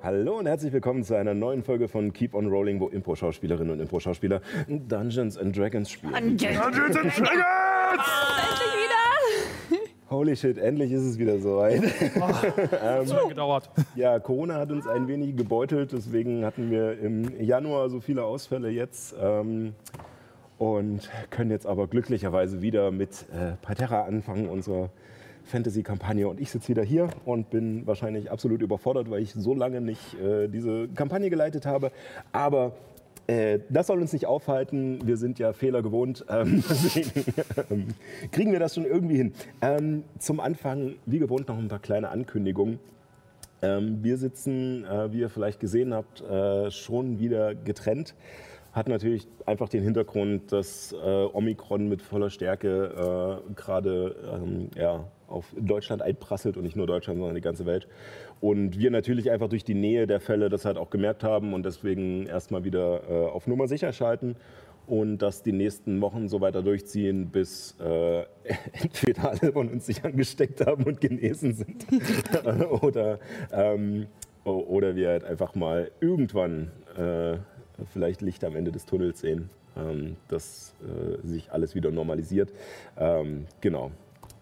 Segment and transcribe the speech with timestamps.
[0.00, 3.80] Hallo und herzlich willkommen zu einer neuen Folge von Keep on Rolling, wo Impro-Schauspielerinnen und
[3.80, 6.12] Impro-Schauspieler Dungeons and Dragons spielen.
[6.36, 7.18] Dungeons and Dragons!
[8.38, 9.78] Endlich wieder!
[10.08, 11.82] Holy shit, endlich ist es wieder soweit.
[11.82, 13.70] Hat so lange gedauert.
[13.96, 18.70] Ja, Corona hat uns ein wenig gebeutelt, deswegen hatten wir im Januar so viele Ausfälle
[18.70, 19.16] jetzt.
[19.20, 19.74] Ähm,
[20.58, 24.90] und können jetzt aber glücklicherweise wieder mit äh, Parterra anfangen, unsere
[25.48, 26.28] Fantasy-Kampagne.
[26.28, 30.14] Und ich sitze wieder hier und bin wahrscheinlich absolut überfordert, weil ich so lange nicht
[30.20, 31.90] äh, diese Kampagne geleitet habe.
[32.32, 32.72] Aber
[33.26, 35.00] äh, das soll uns nicht aufhalten.
[35.04, 36.24] Wir sind ja Fehler gewohnt.
[36.38, 37.24] Ähm, deswegen
[37.70, 37.86] ähm,
[38.30, 39.32] kriegen wir das schon irgendwie hin.
[39.62, 42.78] Ähm, zum Anfang, wie gewohnt, noch ein paar kleine Ankündigungen.
[43.62, 48.14] Ähm, wir sitzen, äh, wie ihr vielleicht gesehen habt, äh, schon wieder getrennt.
[48.72, 55.04] Hat natürlich einfach den Hintergrund, dass äh, Omikron mit voller Stärke äh, gerade ähm, ja,
[55.28, 57.86] auf Deutschland einprasselt und nicht nur Deutschland, sondern die ganze Welt.
[58.40, 61.64] Und wir natürlich einfach durch die Nähe der Fälle das halt auch gemerkt haben und
[61.64, 64.36] deswegen erstmal wieder äh, auf Nummer sicher schalten
[64.88, 68.24] und das die nächsten Wochen so weiter durchziehen, bis äh,
[68.72, 71.86] entweder alle von uns sich angesteckt haben und genesen sind
[72.82, 73.18] oder,
[73.52, 74.06] ähm,
[74.44, 77.36] oder wir halt einfach mal irgendwann äh,
[77.92, 82.52] vielleicht Licht am Ende des Tunnels sehen, ähm, dass äh, sich alles wieder normalisiert.
[82.96, 83.90] Ähm, genau,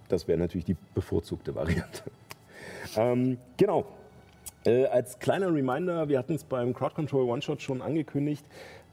[0.09, 2.03] das wäre natürlich die bevorzugte Variante.
[2.97, 3.87] ähm, genau.
[4.65, 8.45] Äh, als kleiner Reminder, wir hatten es beim Crowd Control One-Shot schon angekündigt.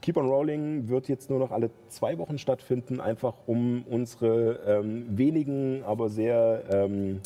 [0.02, 5.06] Keep on Rolling wird jetzt nur noch alle zwei Wochen stattfinden, einfach um unsere ähm,
[5.16, 7.20] wenigen, aber sehr, ähm,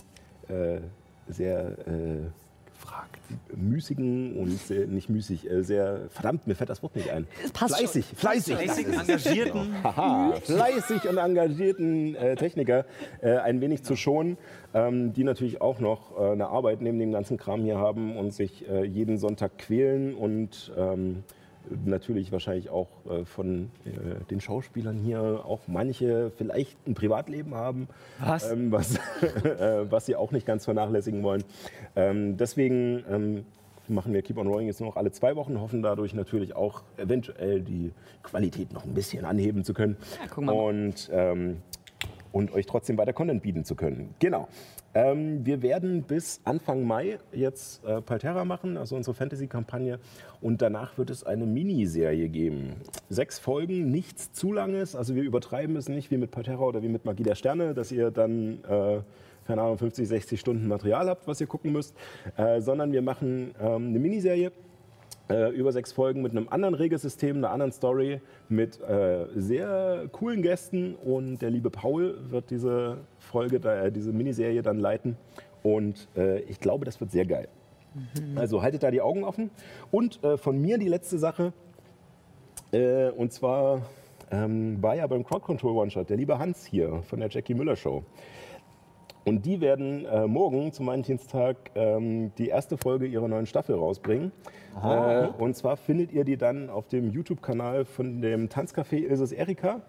[0.49, 0.79] äh,
[1.29, 2.31] sehr äh,
[3.55, 7.27] müßigen und sehr, nicht müßig, äh, sehr, verdammt, mir fällt das Wort nicht ein.
[7.45, 9.01] Es passt fleißig, fleißig, Fleißig, es.
[9.01, 9.75] engagierten.
[9.85, 12.85] Haha, fleißig und engagierten äh, Techniker
[13.21, 14.39] äh, ein wenig zu schonen,
[14.75, 18.33] ähm, die natürlich auch noch äh, eine Arbeit neben dem ganzen Kram hier haben und
[18.33, 21.25] sich äh, jeden Sonntag quälen und ähm,
[21.85, 27.89] natürlich wahrscheinlich auch äh, von äh, den Schauspielern hier auch manche vielleicht ein Privatleben haben,
[28.25, 28.51] Was?
[28.51, 28.97] ähm, was,
[29.45, 31.45] äh, was sie auch nicht ganz vernachlässigen wollen.
[31.97, 33.45] Ähm, deswegen ähm,
[33.89, 36.83] machen wir Keep on Rolling jetzt nur noch alle zwei Wochen, hoffen dadurch natürlich auch
[36.97, 37.93] eventuell die
[38.23, 39.97] Qualität noch ein bisschen anheben zu können
[40.37, 41.59] Ja, und, ähm,
[42.33, 44.15] und euch trotzdem weiter Content bieten zu können.
[44.19, 44.49] Genau.
[44.95, 49.99] Ähm, wir werden bis Anfang Mai jetzt äh, Palterra machen, also unsere Fantasy-Kampagne.
[50.41, 52.77] Und danach wird es eine Miniserie geben.
[53.09, 54.97] Sechs Folgen, nichts zu langes.
[54.97, 57.93] Also wir übertreiben es nicht wie mit Palterra oder wie mit Magie der Sterne, dass
[57.93, 59.01] ihr dann, äh,
[59.47, 61.95] keine Ahnung, 50, 60 Stunden Material habt, was ihr gucken müsst.
[62.37, 64.53] Äh, sondern wir machen ähm, eine Miniserie
[65.29, 70.43] äh, über sechs Folgen mit einem anderen Regelsystem, einer anderen Story, mit äh, sehr coolen
[70.43, 70.95] Gästen.
[70.95, 75.17] Und der liebe Paul wird diese Folge, äh, diese Miniserie dann leiten.
[75.63, 77.49] Und äh, ich glaube, das wird sehr geil.
[78.37, 79.51] Also haltet da die Augen offen.
[79.91, 81.53] Und äh, von mir die letzte Sache.
[82.71, 83.81] Und zwar
[84.31, 86.11] ähm, war ja beim Crowd Control One-Shot.
[86.11, 88.05] Der liebe Hans hier von der Jackie Müller Show.
[89.29, 94.33] Und die werden äh, morgen zum Valentinstag ähm, die erste Folge ihrer neuen Staffel rausbringen.
[94.83, 99.83] Äh, und zwar findet ihr die dann auf dem YouTube-Kanal von dem Tanzcafé Ilses Erika.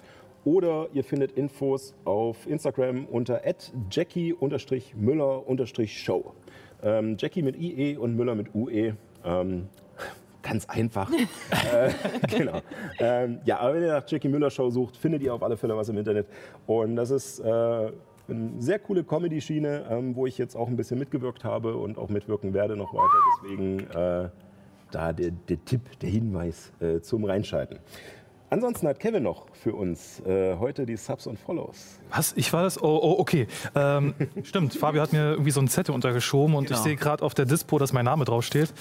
[0.45, 3.41] Oder ihr findet Infos auf Instagram unter
[3.89, 6.33] jackie-müller-show.
[6.81, 8.95] Ähm, Jackie mit IE und Müller mit UE.
[9.25, 9.67] Ähm,
[10.41, 11.11] ganz einfach.
[11.73, 11.91] äh,
[12.27, 12.61] genau.
[12.99, 15.75] Ähm, ja, aber wenn ihr nach Jackie Müller Show sucht, findet ihr auf alle Fälle
[15.75, 16.27] was im Internet.
[16.67, 17.91] Und das ist äh,
[18.29, 22.09] eine sehr coole Comedy-Schiene, ähm, wo ich jetzt auch ein bisschen mitgewirkt habe und auch
[22.09, 23.17] mitwirken werde noch weiter.
[23.43, 24.29] Deswegen äh,
[24.91, 27.79] da der, der Tipp, der Hinweis äh, zum Reinschalten.
[28.51, 31.99] Ansonsten hat Kevin noch für uns äh, heute die Subs und Follows.
[32.09, 32.33] Was?
[32.35, 32.81] Ich war das?
[32.81, 33.45] Oh, oh okay.
[33.75, 36.81] Ähm, stimmt, Fabio hat mir irgendwie so einen Zettel untergeschoben und ich Genau.
[36.81, 38.73] sehe gerade auf der Dispo, dass mein Name draufsteht.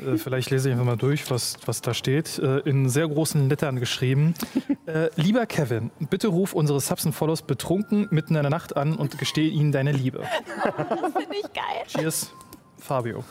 [0.00, 2.38] Äh, vielleicht lese ich einfach mal durch, was, was da steht.
[2.38, 4.34] Äh, in sehr großen Lettern geschrieben.
[4.86, 8.96] Äh, lieber Kevin, bitte ruf unsere Subs und Follows betrunken mitten in der Nacht an
[8.96, 10.24] und gestehe ihnen deine Liebe.
[10.62, 11.84] Das finde ich geil.
[11.86, 12.30] Cheers,
[12.78, 13.24] Fabio.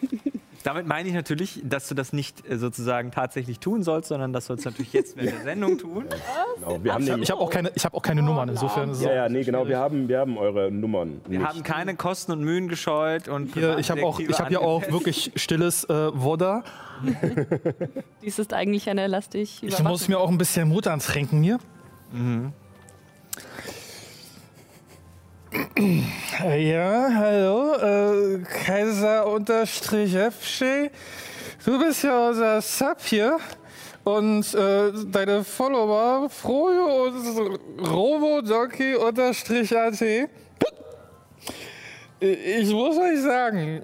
[0.64, 4.46] Damit meine ich natürlich, dass du das nicht äh, sozusagen tatsächlich tun sollst, sondern das
[4.46, 6.06] sollst du natürlich jetzt während der Sendung tun.
[6.56, 8.98] Genau, wir haben nämlich, Ich habe auch, keine- ich hab auch keine Nummern, insofern ist
[8.98, 11.48] es ja, ja, nee, genau, wir haben, wir haben eure Nummern Wir nicht.
[11.48, 14.90] haben keine Kosten und Mühen gescheut und Hier, ich habe auch, ich hab hier auch
[14.90, 16.64] wirklich stilles äh, Wodda.
[18.22, 19.62] Dies ist eigentlich eine lastig.
[19.62, 21.58] Ich muss mir auch ein bisschen Mut antrinken hier.
[25.76, 30.14] Ja, hallo, äh, Kaiser unterstrich.
[31.64, 33.38] Du bist ja unser Sub hier.
[34.04, 40.00] Und äh, deine Follower, Frojo und Robodoki unterstrich AT.
[42.20, 43.82] Ich muss euch sagen,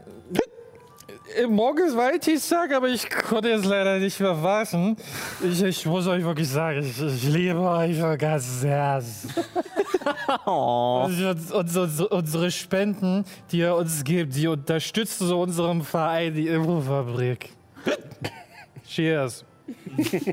[1.49, 4.97] Morgen ist Valentinstag, aber ich konnte jetzt leider nicht mehr warten.
[5.43, 9.35] Ich, ich muss euch wirklich sagen, ich, ich liebe euch von ganzem Herzen.
[10.45, 16.49] Und, und, und, unsere Spenden, die ihr uns gebt, die unterstützen so unseren Verein, die
[16.49, 17.51] Infofabrik.
[18.87, 19.45] Cheers.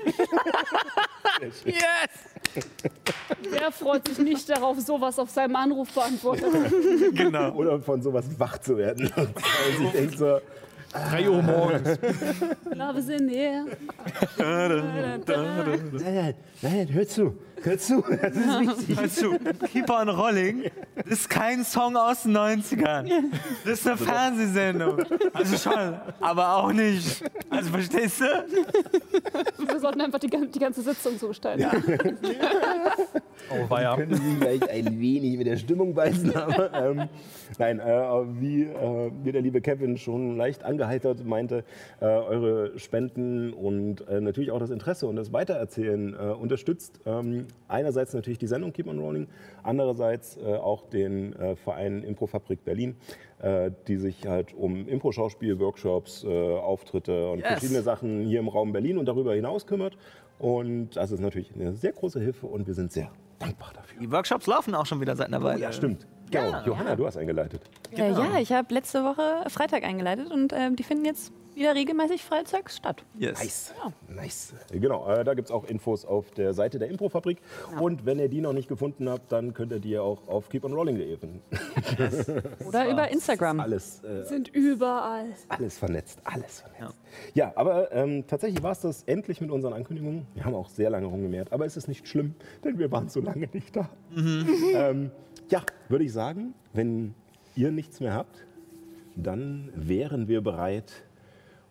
[3.50, 6.48] Wer freut sich nicht darauf, sowas auf seinem Anruf beantwortet?
[7.14, 7.52] Genau.
[7.54, 9.12] Oder von sowas wach zu werden.
[9.16, 9.38] Und
[9.78, 10.40] sich denkt so,
[10.94, 12.00] 3 Uhr morgens.
[12.76, 13.66] Love is in the air.
[14.38, 19.00] nein, nein, hör zu, hör zu, das ist wichtig.
[19.00, 19.38] Hör zu,
[19.72, 20.64] Keep on Rolling
[20.96, 23.10] das ist kein Song aus den 90ern.
[23.64, 25.04] Das ist eine Fernsehsendung.
[25.34, 27.24] Also schon, aber auch nicht.
[27.50, 28.26] Also verstehst du?
[29.68, 31.66] Wir sollten einfach die, die ganze Sitzung so gestalten.
[33.50, 33.96] Oh, war ja.
[33.96, 37.08] Können Sie vielleicht ein wenig mit der Stimmung beißen, aber ähm,
[37.58, 37.84] nein, äh,
[38.42, 41.64] wie, äh, wie der liebe Kevin schon leicht angeheitert meinte,
[42.02, 47.00] äh, eure Spenden und äh, natürlich auch das Interesse und das Weitererzählen äh, unterstützt.
[47.06, 49.28] Ähm, einerseits natürlich die Sendung Keep on Rolling,
[49.64, 52.96] andererseits äh, auch den äh, Verein Improfabrik Berlin,
[53.40, 57.48] äh, die sich halt um Impro-Schauspiel, Workshops, äh, Auftritte und Yes.
[57.48, 59.98] verschiedene Sachen hier im Raum Berlin und darüber hinaus kümmert.
[60.40, 64.00] Und das ist natürlich eine sehr große Hilfe und wir sind sehr dankbar dafür.
[64.00, 65.62] Die Workshops laufen auch schon wieder seit einer Weile.
[65.62, 66.06] Ja, stimmt.
[66.30, 66.62] Genau.
[66.66, 67.62] Johanna, du hast eingeleitet.
[67.92, 72.24] Äh, ja, ich habe letzte Woche Freitag eingeleitet und ähm, die finden jetzt wieder regelmäßig
[72.24, 73.04] freitags statt.
[73.18, 73.40] Yes.
[73.40, 73.74] Nice.
[74.08, 74.54] Nice.
[74.72, 77.40] Genau, äh, da gibt es auch Infos auf der Seite der Improfabrik.
[77.80, 81.18] Und wenn ihr die noch nicht gefunden habt, dann könnt ihr die auch auf keeponrolling.de
[81.18, 81.42] finden.
[82.68, 83.60] Oder über Instagram.
[83.60, 85.34] Alles, äh, Sind überall.
[85.50, 86.98] alles vernetzt, alles vernetzt.
[87.34, 90.28] Ja, aber ähm, tatsächlich war es das endlich mit unseren Ankündigungen.
[90.36, 93.20] Wir haben auch sehr lange rumgemäht, aber es ist nicht schlimm, denn wir waren so
[93.20, 93.90] lange nicht da.
[94.16, 95.12] Ähm,
[95.50, 97.16] ja, würde ich sagen, wenn
[97.56, 98.46] ihr nichts mehr habt,
[99.16, 100.92] dann wären wir bereit,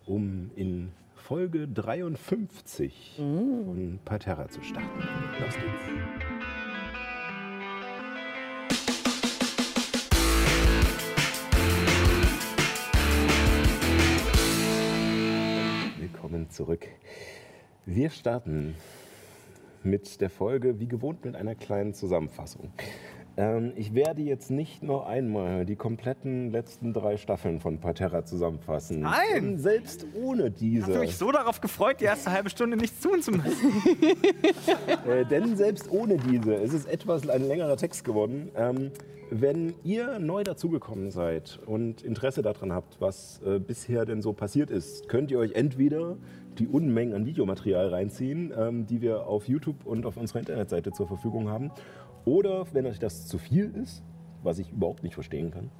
[0.07, 4.99] um in Folge 53 von Parterra zu starten.
[5.39, 5.83] Los geht's.
[15.99, 16.87] Willkommen zurück.
[17.85, 18.75] Wir starten
[19.83, 22.71] mit der Folge, wie gewohnt, mit einer kleinen Zusammenfassung.
[23.37, 29.01] Ähm, ich werde jetzt nicht noch einmal die kompletten letzten drei Staffeln von Parterra zusammenfassen.
[29.01, 29.57] Nein!
[29.57, 30.87] Selbst ohne Ich diese.
[30.87, 33.47] habe mich so darauf gefreut, die erste halbe Stunde nichts tun zu müssen.
[35.07, 38.49] Äh, denn selbst ohne diese ist es etwas ein längerer Text geworden.
[38.55, 38.91] Ähm,
[39.29, 44.69] wenn ihr neu dazugekommen seid und Interesse daran habt, was äh, bisher denn so passiert
[44.69, 46.17] ist, könnt ihr euch entweder
[46.57, 51.07] die Unmengen an Videomaterial reinziehen, ähm, die wir auf YouTube und auf unserer Internetseite zur
[51.07, 51.71] Verfügung haben.
[52.27, 54.03] Oder wenn euch das zu viel ist,
[54.43, 55.71] was ich überhaupt nicht verstehen kann,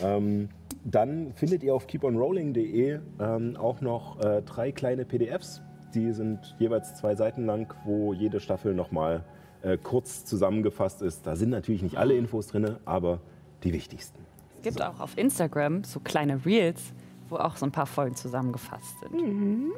[0.00, 0.48] ähm,
[0.84, 5.60] dann findet ihr auf keeponrolling.de ähm, auch noch äh, drei kleine PDFs.
[5.94, 9.24] Die sind jeweils zwei Seiten lang, wo jede Staffel nochmal
[9.62, 11.26] äh, kurz zusammengefasst ist.
[11.26, 13.18] Da sind natürlich nicht alle Infos drin, aber
[13.64, 14.20] die wichtigsten.
[14.54, 16.92] Es gibt auch auf Instagram so kleine Reels,
[17.28, 19.72] wo auch so ein paar Folgen zusammengefasst sind.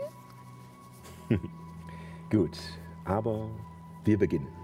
[2.30, 2.58] Gut,
[3.06, 3.48] aber
[4.04, 4.59] wir beginnen.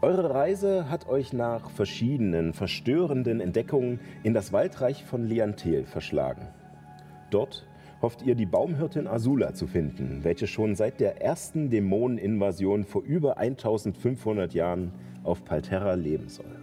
[0.00, 6.46] Eure Reise hat euch nach verschiedenen verstörenden Entdeckungen in das Waldreich von Leantel verschlagen.
[7.30, 7.66] Dort
[8.00, 13.38] hofft ihr, die Baumhirtin Azula zu finden, welche schon seit der ersten Dämoneninvasion vor über
[13.38, 14.92] 1500 Jahren
[15.24, 16.60] auf Palterra leben soll.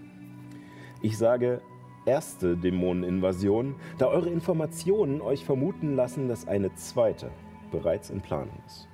[1.01, 1.59] Ich sage
[2.05, 7.29] erste Dämoneninvasion, da eure Informationen euch vermuten lassen, dass eine zweite
[7.69, 8.87] bereits in Planung ist.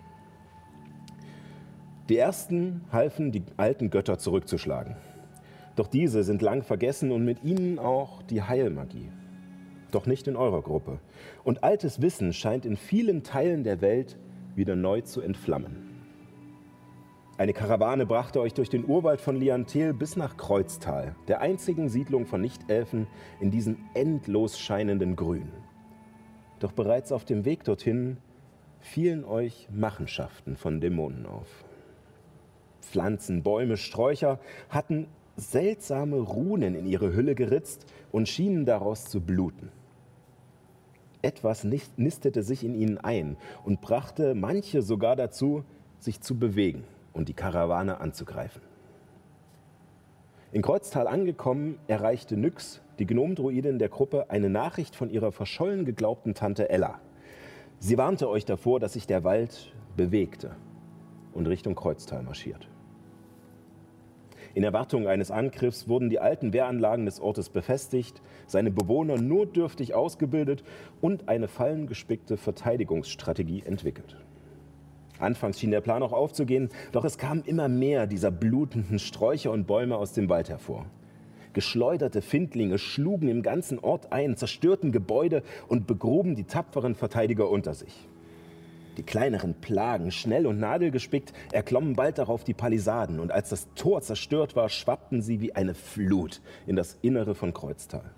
[2.12, 4.98] Die ersten halfen, die alten Götter zurückzuschlagen.
[5.78, 9.10] Doch diese sind lang vergessen und mit ihnen auch die Heilmagie.
[9.92, 11.00] Doch nicht in eurer Gruppe.
[11.46, 14.18] Und altes Wissen scheint in vielen Teilen der Welt
[14.56, 15.88] wieder neu zu entflammen.
[17.38, 22.26] Eine Karawane brachte euch durch den Urwald von Liantel bis nach Kreuztal, der einzigen Siedlung
[22.26, 23.08] von Nichtelfen
[23.40, 25.54] in diesem endlos scheinenden Grün.
[26.60, 28.18] Doch bereits auf dem Weg dorthin
[28.82, 31.64] fielen euch Machenschaften von Dämonen auf.
[32.82, 35.08] Pflanzen, Bäume, Sträucher hatten
[35.38, 39.72] seltsame Runen in ihre Hülle geritzt und schienen daraus zu bluten.
[41.22, 45.64] Etwas nistete sich in ihnen ein und brachte manche sogar dazu,
[46.00, 46.84] sich zu bewegen
[47.14, 48.62] und die Karawane anzugreifen.
[50.52, 56.34] In Kreuztal angekommen, erreichte Nyx, die Gnomdruidin der Gruppe, eine Nachricht von ihrer verschollen geglaubten
[56.34, 57.00] Tante Ella.
[57.80, 60.56] Sie warnte euch davor, dass sich der Wald bewegte
[61.34, 62.71] und Richtung Kreuztal marschiert.
[64.54, 70.64] In Erwartung eines Angriffs wurden die alten Wehranlagen des Ortes befestigt, seine Bewohner notdürftig ausgebildet
[71.00, 74.18] und eine fallengespickte Verteidigungsstrategie entwickelt.
[75.20, 79.68] Anfangs schien der Plan auch aufzugehen, doch es kamen immer mehr dieser blutenden Sträucher und
[79.68, 80.86] Bäume aus dem Wald hervor.
[81.54, 87.74] Geschleuderte Findlinge schlugen im ganzen Ort ein, zerstörten Gebäude und begruben die tapferen Verteidiger unter
[87.74, 88.08] sich.
[88.98, 94.02] Die kleineren Plagen, schnell und nadelgespickt, erklommen bald darauf die Palisaden und als das Tor
[94.02, 98.12] zerstört war, schwappten sie wie eine Flut in das Innere von Kreuztal.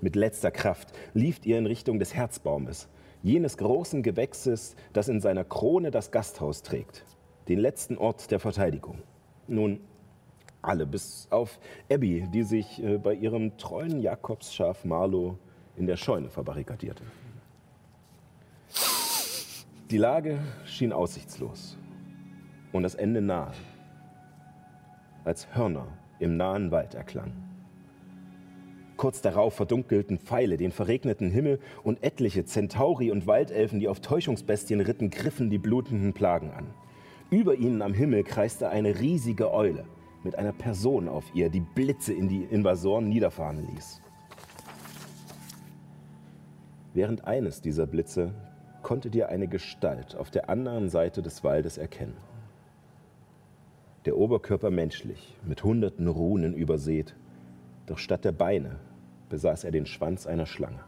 [0.00, 2.88] Mit letzter Kraft lieft ihr in Richtung des Herzbaumes,
[3.22, 7.04] jenes großen Gewächses, das in seiner Krone das Gasthaus trägt,
[7.48, 8.98] den letzten Ort der Verteidigung.
[9.46, 9.80] Nun,
[10.60, 11.58] alle, bis auf
[11.90, 15.38] Abby, die sich äh, bei ihrem treuen Jakobsschaf Marlo
[15.76, 17.04] in der Scheune verbarrikadierte.
[19.90, 21.78] Die Lage schien aussichtslos
[22.72, 23.52] und das Ende nahe,
[25.24, 25.86] als Hörner
[26.18, 27.44] im nahen Wald erklangen.
[28.96, 34.80] Kurz darauf verdunkelten Pfeile den verregneten Himmel und etliche Zentauri und Waldelfen, die auf Täuschungsbestien
[34.80, 36.66] ritten, griffen die blutenden Plagen an.
[37.30, 39.84] Über ihnen am Himmel kreiste eine riesige Eule
[40.24, 44.02] mit einer Person auf ihr, die Blitze in die Invasoren niederfahren ließ.
[46.92, 48.34] Während eines dieser Blitze
[48.86, 52.16] konntet ihr eine Gestalt auf der anderen Seite des Waldes erkennen.
[54.04, 57.16] Der Oberkörper menschlich, mit hunderten Runen übersät,
[57.86, 58.78] doch statt der Beine
[59.28, 60.84] besaß er den Schwanz einer Schlange.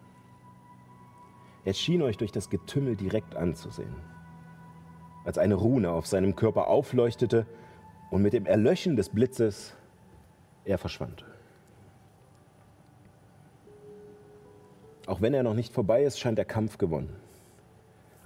[1.65, 3.97] Er schien euch durch das Getümmel direkt anzusehen.
[5.25, 7.47] Als eine Rune auf seinem Körper aufleuchtete
[8.13, 9.75] und mit dem Erlöschen des Blitzes
[10.65, 11.25] er verschwand.
[15.09, 17.28] Auch wenn er noch nicht vorbei ist, scheint der Kampf gewonnen.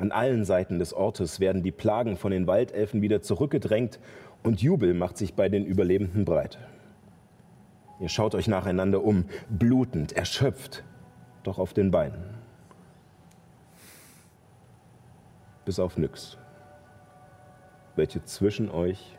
[0.03, 4.01] An allen Seiten des Ortes werden die Plagen von den Waldelfen wieder zurückgedrängt
[4.43, 6.59] und Jubel macht sich bei den Überlebenden breit.
[8.01, 10.83] Ihr schaut euch nacheinander um, blutend, erschöpft,
[11.45, 12.35] doch auf den Beinen.
[15.65, 16.37] Bis auf Nyx,
[17.95, 19.17] welche zwischen euch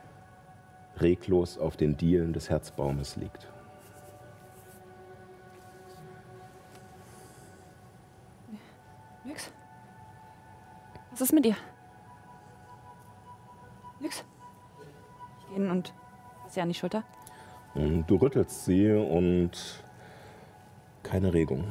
[0.98, 3.48] reglos auf den Dielen des Herzbaumes liegt.
[9.24, 9.53] Nix?
[11.14, 11.54] Was ist mit dir?
[14.00, 14.24] Nix?
[15.38, 15.94] Ich gehe hin und
[16.42, 17.04] fasse sie an die Schulter.
[17.76, 19.52] Und Du rüttelst sie und
[21.04, 21.62] keine Regung.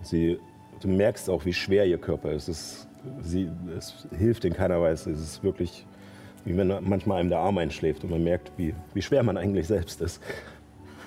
[0.00, 0.40] Sie,
[0.80, 2.48] du merkst auch, wie schwer ihr Körper ist.
[2.48, 2.88] Es,
[3.20, 5.10] sie, es hilft in keiner Weise.
[5.10, 5.86] Es ist wirklich,
[6.46, 9.66] wie wenn manchmal einem der Arm einschläft und man merkt, wie, wie schwer man eigentlich
[9.66, 10.22] selbst ist.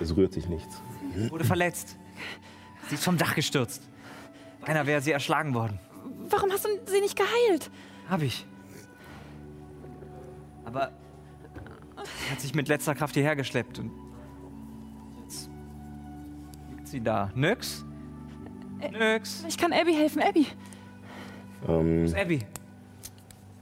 [0.00, 0.80] Es rührt sich nichts.
[1.30, 1.96] Wurde verletzt.
[2.88, 3.82] Sie ist vom Dach gestürzt.
[4.64, 5.80] Beinahe wäre sie erschlagen worden.
[6.30, 7.70] Warum hast du sie nicht geheilt?
[8.08, 8.46] Hab ich.
[10.64, 10.90] Aber
[11.96, 13.90] sie hat sich mit letzter Kraft hierher geschleppt und
[15.22, 15.50] jetzt
[16.70, 17.30] liegt sie da.
[17.34, 17.84] Nix?
[18.92, 19.44] Nix.
[19.48, 20.46] Ich kann Abby helfen, Abby.
[21.68, 22.40] Ähm, Wo ist Abby?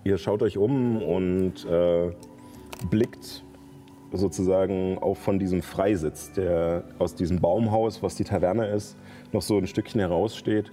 [0.05, 2.13] Ihr schaut euch um und äh,
[2.91, 3.45] blickt
[4.13, 8.97] sozusagen auch von diesem Freisitz, der aus diesem Baumhaus, was die Taverne ist,
[9.33, 10.71] noch so ein Stückchen heraussteht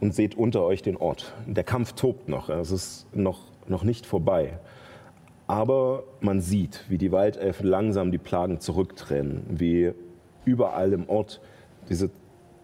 [0.00, 1.34] und seht unter euch den Ort.
[1.46, 4.58] Der Kampf tobt noch, es ist noch, noch nicht vorbei.
[5.46, 9.92] Aber man sieht, wie die Waldelfen langsam die Plagen zurücktrennen, wie
[10.44, 11.40] überall im Ort
[11.88, 12.10] diese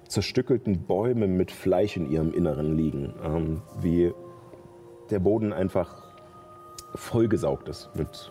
[0.06, 4.12] zerstückelten Bäume mit Fleisch in ihrem Inneren liegen, ähm, wie
[5.10, 6.02] der Boden einfach
[6.94, 8.30] vollgesaugt ist mit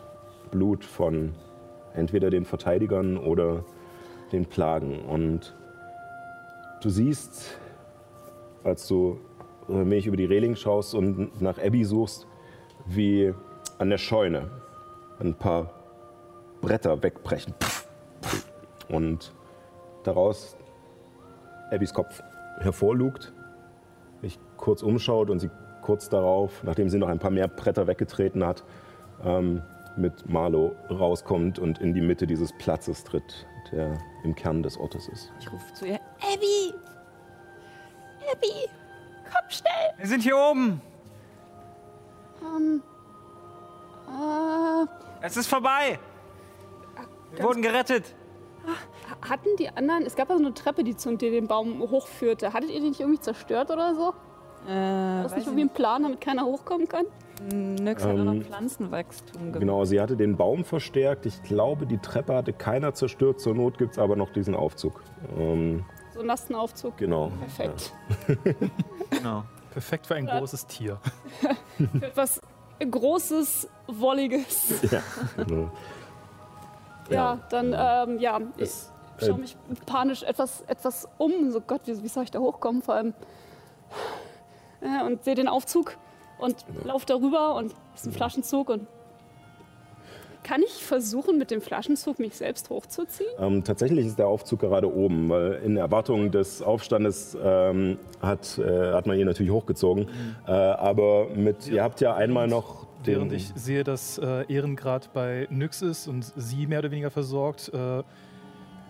[0.50, 1.34] Blut von
[1.94, 3.64] entweder den Verteidigern oder
[4.32, 5.00] den Plagen.
[5.00, 5.54] Und
[6.82, 7.58] du siehst,
[8.64, 9.18] als du
[9.68, 12.26] äh, wenig über die Reling schaust und nach Abby suchst,
[12.86, 13.32] wie
[13.78, 14.50] an der Scheune
[15.20, 15.70] ein paar
[16.60, 17.54] Bretter wegbrechen.
[18.88, 19.32] Und
[20.02, 20.56] daraus
[21.70, 22.22] Abbys Kopf
[22.60, 23.32] hervorlugt,
[24.20, 25.50] sich kurz umschaut und sie
[25.82, 28.64] kurz darauf, nachdem sie noch ein paar mehr Bretter weggetreten hat,
[29.24, 29.62] ähm,
[29.96, 35.08] mit Marlo rauskommt und in die Mitte dieses Platzes tritt, der im Kern des Ortes
[35.08, 35.30] ist.
[35.38, 36.74] Ich rufe zu ihr, Abby!
[38.32, 38.68] Abby!
[39.24, 39.94] Komm schnell!
[39.98, 40.80] Wir sind hier oben.
[42.42, 42.82] Ähm,
[44.08, 44.86] äh,
[45.26, 45.98] Es ist vorbei.
[47.34, 48.14] Wir wurden gerettet.
[49.28, 52.52] hatten die anderen, es gab ja so eine Treppe, die zu dem Baum hochführte.
[52.52, 54.14] Hattet ihr die nicht irgendwie zerstört oder so?
[54.66, 57.06] Äh, War das nicht ich irgendwie ein Plan, damit keiner hochkommen kann?
[57.50, 59.60] Nix hat Ähm, noch Pflanzenwachstum gemacht.
[59.60, 61.26] Genau, sie hatte den Baum verstärkt.
[61.26, 63.40] Ich glaube, die Treppe hatte keiner zerstört.
[63.40, 65.02] Zur Not gibt es aber noch diesen Aufzug.
[65.36, 66.96] Ähm, So einen Lastenaufzug.
[66.96, 67.30] genau.
[67.40, 67.92] Perfekt.
[69.10, 69.44] Genau.
[69.72, 70.98] Perfekt für ein großes Tier.
[71.76, 72.40] Für etwas
[72.78, 74.82] Großes, Wolliges.
[74.90, 75.02] Ja.
[75.36, 75.70] genau.
[77.10, 78.90] Ja, dann, ähm, ja, ich Es-
[79.20, 79.56] schaue äh, mich
[79.86, 81.50] panisch etwas, etwas um.
[81.52, 82.82] So, Gott, wie, wie soll ich da hochkommen?
[82.82, 83.14] Vor allem.
[84.80, 85.96] Äh, und sehe den Aufzug
[86.38, 88.86] und laufe darüber und ist ein Flaschenzug und.
[90.44, 93.30] Kann ich versuchen, mit dem Flaschenzug mich selbst hochzuziehen?
[93.38, 98.92] Ähm, tatsächlich ist der Aufzug gerade oben, weil in Erwartung des Aufstandes ähm, hat, äh,
[98.92, 100.06] hat man ihn natürlich hochgezogen.
[100.46, 103.16] Äh, aber mit, ihr habt ja einmal noch den.
[103.16, 107.70] Während ich sehe, dass äh, Ehrengrad bei Nyx ist und sie mehr oder weniger versorgt,
[107.72, 108.02] äh,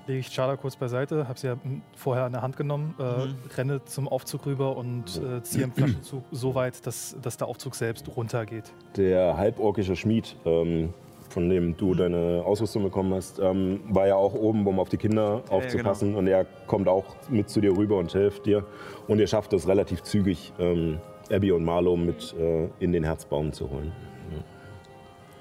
[0.07, 3.55] lege ich Charla kurz beiseite, habe sie ja m, vorher an der Hand genommen, äh,
[3.57, 7.77] renne zum Aufzug rüber und äh, ziehe im Flaschenzug so weit, dass, dass der Aufzug
[7.77, 8.73] selbst runtergeht.
[8.97, 10.93] Der halborkische Schmied, ähm,
[11.35, 14.97] von dem du deine Ausrüstung bekommen hast, ähm, war ja auch oben, um auf die
[14.97, 16.15] Kinder aufzupassen.
[16.15, 18.65] Und er kommt auch mit zu dir rüber und hilft dir.
[19.09, 20.99] Und ihr schafft es relativ zügig, ähm,
[21.31, 23.93] Abby und Marlow mit äh, in den Herzbaum zu holen.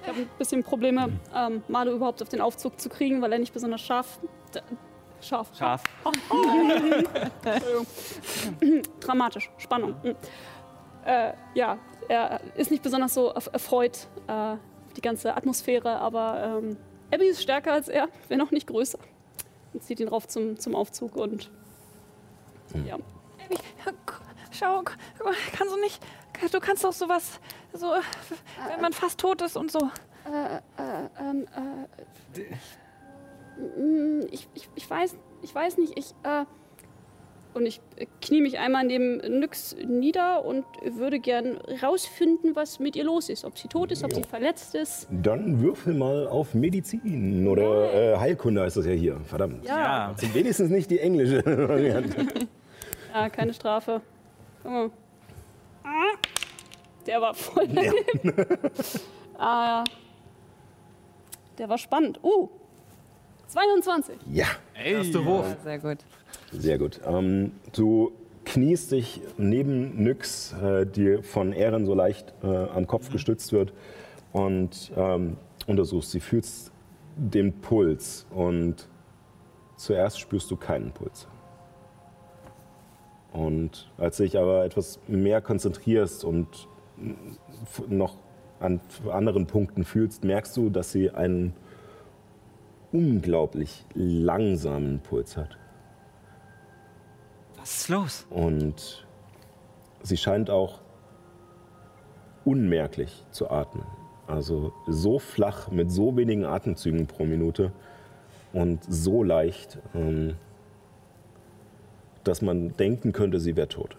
[0.01, 3.39] Ich habe ein bisschen Probleme, ähm, Marlo überhaupt auf den Aufzug zu kriegen, weil er
[3.39, 4.19] nicht besonders scharf.
[5.21, 5.49] Scharf.
[5.57, 5.83] Scharf.
[7.45, 7.85] Entschuldigung.
[8.99, 9.49] Dramatisch.
[9.57, 9.95] Spannung.
[10.03, 10.15] Mhm.
[11.05, 11.77] Äh, ja,
[12.09, 14.55] er ist nicht besonders so erf- erfreut äh,
[14.95, 16.77] die ganze Atmosphäre, aber ähm,
[17.11, 18.99] Abby ist stärker als er, wenn auch nicht größer.
[19.73, 21.49] Und zieht ihn rauf zum, zum Aufzug und
[22.85, 22.95] ja.
[22.95, 23.57] Abby,
[24.51, 26.01] schau, guck mal, kannst du nicht,
[26.51, 27.39] du kannst doch sowas,
[27.73, 27.93] so,
[28.69, 29.89] wenn man fast tot ist und so.
[30.25, 31.87] Äh, äh, ähm, äh,
[34.31, 36.45] ich, ich, ich weiß, ich weiß nicht, ich, äh,
[37.53, 42.95] und ich äh, knie mich einmal neben Nyx nieder und würde gern rausfinden, was mit
[42.95, 43.45] ihr los ist.
[43.45, 45.07] Ob sie tot ist, ob sie verletzt ist.
[45.11, 49.17] Dann würfel mal auf Medizin oder äh, Heilkunde heißt das ja hier.
[49.25, 49.65] Verdammt.
[49.65, 52.25] Ja, Das ist wenigstens nicht die englische Variante.
[53.13, 54.01] ja keine Strafe.
[54.63, 54.89] Guck mal.
[55.83, 56.17] Ah,
[57.05, 58.33] Der war voll daneben.
[59.37, 59.83] ah, ja.
[61.57, 62.19] Der war spannend.
[62.23, 62.49] Uh,
[63.47, 64.15] 22.
[64.31, 64.47] Ja,
[64.83, 65.55] Erster Wurf.
[65.63, 65.97] Sehr gut.
[66.51, 66.99] Sehr gut.
[67.05, 68.11] Ähm, du
[68.45, 73.73] kniest dich neben Nyx, äh, die von Ehren so leicht äh, am Kopf gestützt wird
[74.31, 76.11] und ähm, untersuchst.
[76.11, 76.71] Sie fühlst
[77.15, 78.87] den Puls und
[79.77, 81.27] zuerst spürst du keinen Puls.
[83.31, 86.67] Und als du dich aber etwas mehr konzentrierst und
[87.87, 88.17] noch
[88.59, 88.79] an
[89.11, 91.53] anderen Punkten fühlst, merkst du, dass sie einen
[92.91, 95.57] unglaublich langsamen Puls hat.
[97.63, 98.25] Was ist los?
[98.29, 99.05] Und
[100.01, 100.81] sie scheint auch
[102.43, 103.85] unmerklich zu atmen.
[104.27, 107.71] Also so flach mit so wenigen Atemzügen pro Minute
[108.51, 110.35] und so leicht, ähm,
[112.25, 113.95] dass man denken könnte, sie wäre tot.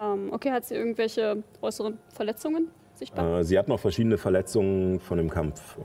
[0.00, 3.40] Ähm, okay, hat sie irgendwelche äußeren Verletzungen sichtbar?
[3.40, 5.78] Äh, sie hat noch verschiedene Verletzungen von dem Kampf.
[5.78, 5.82] Äh,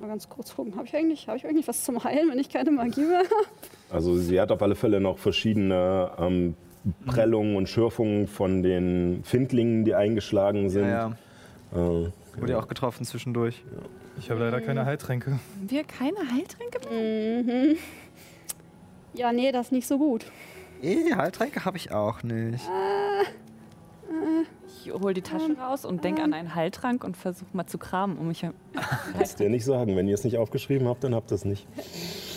[0.00, 0.76] Mal ganz kurz gucken.
[0.76, 3.28] Habe ich, eigentlich- hab ich eigentlich was zum Heilen, wenn ich keine Magie mehr habe?
[3.90, 6.54] Also sie hat auf alle Fälle noch verschiedene ähm,
[7.06, 10.88] Prellungen und Schürfungen von den Findlingen, die eingeschlagen sind.
[10.88, 11.16] Ja,
[11.72, 12.02] ja.
[12.02, 13.62] Äh, Wurde ja auch getroffen zwischendurch.
[14.18, 15.32] Ich habe leider keine Heiltränke.
[15.32, 17.76] Haben wir keine Heiltränke mehr?
[19.14, 20.24] Ja, nee, das ist nicht so gut.
[20.82, 22.64] Eh, Heiltränke habe ich auch nicht.
[24.84, 28.16] Ich hole die Tasche raus und denke an einen Heiltrank und versuche mal zu kramen,
[28.18, 28.46] um mich.
[29.12, 29.96] Kannst dir nicht sagen.
[29.96, 31.66] Wenn ihr es nicht aufgeschrieben habt, dann habt ihr es nicht.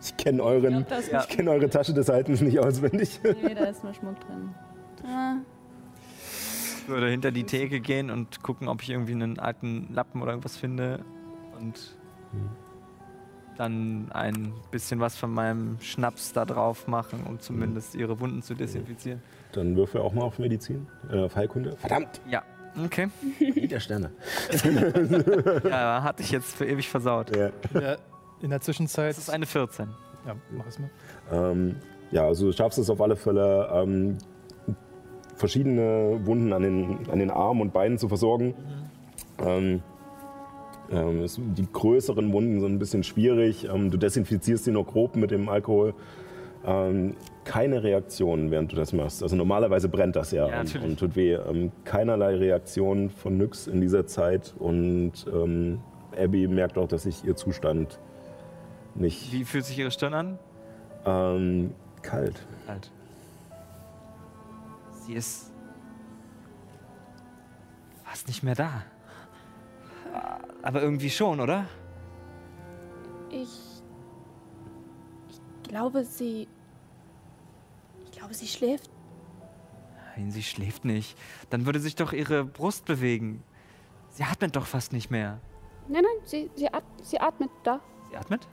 [0.00, 1.20] ich kenne euren, ist Ja.
[1.22, 3.20] ich kenn eure Tasche des Haltens nicht auswendig.
[3.22, 4.54] Nee, da ist nur Schmuck drin.
[6.82, 10.32] Ich würde hinter die Theke gehen und gucken, ob ich irgendwie einen alten Lappen oder
[10.32, 11.04] irgendwas finde.
[11.60, 11.96] Und
[13.56, 18.54] dann ein bisschen was von meinem Schnaps da drauf machen, um zumindest ihre Wunden zu
[18.54, 19.20] desinfizieren.
[19.52, 21.76] Dann würfel auch mal auf Medizin, äh, auf Heilkunde.
[21.76, 22.42] Verdammt, Ja,
[22.84, 23.08] okay.
[23.38, 24.10] wieder Sterne.
[25.68, 27.34] Ja, hatte ich jetzt für ewig versaut.
[27.36, 27.50] Ja.
[27.74, 27.96] Ja,
[28.42, 29.10] in der Zwischenzeit.
[29.10, 29.88] Das ist eine 14.
[30.26, 30.90] ja, mach es mal.
[31.32, 31.76] Ähm,
[32.10, 34.18] ja, also du schaffst es auf alle Fälle, ähm,
[35.34, 38.54] verschiedene Wunden an den, an den Armen und Beinen zu versorgen.
[39.44, 39.82] Ähm,
[40.90, 43.68] ähm, es, die größeren Wunden sind ein bisschen schwierig.
[43.72, 45.94] Ähm, du desinfizierst sie nur grob mit dem Alkohol.
[46.66, 49.22] Ähm, keine Reaktion, während du das machst.
[49.22, 51.34] Also normalerweise brennt das ja, Ja, und, und tut weh.
[51.34, 55.78] Ähm, keinerlei Reaktion von Nyx in dieser Zeit und ähm,
[56.18, 58.00] Abby merkt auch, dass sich ihr Zustand
[58.94, 60.38] nicht Wie fühlt sich Ihre Stirn an?
[61.04, 62.44] ähm, kalt.
[62.66, 62.90] Halt.
[65.06, 65.52] Sie ist
[68.04, 68.82] fast nicht mehr da.
[70.62, 71.66] Aber irgendwie schon, oder?
[73.30, 73.82] Ich.
[75.30, 76.48] Ich glaube, sie.
[78.04, 78.90] Ich glaube, sie schläft.
[80.16, 81.16] Nein, sie schläft nicht.
[81.50, 83.42] Dann würde sich doch ihre Brust bewegen.
[84.10, 85.38] Sie atmet doch fast nicht mehr.
[85.86, 87.80] Nein, nein, sie, sie, at sie atmet da.
[88.10, 88.46] Sie atmet?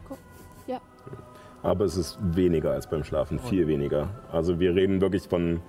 [1.63, 4.09] Aber es ist weniger als beim Schlafen, viel weniger.
[4.31, 5.61] Also wir reden wirklich von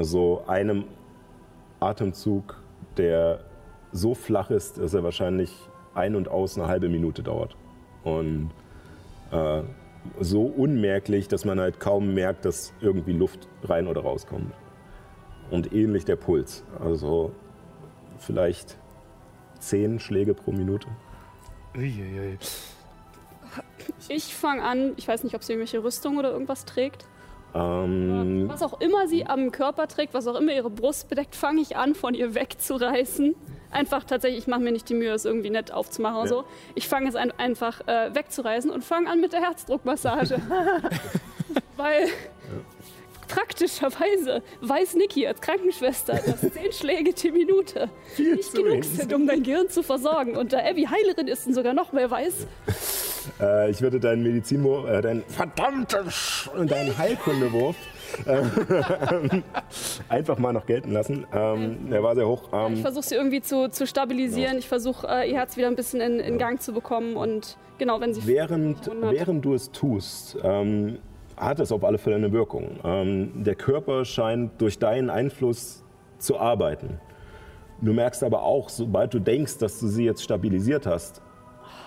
[0.00, 0.84] so einem
[1.80, 2.62] Atemzug,
[2.96, 3.40] der
[3.90, 5.52] so flach ist, dass er wahrscheinlich
[5.94, 7.56] ein und aus eine halbe Minute dauert.
[8.04, 8.50] Und
[9.32, 9.62] äh,
[10.20, 14.52] so unmerklich, dass man halt kaum merkt, dass irgendwie Luft rein oder rauskommt.
[15.50, 16.62] Und ähnlich der Puls.
[16.78, 17.32] Also
[18.18, 18.78] vielleicht
[19.58, 20.86] zehn Schläge pro Minute.
[21.76, 22.38] Uiuiui.
[24.08, 27.04] Ich fange an, ich weiß nicht, ob sie irgendwelche Rüstung oder irgendwas trägt.
[27.54, 31.60] Ähm, Was auch immer sie am Körper trägt, was auch immer ihre Brust bedeckt, fange
[31.62, 33.34] ich an, von ihr wegzureißen.
[33.70, 36.28] Einfach tatsächlich, ich mache mir nicht die Mühe, es irgendwie nett aufzumachen oder Ja.
[36.36, 36.44] so.
[36.74, 40.40] Ich fange es ein, einfach äh, wegzureißen und fange an mit der Herzdruckmassage.
[41.76, 42.08] Weil
[43.28, 49.26] praktischerweise weiß Niki als Krankenschwester, dass zehn Schläge die Minute nicht zu genug sind, um
[49.26, 50.36] dein Gehirn zu versorgen.
[50.36, 52.46] Und da Abby Heilerin ist und sogar noch mehr weiß,
[53.40, 57.76] Äh, ich würde deinen Medizinwurf, äh, deinen verdammten Sch deinen Heilkundewurf
[58.26, 58.42] äh,
[60.08, 61.26] einfach mal noch gelten lassen.
[61.32, 62.44] Ähm, der war sehr hoch.
[62.48, 64.58] Ich Ähm, versuche sie irgendwie zu, zu stabilisieren.
[64.58, 67.16] Ich versuche, äh, ihr Herz wieder ein bisschen in, in Gang zu bekommen.
[67.16, 68.26] Und genau, wenn sie.
[68.26, 70.98] während, während du es tust, ähm,
[71.36, 72.78] hat es auf alle Fälle eine Wirkung.
[72.84, 75.84] Ähm, der Körper scheint durch deinen Einfluss
[76.18, 76.98] zu arbeiten.
[77.82, 81.20] Du merkst aber auch, sobald du denkst, dass du sie jetzt stabilisiert hast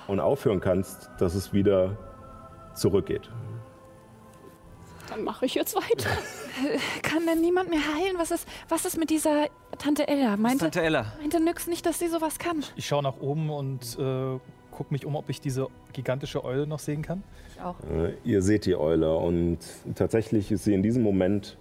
[0.10, 1.95] und aufhören kannst, dass es wieder
[2.74, 3.30] zurückgeht.
[5.10, 6.10] Dann mache ich jetzt weiter.
[7.02, 8.17] Kann denn niemand mehr heilen?
[8.17, 10.38] Was ist, was ist mit dieser Tante Ella?
[10.38, 11.13] Meinte, Tante Ella.
[11.19, 12.63] meinte Nyx nicht, dass sie sowas kann?
[12.76, 14.39] Ich schaue nach oben und äh,
[14.72, 17.24] gucke mich um, ob ich diese gigantische Eule noch sehen kann.
[17.56, 17.76] Ich auch.
[17.91, 19.58] Äh, Ihr seht die Eule und
[19.95, 21.58] tatsächlich ist sie in diesem Moment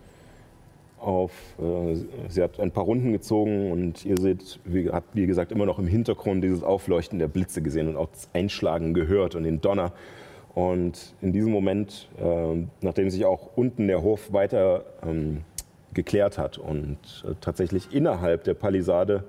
[1.01, 1.97] auf, äh,
[2.29, 5.79] sie hat ein paar Runden gezogen und ihr seht, wie, habt wie gesagt immer noch
[5.79, 9.93] im Hintergrund dieses Aufleuchten der Blitze gesehen und auch das Einschlagen gehört und den Donner.
[10.55, 15.43] Und in diesem Moment, äh, nachdem sich auch unten der Hof weiter ähm,
[15.95, 19.25] geklärt hat und äh, tatsächlich innerhalb der Palisade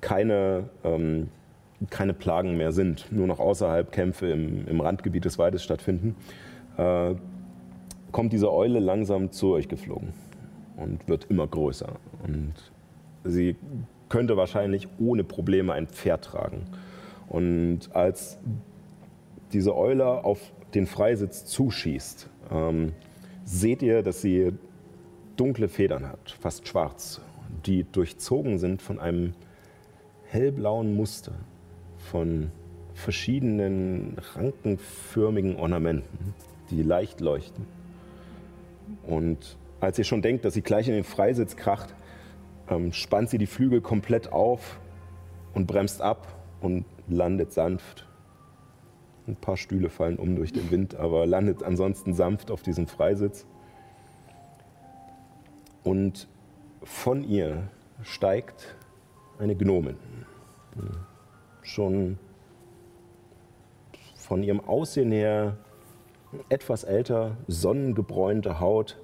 [0.00, 1.28] keine, ähm,
[1.90, 6.16] keine Plagen mehr sind, nur noch außerhalb Kämpfe im, im Randgebiet des Waldes stattfinden,
[6.76, 7.14] äh,
[8.10, 10.12] kommt diese Eule langsam zu euch geflogen
[10.76, 11.92] und wird immer größer.
[12.26, 12.54] Und
[13.24, 13.56] sie
[14.08, 16.64] könnte wahrscheinlich ohne Probleme ein Pferd tragen.
[17.28, 18.38] Und als
[19.52, 22.92] diese Eule auf den Freisitz zuschießt, ähm,
[23.44, 24.52] seht ihr, dass sie
[25.36, 27.20] dunkle Federn hat, fast schwarz,
[27.66, 29.34] die durchzogen sind von einem
[30.26, 31.32] hellblauen Muster,
[31.98, 32.50] von
[32.94, 36.34] verschiedenen rankenförmigen Ornamenten,
[36.70, 37.66] die leicht leuchten.
[39.06, 41.94] Und als ihr schon denkt, dass sie gleich in den Freisitz kracht,
[42.68, 44.80] ähm, spannt sie die Flügel komplett auf
[45.52, 46.26] und bremst ab
[46.60, 48.06] und landet sanft.
[49.26, 53.46] Ein paar Stühle fallen um durch den Wind, aber landet ansonsten sanft auf diesem Freisitz.
[55.82, 56.28] Und
[56.82, 57.68] von ihr
[58.02, 58.76] steigt
[59.38, 59.96] eine Gnomin.
[61.62, 62.18] Schon
[64.16, 65.56] von ihrem Aussehen her
[66.48, 68.98] etwas älter, sonnengebräunte Haut,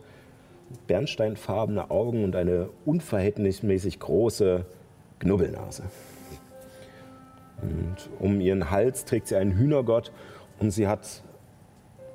[0.87, 4.65] bernsteinfarbene Augen und eine unverhältnismäßig große
[5.19, 5.85] Knubbelnase.
[7.63, 10.13] Und um ihren Hals trägt sie einen Hühnergott
[10.59, 11.23] und sie hat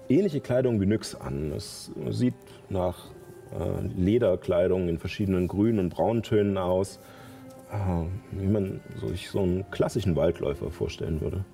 [0.10, 1.52] ähnliche Kleidung wie Nyx an.
[1.52, 2.36] Es sieht
[2.70, 3.12] nach
[3.52, 7.00] äh, Lederkleidung in verschiedenen grünen und brauntönen aus,
[7.72, 11.46] äh, wie man sich so einen klassischen Waldläufer vorstellen würde.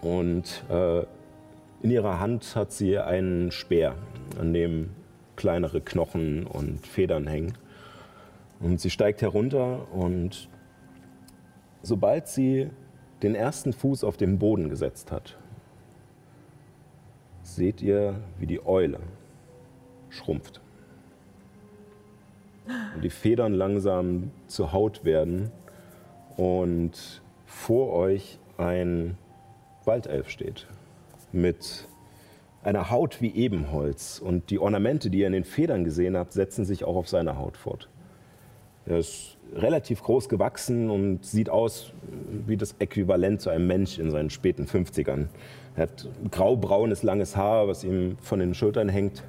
[0.00, 1.00] Und äh,
[1.82, 3.94] in ihrer Hand hat sie einen Speer,
[4.40, 4.90] an dem
[5.38, 7.56] kleinere Knochen und Federn hängen.
[8.60, 10.48] Und sie steigt herunter und
[11.82, 12.70] sobald sie
[13.22, 15.38] den ersten Fuß auf den Boden gesetzt hat,
[17.42, 18.98] seht ihr, wie die Eule
[20.10, 20.60] schrumpft.
[22.94, 25.52] Und die Federn langsam zur Haut werden
[26.36, 29.16] und vor euch ein
[29.84, 30.66] Waldelf steht
[31.32, 31.87] mit
[32.68, 34.20] einer Haut wie Ebenholz.
[34.22, 37.38] Und die Ornamente, die ihr in den Federn gesehen habt, setzen sich auch auf seine
[37.38, 37.88] Haut fort.
[38.84, 41.92] Er ist relativ groß gewachsen und sieht aus
[42.46, 45.28] wie das Äquivalent zu einem Mensch in seinen späten 50ern.
[45.76, 49.24] Er hat graubraunes, langes Haar, was ihm von den Schultern hängt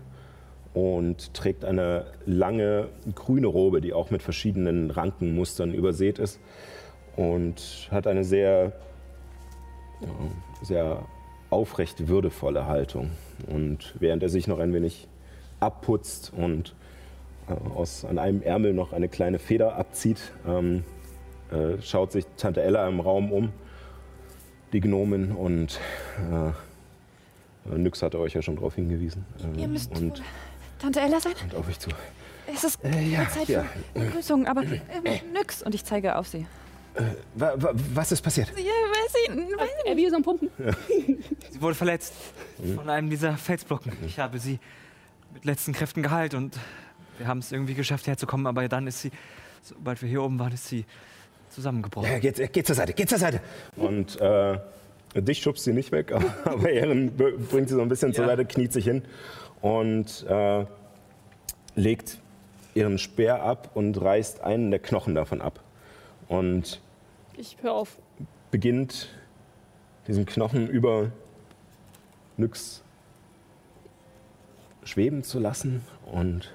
[0.73, 6.39] und trägt eine lange grüne Robe, die auch mit verschiedenen Rankenmustern übersät ist
[7.15, 8.73] und hat eine sehr,
[10.01, 10.07] ja,
[10.61, 11.05] sehr
[11.49, 13.11] aufrecht würdevolle Haltung.
[13.47, 15.07] Und während er sich noch ein wenig
[15.59, 16.75] abputzt und
[17.47, 20.83] äh, aus, an einem Ärmel noch eine kleine Feder abzieht, ähm,
[21.51, 23.49] äh, schaut sich Tante Ella im Raum um,
[24.71, 25.79] die Gnomin, und
[26.31, 29.25] äh, Nyx hatte euch ja schon darauf hingewiesen.
[29.57, 30.21] Ihr müsst und,
[30.79, 31.33] Tante Ella sein?
[31.43, 31.89] und auf euch zu.
[32.51, 33.63] Es ist Äh, ja, Zeit ja.
[33.93, 34.79] für Begrüßung, aber ähm,
[35.33, 35.61] nix.
[35.61, 36.45] Und ich zeige auf sie.
[37.35, 37.53] Wa-
[37.93, 38.49] was ist passiert?
[38.57, 40.49] Ja, weiß ich, weiß ich ist am Pumpen.
[41.49, 42.13] Sie wurde verletzt
[42.75, 43.91] von einem dieser Felsblocken.
[44.05, 44.59] Ich habe sie
[45.33, 46.57] mit letzten Kräften geheilt und
[47.17, 49.11] wir haben es irgendwie geschafft herzukommen, aber dann ist sie,
[49.61, 50.85] sobald wir hier oben waren, ist sie
[51.49, 52.09] zusammengebrochen.
[52.11, 53.41] Ja, geht, geht zur Seite, geht zur Seite.
[53.75, 54.57] Und äh,
[55.15, 56.11] dich schubst sie nicht weg,
[56.45, 58.31] aber, Ehren bringt sie so ein bisschen zur Ja.
[58.31, 59.03] Seite, kniet sich hin
[59.61, 60.65] und äh,
[61.75, 62.19] legt
[62.75, 65.59] ihren Speer ab und reißt einen der Knochen davon ab.
[66.27, 66.81] Und
[67.39, 67.97] Ich höre auf.
[68.51, 69.07] beginnt
[70.09, 71.09] diesen Knochen über
[72.35, 72.83] Nyx
[74.83, 76.51] schweben zu lassen und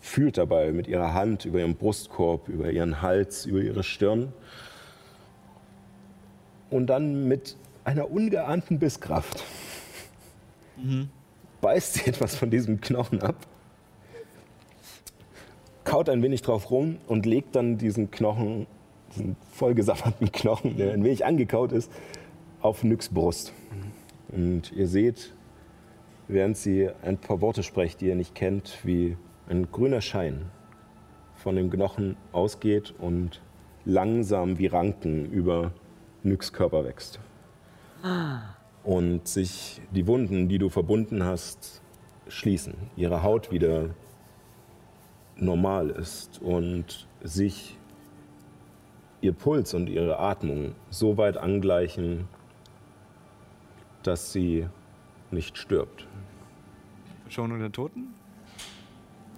[0.00, 4.32] fühlt dabei mit ihrer Hand über ihren Brustkorb, über ihren Hals, über ihre Stirn
[6.70, 9.44] und dann mit einer ungeahnten Bisskraft
[11.60, 13.46] beißt sie etwas von diesem Knochen ab,
[15.84, 18.66] kaut ein wenig drauf rum und legt dann diesen Knochen,
[19.16, 21.90] diesen vollgesafferten Knochen, der ein wenig angekaut ist,
[22.60, 23.52] auf Nyx Brust.
[24.28, 25.32] Und ihr seht,
[26.28, 29.16] während sie ein paar Worte spricht, die ihr nicht kennt, wie
[29.48, 30.46] ein grüner Schein
[31.34, 33.40] von dem Knochen ausgeht und
[33.84, 35.72] langsam wie Ranken über
[36.22, 37.20] Nyx Körper wächst.
[38.82, 41.80] Und sich die Wunden, die du verbunden hast,
[42.28, 42.74] schließen.
[42.96, 43.90] Ihre Haut wieder
[45.36, 47.75] normal ist und sich
[49.26, 52.28] ihr Puls und ihre Atmung so weit angleichen,
[54.02, 54.66] dass sie
[55.30, 56.06] nicht stirbt.
[57.28, 58.14] Schon unter Toten?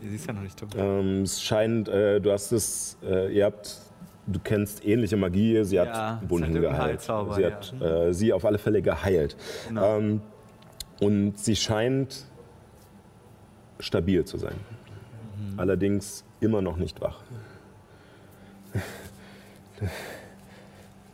[0.03, 0.68] Sie ist ja noch nicht tot.
[0.77, 3.79] Ähm, es scheint, äh, du hast es, äh, ihr habt,
[4.27, 6.81] du kennst ähnliche Magie, sie hat Wunden hat geheilt.
[6.81, 7.51] Heilzauber, sie ja.
[7.51, 9.37] hat äh, sie auf alle Fälle geheilt.
[9.66, 9.96] Genau.
[9.96, 10.20] Ähm,
[11.01, 12.27] und sie scheint
[13.81, 14.55] stabil zu sein.
[14.55, 15.59] Mhm.
[15.59, 17.22] Allerdings immer noch nicht wach.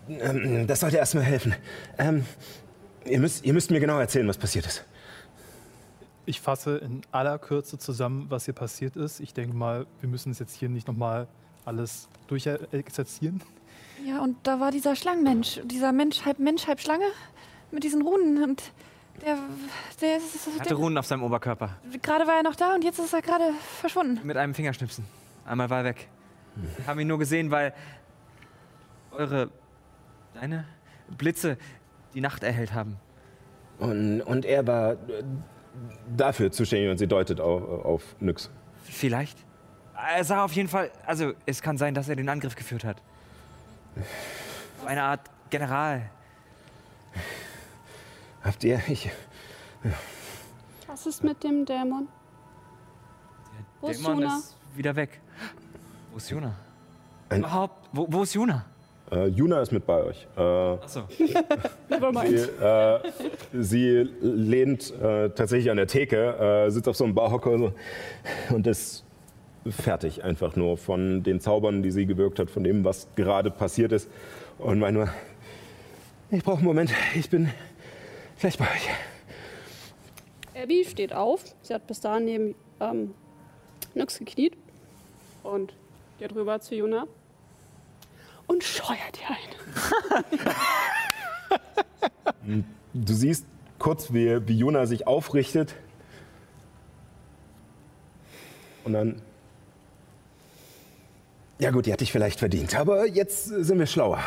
[0.08, 1.54] Ähm, Das sollte erstmal helfen.
[1.98, 2.24] Ähm,
[3.04, 4.84] ihr, müsst, ihr müsst mir genau erzählen, was passiert ist.
[6.26, 9.20] Ich fasse in aller Kürze zusammen, was hier passiert ist.
[9.20, 11.26] Ich denke mal, wir müssen es jetzt hier nicht nochmal
[11.64, 13.42] alles durchexerzieren.
[14.06, 15.60] Ja, und da war dieser Schlangenmensch.
[15.64, 17.04] Dieser Mensch, halb Mensch, halb Schlange.
[17.70, 18.42] Mit diesen Runen.
[18.42, 18.62] Und
[19.24, 19.38] der.
[20.00, 21.76] der, ist- Er hatte der Runen auf seinem Oberkörper.
[22.02, 23.44] gerade war er noch da und jetzt ist er gerade
[23.80, 24.20] verschwunden.
[24.26, 25.04] Mit einem Fingerschnipsen.
[25.46, 26.08] Einmal war er weg.
[26.78, 27.74] Wir haben ihn nur gesehen, weil
[29.14, 29.50] eure,
[30.34, 30.64] deine
[31.16, 31.56] Blitze
[32.14, 32.96] die Nacht erhellt haben.
[33.78, 34.96] Und, und er war äh,
[36.16, 38.50] dafür zuständig und sie deutet auf, auf Nyx.
[38.84, 39.38] Vielleicht.
[39.96, 43.00] Er sah auf jeden Fall, also es kann sein, dass er den Angriff geführt hat.
[44.80, 46.10] So eine Art General.
[48.42, 48.80] Habt ihr.
[48.88, 49.10] Ich,
[50.86, 52.08] Was ist mit dem Dämon?
[53.80, 54.36] Wo ist Dämon Juna?
[54.38, 55.20] ist wieder weg.
[56.12, 56.54] Wo ist Juna?
[57.28, 58.64] Ein- Überhaupt, wo, wo ist Juna?
[59.14, 60.26] Äh, Juna ist mit bei euch.
[60.36, 61.02] Äh, Achso.
[61.18, 63.00] sie, äh,
[63.52, 67.72] sie lehnt äh, tatsächlich an der Theke, äh, sitzt auf so einem Barhocker so,
[68.50, 69.04] und ist
[69.68, 73.92] fertig einfach nur von den Zaubern, die sie gewirkt hat, von dem, was gerade passiert
[73.92, 74.10] ist.
[74.58, 75.08] Und meint nur,
[76.30, 77.50] ich brauche einen Moment, ich bin
[78.40, 78.88] gleich bei euch.
[80.62, 81.44] Abby steht auf.
[81.62, 83.14] Sie hat bis dahin neben ähm,
[83.94, 84.56] Nyx gekniet
[85.42, 85.74] und
[86.18, 87.06] geht rüber zu Juna
[88.46, 89.28] und scheuert ihr
[92.46, 92.64] ein.
[92.94, 93.46] Du siehst
[93.78, 95.74] kurz, wie, wie Juna sich aufrichtet.
[98.84, 99.22] Und dann.
[101.58, 102.74] Ja, gut, die hatte ich vielleicht verdient.
[102.78, 104.20] Aber jetzt sind wir schlauer.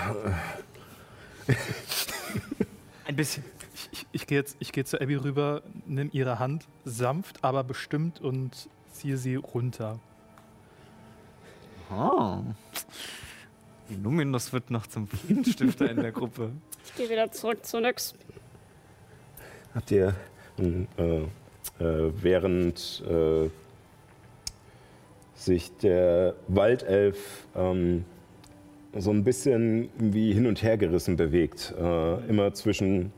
[3.06, 3.44] Ein bisschen.
[3.92, 8.20] Ich, ich gehe jetzt ich gehe zu Abby rüber, nimm ihre Hand sanft, aber bestimmt
[8.20, 10.00] und ziehe sie runter.
[11.92, 12.40] Oh.
[14.04, 16.52] Luminus wird noch zum Friedensstifter in der Gruppe.
[16.86, 18.16] Ich gehe wieder zurück zu Nyx.
[19.74, 20.16] Habt ihr
[20.58, 21.22] Und, äh,
[21.80, 23.50] äh, während äh,
[25.36, 28.06] sich der Waldelf ähm,
[28.98, 31.74] so ein bisschen wie hin und her gerissen bewegt.
[31.80, 33.12] Äh, immer zwischen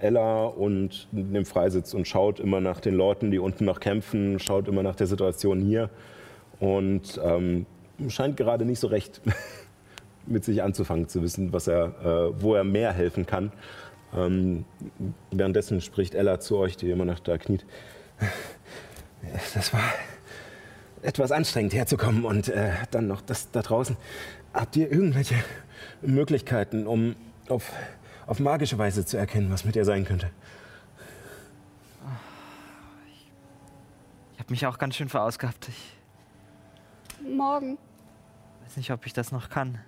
[0.00, 4.66] Ella und dem Freisitz und schaut immer nach den Leuten, die unten noch kämpfen, schaut
[4.66, 5.90] immer nach der Situation hier
[6.58, 7.66] und ähm,
[8.08, 9.20] scheint gerade nicht so recht
[10.26, 13.52] mit sich anzufangen zu wissen, was er, äh, wo er mehr helfen kann.
[14.14, 14.64] Ähm,
[15.30, 17.64] währenddessen spricht Ella zu euch, die immer noch da kniet.
[19.52, 19.82] Das war
[21.02, 23.98] etwas anstrengend herzukommen und äh, dann noch das da draußen.
[24.54, 25.34] Habt ihr irgendwelche
[26.00, 27.16] Möglichkeiten, um
[27.50, 27.70] auf,
[28.26, 30.30] auf magische Weise zu erkennen, was mit ihr sein könnte?
[34.32, 35.68] Ich habe mich auch ganz schön verausgabt.
[35.68, 35.96] Ich
[37.36, 37.76] Morgen.
[38.64, 39.78] weiß nicht, ob ich das noch kann.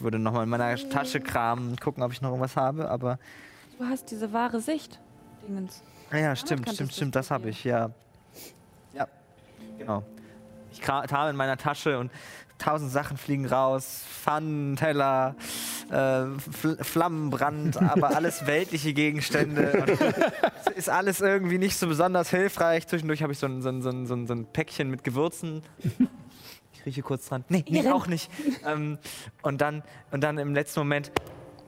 [0.00, 3.18] Ich würde noch mal in meiner Tasche kramen, gucken, ob ich noch irgendwas habe, aber
[3.78, 4.98] Du hast diese wahre Sicht,
[5.46, 5.82] Dingens.
[6.10, 7.90] Ah ja, stimmt, stimmt, stimmt, das habe ich, ja.
[8.94, 9.06] Ja,
[9.78, 10.02] genau.
[10.72, 12.10] Ich krame in meiner Tasche und
[12.56, 14.02] tausend Sachen fliegen raus.
[14.08, 15.34] Pfannen, Teller,
[15.90, 19.82] äh, Fl Flammenbrand, aber alles weltliche Gegenstände.
[19.82, 20.00] Und
[20.70, 22.86] es ist alles irgendwie nicht so besonders hilfreich.
[22.86, 25.62] Zwischendurch habe ich so, ein, so, ein, so ein so ein Päckchen mit Gewürzen.
[26.80, 27.44] Ich rieche kurz dran.
[27.50, 28.30] Nee, nee auch nicht.
[28.64, 28.98] Ähm,
[29.42, 31.12] und, dann, und dann im letzten Moment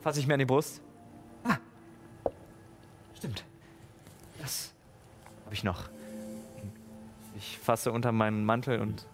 [0.01, 0.81] fasse ich mir an die Brust.
[1.45, 1.59] Ah,
[3.15, 3.45] stimmt.
[4.41, 4.73] Das
[5.45, 5.91] habe ich noch.
[7.37, 9.07] Ich fasse unter meinen Mantel und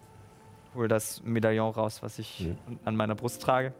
[0.73, 2.79] hole das Medaillon raus, was ich Mhm.
[2.85, 3.73] an meiner Brust trage.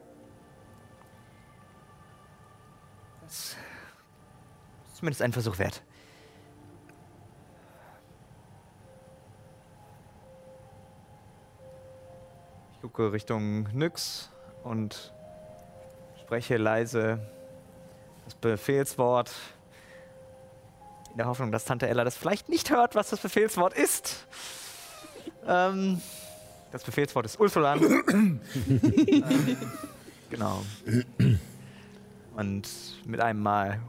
[3.21, 3.57] Das ist
[4.95, 5.83] zumindest ein Versuch wert.
[12.89, 14.29] Gucke Richtung Nyx
[14.63, 15.13] und
[16.21, 17.19] spreche leise
[18.25, 19.31] das Befehlswort
[21.11, 24.27] in der Hoffnung, dass Tante Ella das vielleicht nicht hört, was das Befehlswort ist.
[25.47, 26.01] Ähm,
[26.71, 27.79] das Befehlswort ist Ulfulan.
[28.11, 28.39] ähm,
[30.29, 30.61] genau.
[32.35, 32.67] Und
[33.05, 33.79] mit einem Mal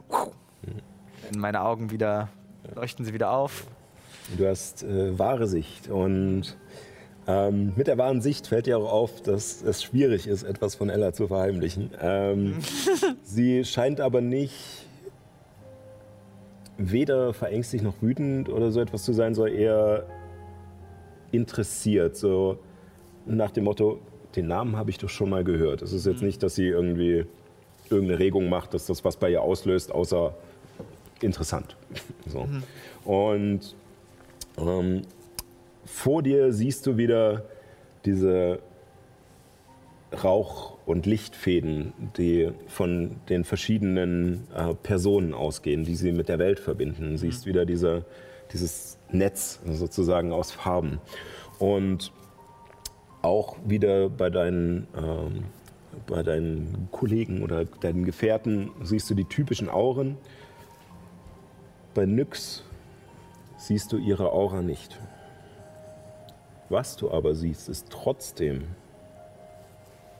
[1.29, 2.29] in meine Augen wieder,
[2.73, 3.65] leuchten sie wieder auf.
[4.37, 6.57] Du hast äh, wahre Sicht und
[7.27, 10.89] ähm, mit der wahren Sicht fällt dir auch auf, dass es schwierig ist, etwas von
[10.89, 11.91] Ella zu verheimlichen.
[12.01, 12.55] Ähm,
[13.23, 14.85] sie scheint aber nicht
[16.77, 20.07] weder verängstigt noch wütend oder so etwas zu sein, sondern eher
[21.31, 22.17] interessiert.
[22.17, 22.57] So
[23.25, 23.99] nach dem Motto,
[24.35, 25.81] den Namen habe ich doch schon mal gehört.
[25.81, 27.25] Es ist jetzt nicht, dass sie irgendwie
[27.89, 30.33] irgendeine Regung macht, dass das was bei ihr auslöst, außer
[31.21, 31.75] interessant.
[32.27, 32.47] So.
[33.03, 33.75] Und
[34.57, 35.01] ähm,
[35.85, 37.43] vor dir siehst du wieder
[38.05, 38.59] diese
[40.23, 46.59] Rauch- und Lichtfäden, die von den verschiedenen äh, Personen ausgehen, die sie mit der Welt
[46.59, 47.17] verbinden.
[47.17, 48.05] Siehst wieder diese,
[48.51, 50.99] dieses Netz sozusagen aus Farben.
[51.59, 52.11] Und
[53.21, 55.43] auch wieder bei deinen, ähm,
[56.07, 60.17] bei deinen Kollegen oder deinen Gefährten siehst du die typischen Auren.
[61.93, 62.63] Bei Nyx
[63.57, 64.99] siehst du ihre Aura nicht.
[66.71, 68.63] Was du aber siehst, ist trotzdem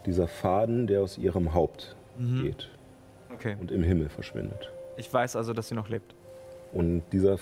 [0.05, 1.95] dieser Faden, der aus ihrem Haupt
[2.41, 2.69] geht
[3.33, 3.55] Okay.
[3.59, 4.69] und im Himmel verschwindet.
[4.97, 6.13] Ich weiß also, dass sie noch lebt.
[6.73, 7.37] Und dieser,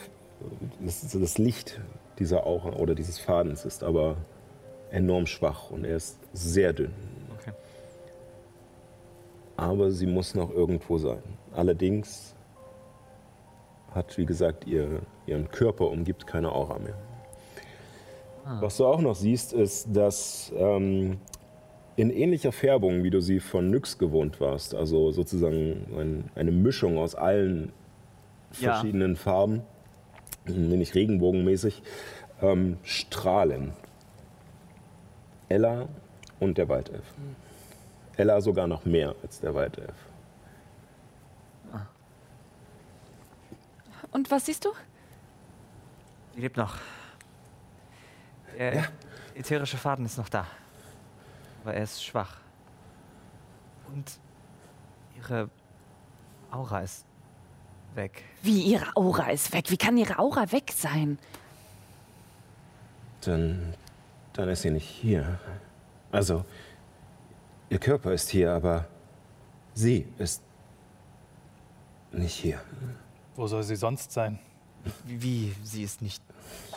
[0.79, 1.81] das, das Licht
[2.19, 4.15] dieser Aura oder dieses Fadens ist aber
[4.91, 6.93] enorm schwach und er ist sehr dünn.
[7.39, 7.51] Okay.
[9.57, 11.23] Aber sie muss noch irgendwo sein.
[11.53, 12.35] Allerdings
[13.95, 16.95] hat, wie gesagt, ihr, ihren Körper umgibt keine Aura mehr.
[18.61, 21.19] Was du auch noch siehst, ist, dass ähm,
[21.95, 26.97] in ähnlicher Färbung, wie du sie von Nyx gewohnt warst, also sozusagen ein, eine Mischung
[26.97, 27.71] aus allen
[28.59, 28.73] Ja.
[28.73, 29.61] verschiedenen Farben,
[30.47, 31.83] nämlich regenbogenmäßig,
[32.41, 33.73] ähm, strahlen.
[35.49, 35.87] Ella
[36.39, 37.03] und der Waldelf.
[38.17, 39.93] Ella sogar noch mehr als der Waldelf.
[44.11, 44.69] Und was siehst du?
[46.33, 46.75] Sie lebt noch.
[48.59, 48.89] Der
[49.35, 50.45] ätherische Faden ist noch da.
[51.63, 52.35] Aber er ist schwach.
[53.87, 54.19] Und
[55.15, 55.49] ihre
[56.51, 57.05] Aura ist
[57.95, 58.21] weg.
[58.41, 59.71] Wie ihre Aura ist weg.
[59.71, 61.17] Wie kann ihre Aura weg sein?
[63.21, 63.73] Dann,
[64.33, 65.39] dann ist sie nicht hier.
[66.11, 66.43] Also,
[67.69, 68.85] ihr Körper ist hier, aber
[69.73, 70.43] sie ist
[72.11, 72.59] nicht hier.
[73.37, 74.37] Wo soll sie sonst sein?
[75.05, 75.55] Wie, wie?
[75.63, 76.21] Sie ist nicht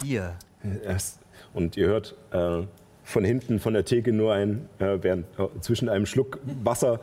[0.00, 0.36] hier.
[0.84, 1.18] Erst,
[1.54, 2.62] und ihr hört äh,
[3.04, 7.00] von hinten von der Theke nur ein, äh, während, äh, zwischen einem Schluck Wasser,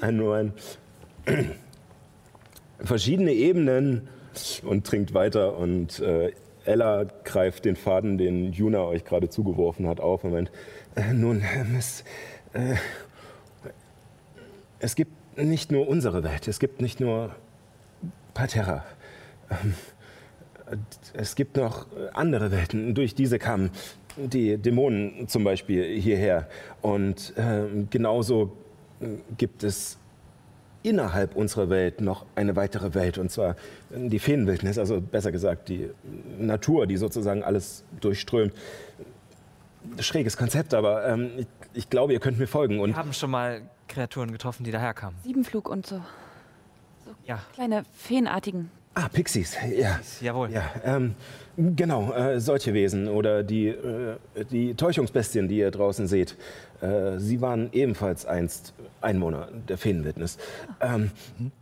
[0.00, 0.52] ein, nur ein.
[2.84, 4.08] verschiedene Ebenen
[4.62, 6.32] und trinkt weiter und äh,
[6.64, 10.50] Ella greift den Faden, den Juna euch gerade zugeworfen hat, auf und meint,
[10.94, 11.42] äh, nun,
[11.72, 12.04] Miss,
[12.52, 12.74] äh,
[14.78, 17.34] es gibt nicht nur unsere Welt, es gibt nicht nur
[18.34, 18.84] Parterra.
[19.50, 19.74] Ähm,
[21.14, 23.70] es gibt noch andere Welten, durch diese kamen
[24.16, 26.48] die Dämonen zum Beispiel hierher.
[26.80, 28.52] Und äh, genauso
[29.36, 29.98] gibt es
[30.82, 33.56] innerhalb unserer Welt noch eine weitere Welt, und zwar
[33.90, 35.88] die Feenwildnis, also besser gesagt die
[36.38, 38.52] Natur, die sozusagen alles durchströmt.
[39.98, 42.80] Schräges Konzept, aber ähm, ich, ich, glaube, ihr könnt mir folgen.
[42.80, 45.18] Und Wir haben schon mal Kreaturen getroffen, die daherkamen.
[45.24, 46.00] Siebenflug und so.
[47.26, 47.40] Ja.
[47.52, 48.70] Kleine Feenartigen.
[48.94, 50.00] Ah, Pixies, ja.
[50.20, 50.50] Jawohl.
[50.50, 51.14] Ja, ähm,
[51.56, 54.16] genau, äh, solche Wesen oder die, äh,
[54.50, 56.36] die Täuschungsbestien, die ihr draußen seht.
[56.82, 60.36] Äh, sie waren ebenfalls einst Einwohner der Feenwildnis.
[60.80, 61.10] Ähm,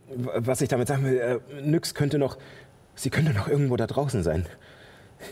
[0.09, 2.37] was ich damit sagen will, äh, Nyx könnte noch,
[2.95, 4.45] sie könnte noch irgendwo da draußen sein.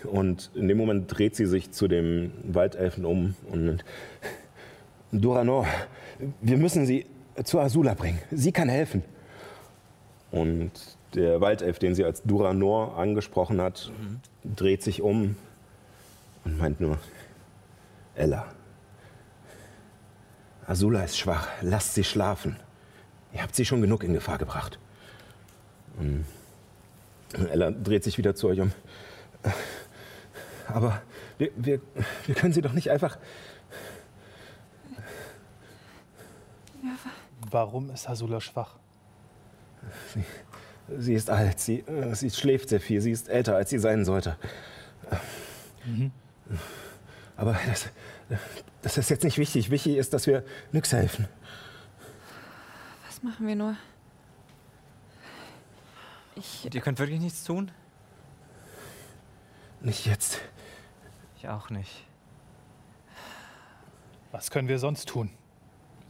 [0.06, 3.84] Und in dem Moment dreht sie sich zu dem Waldelfen um und
[5.12, 5.66] Duranor,
[6.42, 7.08] wir müssen sie
[7.44, 8.20] zu Azula bringen.
[8.32, 9.04] Sie kann helfen.
[10.32, 10.72] Und
[11.14, 14.20] der Waldelf, den sie als Duranor angesprochen hat, mhm.
[14.56, 15.36] dreht sich um
[16.46, 16.98] und meint nur,
[18.16, 18.46] Ella,
[20.66, 22.58] Azula ist schwach, lasst sie schlafen.
[23.34, 24.80] Ihr habt sie schon genug in Gefahr gebracht.
[25.98, 26.26] Und
[27.50, 28.72] Ella dreht sich wieder zu euch um.
[30.68, 31.02] Aber
[31.38, 31.82] wir, wir,
[32.26, 33.18] wir können sie doch nicht einfach...
[37.52, 38.76] Warum ist Azula schwach?
[40.14, 40.24] Sie,
[40.98, 44.06] Sie ist alt, sie, äh, sie schläft sehr viel, sie ist älter, als sie sein
[44.06, 44.38] sollte.
[45.86, 46.12] Mhm.
[47.38, 47.90] Aber das,
[48.82, 49.70] das ist jetzt nicht wichtig.
[49.70, 51.28] Wichtig ist, dass wir Nyx helfen.
[53.08, 53.76] Was machen wir nur?
[56.36, 56.66] Ich.
[56.66, 57.72] Und ihr könnt wirklich nichts tun?
[59.82, 60.40] Nicht jetzt.
[61.38, 62.06] Ich auch nicht.
[64.32, 65.32] Was können wir sonst tun?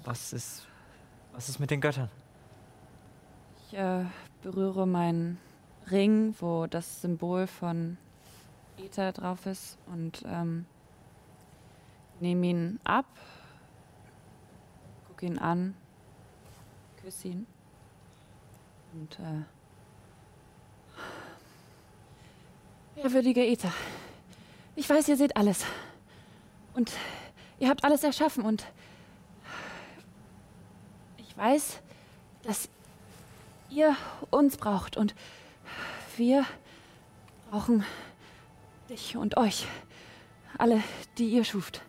[0.04, 0.68] Was ist.
[1.34, 2.10] Was ist mit den Göttern?
[3.68, 4.04] Ich äh,
[4.42, 5.38] berühre meinen
[5.92, 7.98] Ring, wo das Symbol von
[8.78, 10.66] Ether drauf ist und ähm,
[12.20, 13.06] nehme ihn ab,
[15.08, 15.76] gucke ihn an,
[17.02, 17.48] küsse ihn
[18.94, 19.44] und äh,
[23.02, 23.72] Ehrwürdiger Ether,
[24.76, 25.66] ich weiß, ihr seht alles
[26.74, 26.92] und
[27.60, 28.66] ihr habt alles erschaffen und
[31.18, 31.82] ich weiß,
[32.44, 32.70] dass
[33.70, 33.96] ihr
[34.30, 35.16] uns braucht und
[36.18, 36.46] wir
[37.50, 37.86] brauchen
[38.90, 39.68] dich und euch.
[40.58, 40.84] Alle,
[41.18, 41.82] die ihr schuft.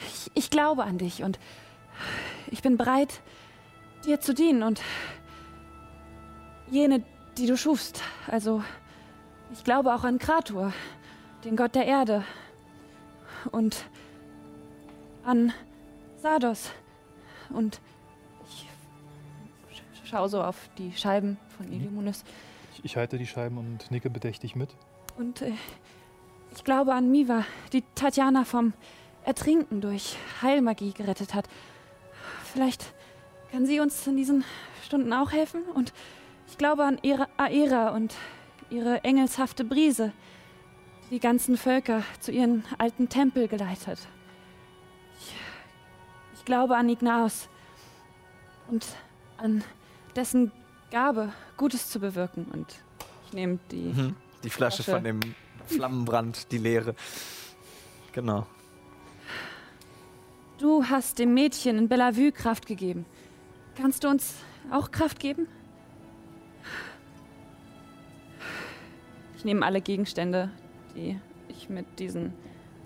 [0.00, 1.38] Ich, ich, glaube an dich und
[2.50, 3.20] ich bin bereit,
[4.04, 4.80] dir zu dienen und
[6.70, 7.04] jene,
[7.38, 8.02] die du schufst.
[8.26, 8.62] Also,
[9.52, 10.72] ich glaube auch an Kratur,
[11.44, 12.24] den Gott der Erde.
[13.52, 13.84] Und
[15.24, 15.52] an
[16.16, 16.70] Sardos.
[17.50, 17.80] Und
[20.04, 22.24] schaue so auf die Scheiben von Illuminus.
[22.74, 24.70] Ich, ich, halte die Scheiben und nicke bedächtig mit.
[25.16, 25.52] Und äh,
[26.54, 28.72] ich glaube an Miva, die Tatjana vom
[29.24, 31.48] Ertrinken durch Heilmagie gerettet hat.
[32.44, 32.92] Vielleicht
[33.50, 34.44] kann sie uns in diesen
[34.84, 35.62] Stunden auch helfen.
[35.74, 35.92] Und
[36.48, 38.14] ich glaube an ihre Aera und
[38.70, 40.12] ihre engelshafte Brise,
[41.04, 43.98] die die ganzen Völker zu ihren alten Tempel geleitet.
[45.18, 45.34] Ich,
[46.34, 47.48] ich glaube an Ignaus
[48.68, 48.84] und
[49.36, 49.64] an
[50.16, 50.52] dessen
[50.90, 52.46] Gabe, Gutes zu bewirken.
[52.52, 52.66] Und
[53.26, 53.92] ich nehme die.
[53.92, 54.16] Mhm.
[54.42, 55.20] Die Flasche, Flasche von dem
[55.66, 56.94] Flammenbrand, die leere.
[58.12, 58.46] Genau.
[60.58, 63.06] Du hast dem Mädchen in Bellevue Kraft gegeben.
[63.76, 64.36] Kannst du uns
[64.70, 65.48] auch Kraft geben?
[69.36, 70.50] Ich nehme alle Gegenstände,
[70.94, 72.32] die ich mit diesen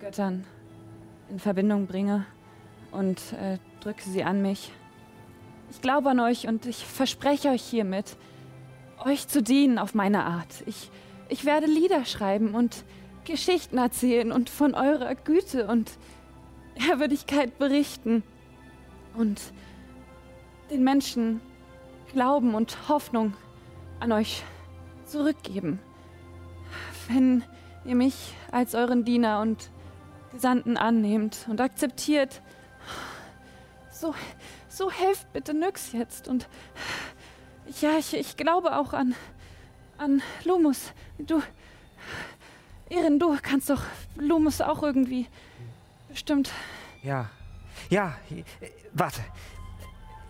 [0.01, 0.45] Göttern
[1.29, 2.25] in Verbindung bringe
[2.91, 4.73] und äh, drücke sie an mich.
[5.71, 8.17] Ich glaube an euch und ich verspreche euch hiermit,
[9.05, 10.63] euch zu dienen auf meine Art.
[10.67, 10.91] Ich,
[11.29, 12.85] ich werde Lieder schreiben und
[13.25, 15.93] Geschichten erzählen und von eurer Güte und
[16.89, 18.23] Ehrwürdigkeit berichten
[19.15, 19.41] und
[20.71, 21.41] den Menschen
[22.13, 23.35] Glauben und Hoffnung
[24.01, 24.43] an euch
[25.05, 25.79] zurückgeben.
[27.09, 27.45] Wenn
[27.85, 29.71] ihr mich als euren Diener und
[30.33, 32.43] Gesandten annehmt und akzeptiert,
[33.91, 34.15] so,
[34.79, 36.29] so helft bitte Nyx jetzt.
[36.29, 36.49] Und
[37.81, 39.15] ja, ich, ich glaube auch an,
[39.99, 40.93] an Lumus.
[41.19, 41.43] Du,
[42.89, 43.83] Erin, du kannst doch
[44.17, 45.27] Lumus auch irgendwie
[46.09, 46.51] bestimmt.
[47.03, 47.29] Ja,
[47.91, 48.17] ja,
[48.93, 49.21] warte.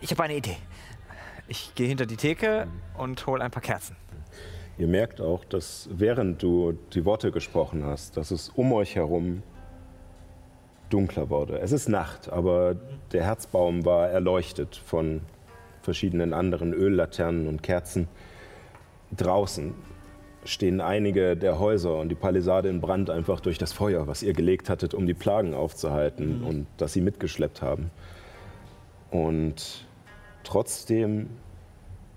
[0.01, 0.57] Ich habe eine Idee.
[1.47, 3.95] Ich gehe hinter die Theke und hole ein paar Kerzen.
[4.77, 9.43] Ihr merkt auch, dass während du die Worte gesprochen hast, dass es um euch herum
[10.89, 11.59] dunkler wurde.
[11.59, 12.75] Es ist Nacht, aber
[13.11, 15.21] der Herzbaum war erleuchtet von
[15.81, 18.07] verschiedenen anderen Öllaternen und Kerzen.
[19.15, 19.73] Draußen
[20.45, 24.33] stehen einige der Häuser und die Palisade in Brand einfach durch das Feuer, was ihr
[24.33, 27.91] gelegt hattet, um die Plagen aufzuhalten und das sie mitgeschleppt haben.
[29.11, 29.85] Und
[30.43, 31.29] trotzdem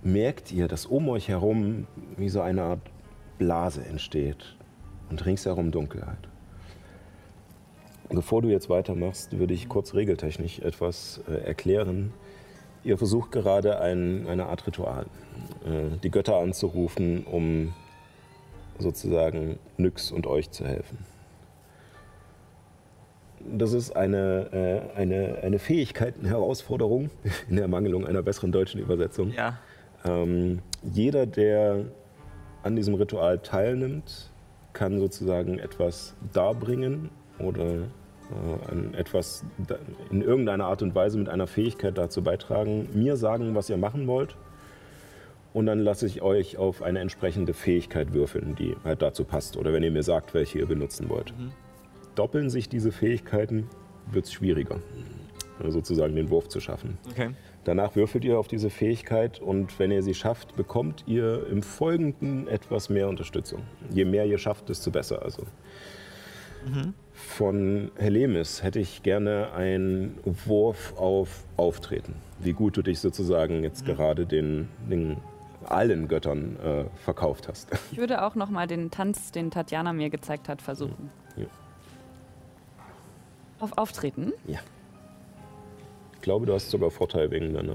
[0.02, 2.80] merkt ihr, dass um euch herum wie so eine Art
[3.38, 4.56] Blase entsteht
[5.10, 6.31] und ringsherum Dunkelheit.
[8.12, 12.12] Bevor du jetzt weitermachst, würde ich kurz regeltechnisch etwas äh, erklären.
[12.84, 15.06] Ihr versucht gerade ein, eine Art Ritual,
[15.64, 17.72] äh, die Götter anzurufen, um
[18.78, 20.98] sozusagen Nyx und euch zu helfen.
[23.40, 27.08] Das ist eine, äh, eine, eine Fähigkeiten-Herausforderung
[27.48, 29.32] in der Ermangelung einer besseren deutschen Übersetzung.
[29.32, 29.58] Ja.
[30.04, 31.86] Ähm, jeder, der
[32.62, 34.30] an diesem Ritual teilnimmt,
[34.74, 37.88] kann sozusagen etwas darbringen oder
[38.70, 39.44] an etwas
[40.10, 44.06] in irgendeiner Art und Weise mit einer Fähigkeit dazu beitragen, mir sagen, was ihr machen
[44.06, 44.36] wollt.
[45.52, 49.56] Und dann lasse ich euch auf eine entsprechende Fähigkeit würfeln, die halt dazu passt.
[49.56, 51.34] Oder wenn ihr mir sagt, welche ihr benutzen wollt.
[52.14, 53.68] Doppeln sich diese Fähigkeiten,
[54.10, 54.76] wird es schwieriger,
[55.62, 56.98] äh, sozusagen den Wurf zu schaffen.
[57.10, 57.30] Okay.
[57.64, 62.48] Danach würfelt ihr auf diese Fähigkeit und wenn ihr sie schafft, bekommt ihr im Folgenden
[62.48, 63.62] etwas mehr Unterstützung.
[63.90, 65.22] Je mehr ihr schafft, desto besser.
[65.22, 65.44] Also.
[67.28, 72.14] Von Helemis hätte ich gerne einen Wurf auf Auftreten.
[72.40, 75.16] Wie gut du dich sozusagen jetzt gerade den, den
[75.64, 77.70] allen Göttern äh, verkauft hast.
[77.92, 81.10] Ich würde auch noch mal den Tanz, den Tatjana mir gezeigt hat, versuchen.
[81.36, 81.46] Ja.
[83.60, 84.32] Auf Auftreten?
[84.46, 84.58] ja.
[86.22, 87.74] Ich glaube, du hast sogar Vorteil wegen deiner.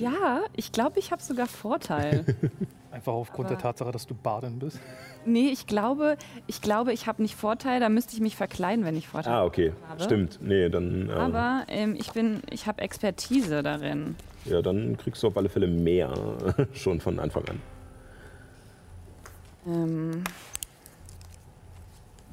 [0.00, 2.24] Ja, ich glaube, ich habe sogar Vorteil.
[2.90, 4.80] Einfach aufgrund der Aber- Tatsache, dass du Badin bist.
[5.24, 6.16] nee, ich glaube,
[6.48, 7.78] ich glaube, ich habe nicht Vorteil.
[7.78, 9.72] Da müsste ich mich verkleiden, wenn ich Vorteil Ah, okay.
[9.88, 10.02] habe.
[10.02, 10.40] Stimmt.
[10.42, 11.08] Nee, dann.
[11.10, 14.16] Äh, Aber ähm, ich bin, ich habe Expertise darin.
[14.46, 16.12] Ja, dann kriegst du auf alle Fälle mehr
[16.72, 17.60] schon von Anfang an.
[19.68, 20.24] Ähm,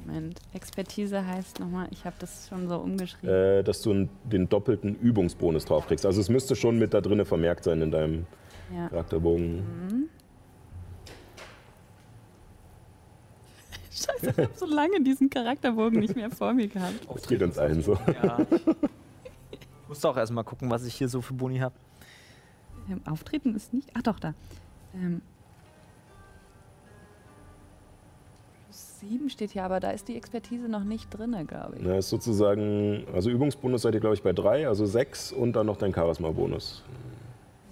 [0.04, 3.28] Moment, Expertise heißt nochmal, ich habe das schon so umgeschrieben.
[3.28, 6.04] Äh, dass du den doppelten Übungsbonus drauf kriegst.
[6.04, 8.26] Also es müsste schon mit da drinnen vermerkt sein in deinem
[8.74, 8.88] ja.
[8.88, 10.10] Charakterbogen.
[13.90, 17.06] Scheiße, ich habe so lange diesen Charakterbogen nicht mehr vor mir gehabt.
[17.12, 17.98] Das geht uns allen so.
[18.22, 18.38] Ja.
[19.84, 21.74] Ich musste auch erstmal gucken, was ich hier so für Boni habe.
[22.90, 23.90] Ähm, Auftreten ist nicht.
[23.94, 24.32] Ach doch, da.
[24.94, 25.20] Ähm,
[29.04, 31.82] plus sieben steht hier, aber da ist die Expertise noch nicht drin, glaube ich.
[31.82, 35.66] Na, ist sozusagen, also Übungsbonus seid ihr, glaube ich, bei drei, also sechs und dann
[35.66, 36.82] noch dein Charisma-Bonus.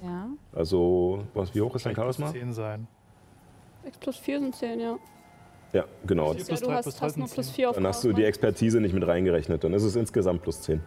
[0.03, 0.29] Ja.
[0.53, 2.27] Also, was, wie hoch ist dein Charisma?
[2.27, 2.87] muss 10 sein.
[3.85, 4.99] 6 plus 4 sind 10, ja.
[5.73, 6.35] Ja, genau.
[6.35, 7.55] Ja du hast, hast nur plus zehn.
[7.55, 8.25] 4 auf Dann hast du die.
[8.25, 9.65] Expertise nicht mit reingerechnet.
[9.65, 10.83] Dann ist es insgesamt plus zehn.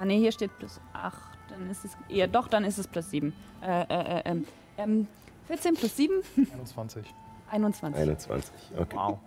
[0.00, 1.38] Ah, nee, hier steht plus acht.
[1.48, 1.96] Dann ist es.
[2.08, 3.32] Ja, doch, dann ist es plus sieben.
[3.62, 4.44] Äh, äh, äh, ähm,
[4.78, 5.06] ähm,
[5.46, 6.12] 14 plus 7,
[6.52, 7.06] 21.
[7.50, 8.00] 21.
[8.00, 8.52] 21.
[8.76, 8.96] Okay.
[8.96, 9.18] Wow.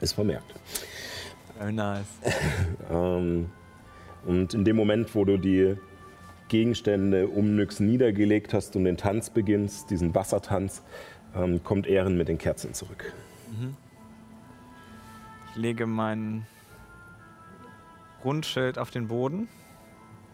[0.00, 0.54] Ist vermerkt.
[1.58, 2.06] Very nice.
[2.90, 3.50] Ähm,
[4.26, 5.76] und in dem Moment, wo du die
[6.48, 10.82] Gegenstände um Nyx niedergelegt hast und den Tanz beginnst, diesen Wassertanz,
[11.34, 13.12] ähm, kommt Ehren mit den Kerzen zurück.
[15.50, 16.46] Ich lege mein
[18.24, 19.48] Rundschild auf den Boden,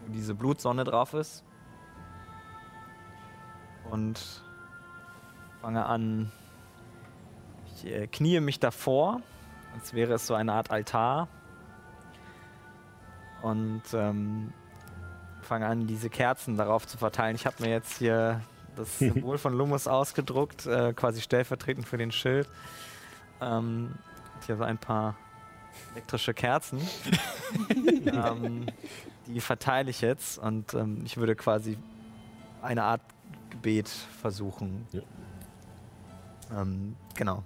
[0.05, 1.43] wo diese Blutsonne drauf ist.
[3.89, 4.43] Und
[5.61, 6.31] fange an,
[7.83, 9.21] ich äh, kniee mich davor,
[9.73, 11.27] als wäre es so eine Art Altar.
[13.41, 14.53] Und ähm,
[15.41, 17.35] fange an, diese Kerzen darauf zu verteilen.
[17.35, 18.41] Ich habe mir jetzt hier
[18.75, 22.47] das Symbol von Lumos ausgedruckt, äh, quasi stellvertretend für den Schild.
[23.41, 23.95] Ähm,
[24.45, 25.15] hier so ein paar
[25.93, 26.79] elektrische Kerzen.
[28.05, 28.67] ähm,
[29.27, 31.77] die verteile ich jetzt und ähm, ich würde quasi
[32.61, 33.01] eine Art
[33.49, 34.87] Gebet versuchen.
[34.91, 35.01] Ja.
[36.61, 37.43] Ähm, genau.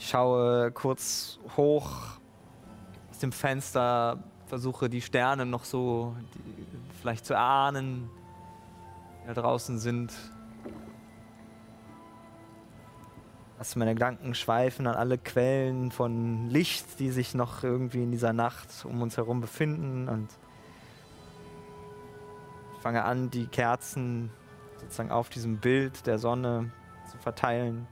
[0.00, 1.90] Ich schaue kurz hoch
[3.10, 8.08] aus dem Fenster, versuche die Sterne noch so die, vielleicht zu ahnen,
[9.22, 10.10] die da draußen sind.
[13.58, 18.32] Lasse meine Gedanken schweifen an alle Quellen von Licht, die sich noch irgendwie in dieser
[18.32, 20.28] Nacht um uns herum befinden und
[22.80, 24.30] fange an, die Kerzen
[24.80, 26.72] sozusagen auf diesem Bild der Sonne
[27.12, 27.86] zu verteilen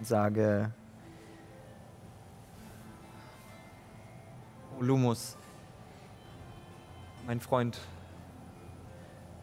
[0.00, 0.72] und sage,
[4.78, 5.36] O Lumus,
[7.26, 7.78] mein Freund,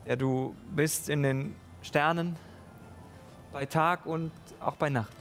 [0.08, 2.38] der du bist in den Sternen,
[3.54, 5.16] bei Tag und auch bei Nacht.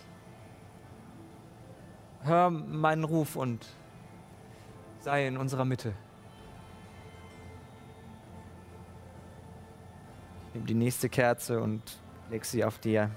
[2.22, 3.66] Hör meinen Ruf und
[5.01, 5.93] sei in unserer Mitte.
[10.55, 11.99] Nimm die nächste Kerze und
[12.30, 13.11] leg sie auf dir.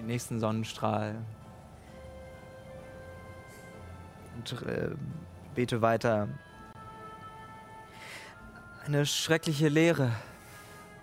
[0.00, 1.14] Den nächsten Sonnenstrahl.
[4.34, 4.92] Und äh,
[5.54, 6.26] bete weiter.
[8.86, 10.10] Eine schreckliche Leere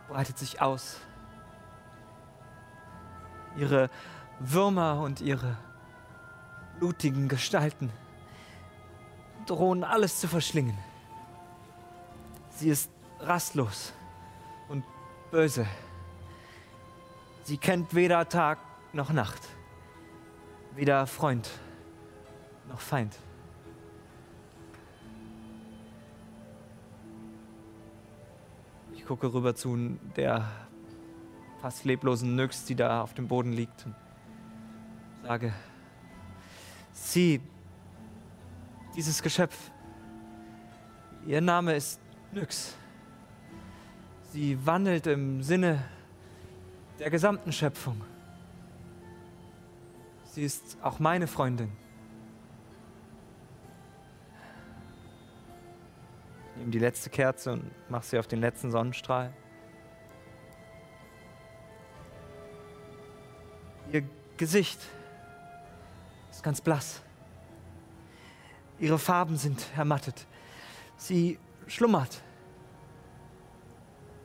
[0.08, 0.98] breitet sich aus.
[3.56, 3.92] Ihre
[4.40, 5.56] Würmer und ihre
[6.80, 7.92] blutigen Gestalten
[9.46, 10.76] drohen alles zu verschlingen.
[12.50, 12.90] Sie ist
[13.20, 13.94] rastlos
[14.70, 14.84] und
[15.30, 15.68] böse.
[17.44, 18.58] Sie kennt weder Tag
[18.94, 19.42] noch Nacht,
[20.76, 21.50] weder Freund
[22.70, 23.18] noch Feind.
[28.94, 30.50] Ich gucke rüber zu der
[31.62, 33.96] fast leblosen Nyx, die da auf dem Boden liegt und
[35.24, 35.54] sage,
[36.94, 37.42] sie,
[38.96, 39.72] dieses Geschöpf,
[41.26, 42.00] ihr Name ist
[42.32, 42.76] Nyx.
[44.32, 45.84] Sie wandelt im Sinne
[47.00, 48.02] der gesamten Schöpfung.
[50.38, 51.72] Sie ist auch meine Freundin.
[56.52, 59.34] Ich nehme die letzte Kerze und mache sie auf den letzten Sonnenstrahl.
[63.92, 64.04] Ihr
[64.38, 64.80] Gesicht
[66.30, 67.02] ist ganz blass.
[68.78, 70.28] Ihre Farben sind ermattet.
[70.98, 72.22] Sie schlummert.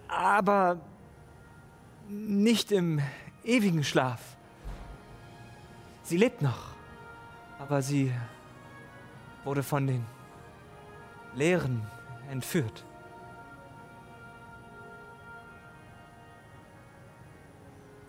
[0.08, 0.78] Aber
[2.06, 3.00] nicht im
[3.44, 4.31] ewigen Schlaf.
[6.04, 6.74] Sie lebt noch,
[7.58, 8.12] aber sie
[9.44, 10.04] wurde von den
[11.34, 11.86] Lehren
[12.28, 12.84] entführt.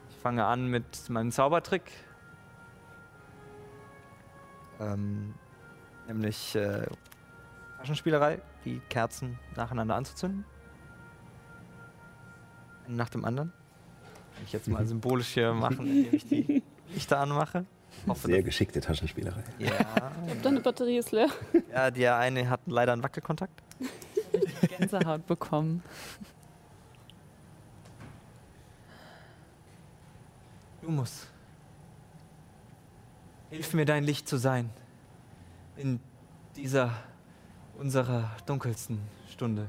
[0.10, 1.91] Ich fange an mit meinem Zaubertrick,
[4.80, 5.36] ähm,
[6.08, 6.88] nämlich äh,
[7.78, 10.46] Taschenspielerei, die Kerzen nacheinander anzuzünden.
[12.86, 13.54] Einen nach dem anderen.
[14.36, 16.64] Kann ich jetzt mal symbolisch hier machen, indem ich die
[16.94, 17.66] Lichter anmache.
[18.08, 19.44] Hoffe, Sehr geschickte Taschenspielerei.
[19.60, 19.72] ja,
[20.41, 21.30] Deine Batterie ist leer.
[21.72, 23.62] ja, der eine hat leider einen Wackelkontakt.
[24.78, 25.82] Gänsehaut bekommen.
[30.82, 31.28] Du musst.
[33.50, 34.70] Hilf mir dein Licht zu sein.
[35.78, 36.00] In
[36.56, 36.91] dieser
[37.78, 39.00] unserer dunkelsten
[39.32, 39.68] Stunde.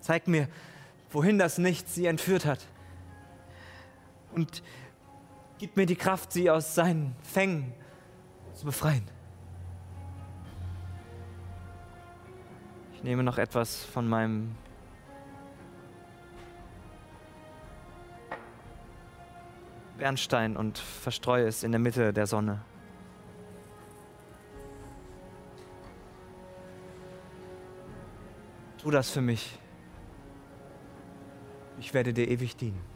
[0.00, 0.48] Zeig mir,
[1.10, 2.66] wohin das Nichts sie entführt hat.
[4.32, 4.62] Und
[5.62, 7.72] gib mir die Kraft, sie aus seinen Fängen
[8.52, 9.06] zu befreien.
[12.94, 14.56] Ich nehme noch etwas von meinem
[19.98, 22.60] Bernstein und verstreue es in der Mitte der Sonne.
[28.78, 29.60] Tu das für mich.
[31.78, 32.91] Ich werde dir ewig dienen.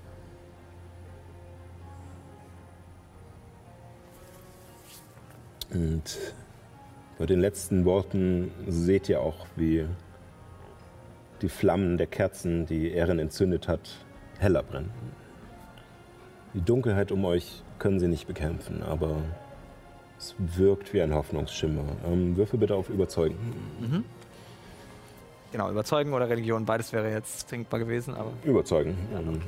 [5.76, 6.18] Und
[7.18, 9.84] bei den letzten Worten seht ihr auch, wie
[11.42, 13.80] die Flammen der Kerzen, die Erin entzündet hat,
[14.38, 14.90] heller brennen.
[16.54, 19.16] Die Dunkelheit um euch können sie nicht bekämpfen, aber
[20.18, 21.84] es wirkt wie ein Hoffnungsschimmer.
[22.06, 23.36] Ähm, würfel bitte auf Überzeugen.
[25.52, 28.32] Genau, überzeugen oder Religion, beides wäre jetzt trinkbar gewesen, aber.
[28.44, 28.96] Überzeugen.
[29.14, 29.40] Ähm,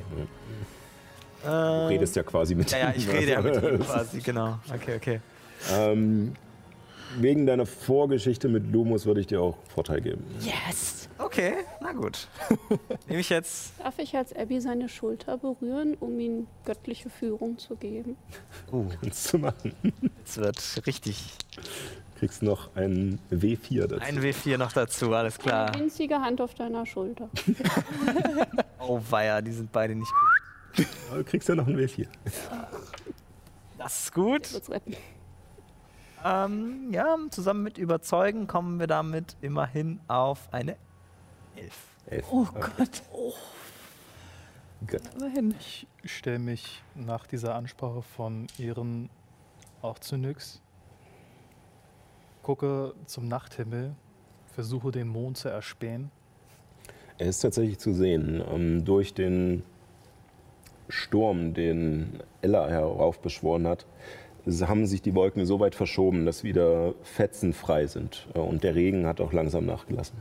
[1.45, 1.87] ja.
[1.87, 3.69] Du redest ja quasi mit Ja, ja, ich rede ja mit also.
[3.69, 4.59] ihm quasi, genau.
[4.75, 5.21] Okay, okay.
[5.73, 6.35] Ähm,
[7.19, 10.25] wegen deiner Vorgeschichte mit Lumos würde ich dir auch Vorteil geben.
[10.41, 11.09] Yes!
[11.19, 12.29] Okay, na gut.
[13.09, 13.73] Nehme ich jetzt.
[13.83, 18.17] Darf ich als Abby seine Schulter berühren, um ihm göttliche Führung zu geben?
[18.71, 19.73] Uh, Kannst du machen.
[20.19, 21.25] jetzt wird richtig.
[22.19, 24.03] Kriegst noch ein W4 dazu.
[24.03, 25.69] Ein W4 noch dazu, alles klar.
[25.73, 27.29] Eine winzige Hand auf deiner Schulter.
[28.81, 30.11] Oh, weia, die sind beide nicht
[30.77, 30.87] gut.
[31.15, 32.07] Du kriegst ja noch ein W4.
[33.77, 34.49] Das ist gut.
[36.25, 40.77] Ähm, ja, zusammen mit Überzeugen kommen wir damit immerhin auf eine
[41.57, 41.89] Elf.
[42.07, 42.27] Elf.
[42.31, 43.03] Oh Gott.
[44.87, 45.01] Gut.
[45.17, 45.55] Immerhin.
[45.59, 49.11] Ich stelle mich nach dieser Ansprache von Ehren
[49.83, 50.61] auch zu Nyx,
[52.43, 53.95] gucke zum Nachthimmel,
[54.55, 56.11] versuche den Mond zu erspähen.
[57.19, 58.43] Er ist tatsächlich zu sehen.
[58.49, 59.63] Ähm, durch den
[60.89, 63.87] Sturm, den Ella heraufbeschworen hat,
[64.67, 68.27] haben sich die Wolken so weit verschoben, dass wieder Fetzen frei sind.
[68.35, 70.17] Äh, Und der Regen hat auch langsam nachgelassen.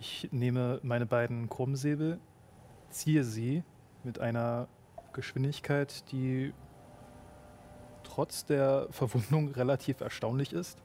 [0.00, 2.18] Ich nehme meine beiden Krummsäbel,
[2.90, 3.62] ziehe sie
[4.04, 4.68] mit einer
[5.12, 6.52] Geschwindigkeit, die
[8.02, 10.78] trotz der Verwundung relativ erstaunlich ist.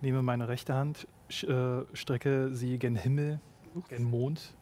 [0.00, 3.40] Nehme meine rechte Hand, sch- äh, strecke sie gen Himmel,
[3.88, 4.54] gen Mond,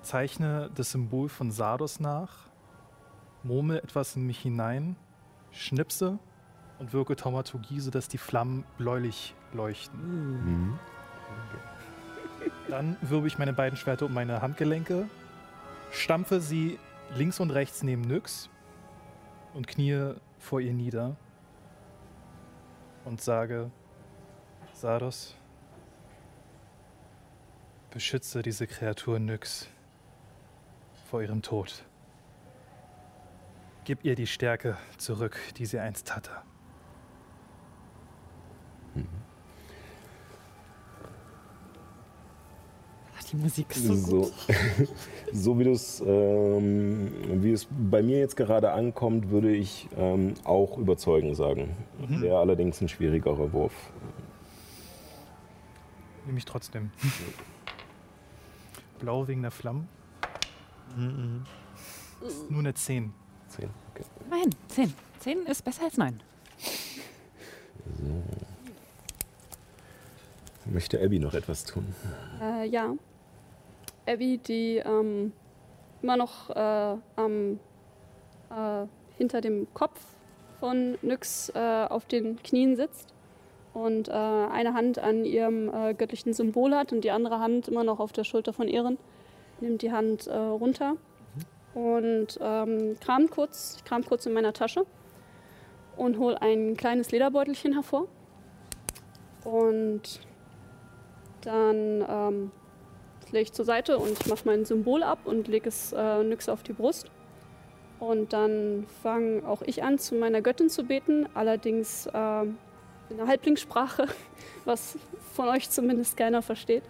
[0.00, 2.45] zeichne das Symbol von Sardos nach,
[3.46, 4.96] murmel etwas in mich hinein,
[5.52, 6.18] schnipse
[6.78, 10.44] und wirke Taumaturgie, sodass die Flammen bläulich leuchten.
[10.44, 10.78] Mhm.
[12.68, 15.08] Dann wirbel ich meine beiden Schwerter um meine Handgelenke,
[15.90, 16.78] stampfe sie
[17.14, 18.50] links und rechts neben Nyx
[19.54, 21.16] und knie vor ihr nieder
[23.04, 23.70] und sage,
[24.72, 25.34] Sardos,
[27.90, 29.68] beschütze diese Kreatur Nyx
[31.08, 31.84] vor ihrem Tod.
[33.86, 36.32] Gib ihr die Stärke zurück, die sie einst hatte.
[43.16, 44.32] Ach, die Musik ist so, So, gut.
[45.32, 47.12] so wie, du's, ähm,
[47.44, 51.76] wie es bei mir jetzt gerade ankommt, würde ich ähm, auch überzeugen sagen.
[52.08, 52.22] Mhm.
[52.22, 53.92] Wäre allerdings ein schwierigerer Wurf.
[56.24, 56.90] Nehme ich trotzdem.
[58.98, 59.86] Blau wegen der Flammen.
[60.96, 61.44] Mhm.
[62.48, 63.14] Nur eine 10.
[63.56, 63.70] Zehn.
[63.94, 64.04] Okay.
[64.26, 64.94] Immerhin, zehn.
[65.20, 66.20] Zehn ist besser als neun.
[70.66, 71.94] Möchte Abby noch etwas tun?
[72.42, 72.94] Äh, ja.
[74.06, 75.32] Abby, die ähm,
[76.02, 77.58] immer noch äh, am,
[78.50, 78.86] äh,
[79.16, 80.00] hinter dem Kopf
[80.60, 83.14] von Nyx äh, auf den Knien sitzt
[83.74, 87.84] und äh, eine Hand an ihrem äh, göttlichen Symbol hat und die andere Hand immer
[87.84, 88.98] noch auf der Schulter von Ehren,
[89.60, 90.96] nimmt die Hand äh, runter
[91.76, 94.86] und ähm, kramt kurz, kram kurz in meiner Tasche
[95.96, 98.08] und hol ein kleines Lederbeutelchen hervor
[99.44, 100.20] und
[101.42, 102.50] dann ähm,
[103.30, 106.62] lege ich zur Seite und mache mein Symbol ab und lege es äh, nix auf
[106.62, 107.10] die Brust.
[108.00, 112.58] Und dann fange auch ich an, zu meiner Göttin zu beten, allerdings ähm,
[113.10, 114.06] in der Halblingssprache,
[114.64, 114.98] was
[115.34, 116.82] von euch zumindest keiner versteht.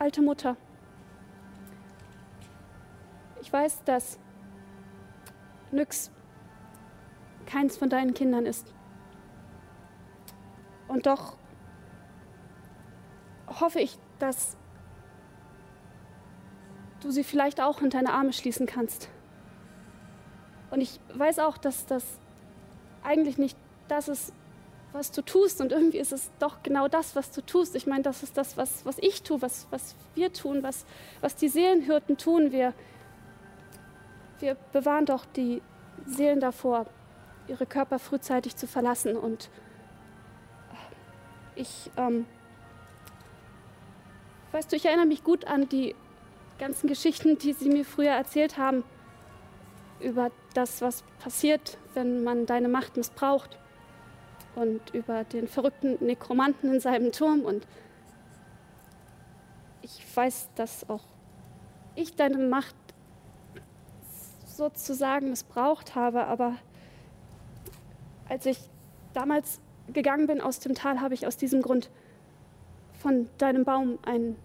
[0.00, 0.56] Alte Mutter,
[3.42, 4.18] ich weiß, dass
[5.72, 6.10] Nyx
[7.44, 8.72] keins von deinen Kindern ist.
[10.88, 11.36] Und doch
[13.46, 14.56] hoffe ich, dass
[17.00, 19.10] du sie vielleicht auch in deine Arme schließen kannst.
[20.70, 22.18] Und ich weiß auch, dass das
[23.02, 24.32] eigentlich nicht das ist,
[24.92, 25.60] was du tust.
[25.60, 27.74] Und irgendwie ist es doch genau das, was du tust.
[27.76, 30.84] Ich meine, das ist das, was, was ich tue, was, was wir tun, was,
[31.20, 32.52] was die Seelenhirten tun.
[32.52, 32.74] Wir,
[34.40, 35.62] wir bewahren doch die
[36.06, 36.86] Seelen davor,
[37.48, 39.16] ihre Körper frühzeitig zu verlassen.
[39.16, 39.50] Und
[41.54, 42.26] ich, ähm,
[44.52, 45.94] weißt du, ich erinnere mich gut an die
[46.58, 48.84] ganzen Geschichten, die sie mir früher erzählt haben,
[50.00, 53.58] über das, was passiert, wenn man deine Macht missbraucht.
[54.56, 57.42] Und über den verrückten Nekromanten in seinem Turm.
[57.42, 57.66] Und
[59.82, 61.04] ich weiß, dass auch
[61.94, 62.74] ich deine Macht
[64.46, 66.56] sozusagen missbraucht habe, aber
[68.28, 68.58] als ich
[69.12, 69.60] damals
[69.92, 71.90] gegangen bin aus dem Tal, habe ich aus diesem Grund
[73.00, 74.36] von deinem Baum ein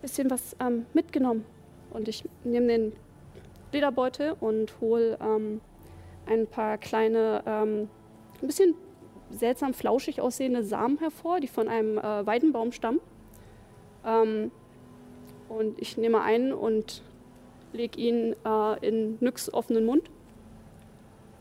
[0.00, 1.44] bisschen was ähm, mitgenommen.
[1.90, 2.92] Und ich nehme den
[3.72, 5.60] Lederbeutel und hole ähm,
[6.26, 7.88] ein paar kleine, ähm,
[8.40, 8.74] ein bisschen
[9.32, 13.00] seltsam flauschig aussehende Samen hervor, die von einem äh, Weidenbaum stammen.
[14.04, 14.50] Ähm,
[15.48, 17.02] und ich nehme einen und
[17.72, 20.10] lege ihn äh, in Nyx offenen Mund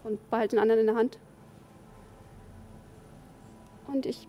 [0.03, 1.17] und behalte den anderen in der Hand.
[3.87, 4.27] Und ich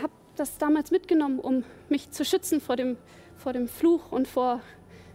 [0.00, 2.96] habe das damals mitgenommen, um mich zu schützen vor dem,
[3.36, 4.60] vor dem Fluch und vor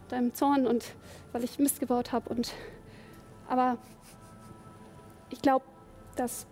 [0.10, 0.94] deinem Zorn und
[1.32, 2.42] weil ich Mist gebaut habe.
[3.48, 3.78] Aber
[5.30, 5.66] ich glaube,
[6.16, 6.48] dass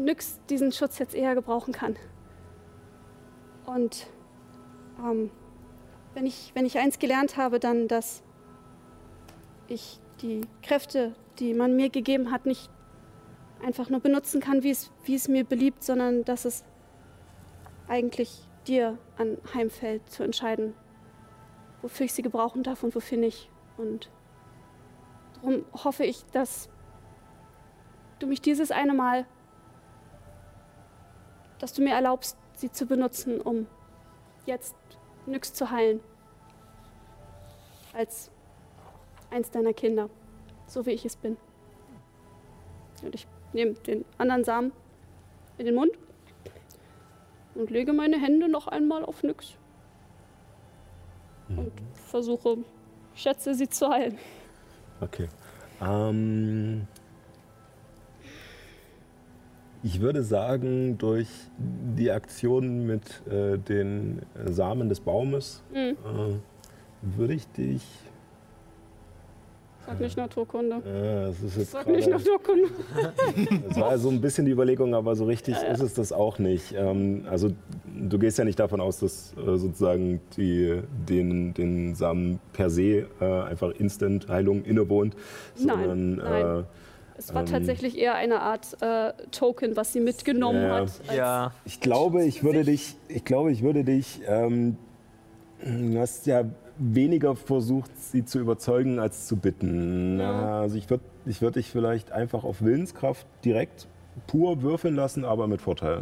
[0.00, 1.96] Nyx diesen Schutz jetzt eher gebrauchen kann.
[3.66, 4.06] Und
[4.98, 5.30] ähm,
[6.14, 8.22] wenn, ich, wenn ich eins gelernt habe, dann, dass
[9.68, 12.70] ich die Kräfte, die man mir gegeben hat, nicht
[13.64, 16.64] einfach nur benutzen kann, wie es, wie es mir beliebt, sondern dass es
[17.88, 20.74] eigentlich dir anheimfällt, zu entscheiden,
[21.82, 23.50] wofür ich sie gebrauchen darf und wofür nicht.
[23.76, 24.10] Und
[25.34, 26.68] darum hoffe ich, dass
[28.18, 29.26] du mich dieses eine Mal,
[31.60, 33.66] dass du mir erlaubst, sie zu benutzen, um
[34.46, 34.74] jetzt
[35.26, 36.00] Nyx zu heilen.
[37.92, 38.30] Als
[39.30, 40.08] eins deiner Kinder,
[40.66, 41.36] so wie ich es bin.
[43.02, 44.72] Und ich nehme den anderen Samen
[45.58, 45.92] in den Mund
[47.54, 49.54] und lege meine Hände noch einmal auf Nyx.
[51.48, 52.58] Und versuche,
[53.14, 54.18] schätze sie zu heilen.
[55.00, 55.28] Okay.
[55.80, 56.86] Ähm,
[59.82, 61.28] ich würde sagen, durch
[61.96, 65.78] die Aktion mit äh, den Samen des Baumes Mhm.
[65.78, 67.82] äh, würde ich dich.
[69.86, 70.76] Sag nicht Naturkunde.
[70.76, 72.68] Äh, das ist jetzt Sag nicht Naturkunde.
[73.68, 76.74] das war so ein bisschen die Überlegung, aber so richtig ist es das auch nicht.
[76.76, 77.50] Ähm, also
[77.98, 83.06] du gehst ja nicht davon aus, dass äh, sozusagen die, den, den Samen per se
[83.20, 85.16] äh, einfach Instant-Heilung innewohnt,
[85.56, 86.64] Nein, sondern nein.
[87.20, 87.48] Es war Ähm.
[87.48, 90.74] tatsächlich eher eine Art äh, Token, was sie mitgenommen Ja.
[90.76, 90.90] hat.
[91.14, 91.52] Ja.
[91.66, 94.78] Ich glaube, ich würde dich, ich glaube, ich würde dich, ähm,
[95.62, 96.44] du hast ja
[96.78, 100.18] weniger versucht, sie zu überzeugen, als zu bitten.
[100.18, 100.62] Ja.
[100.62, 103.86] Also ich würde ich würd dich vielleicht einfach auf Willenskraft direkt
[104.26, 106.00] pur würfeln lassen, aber mit Vorteil.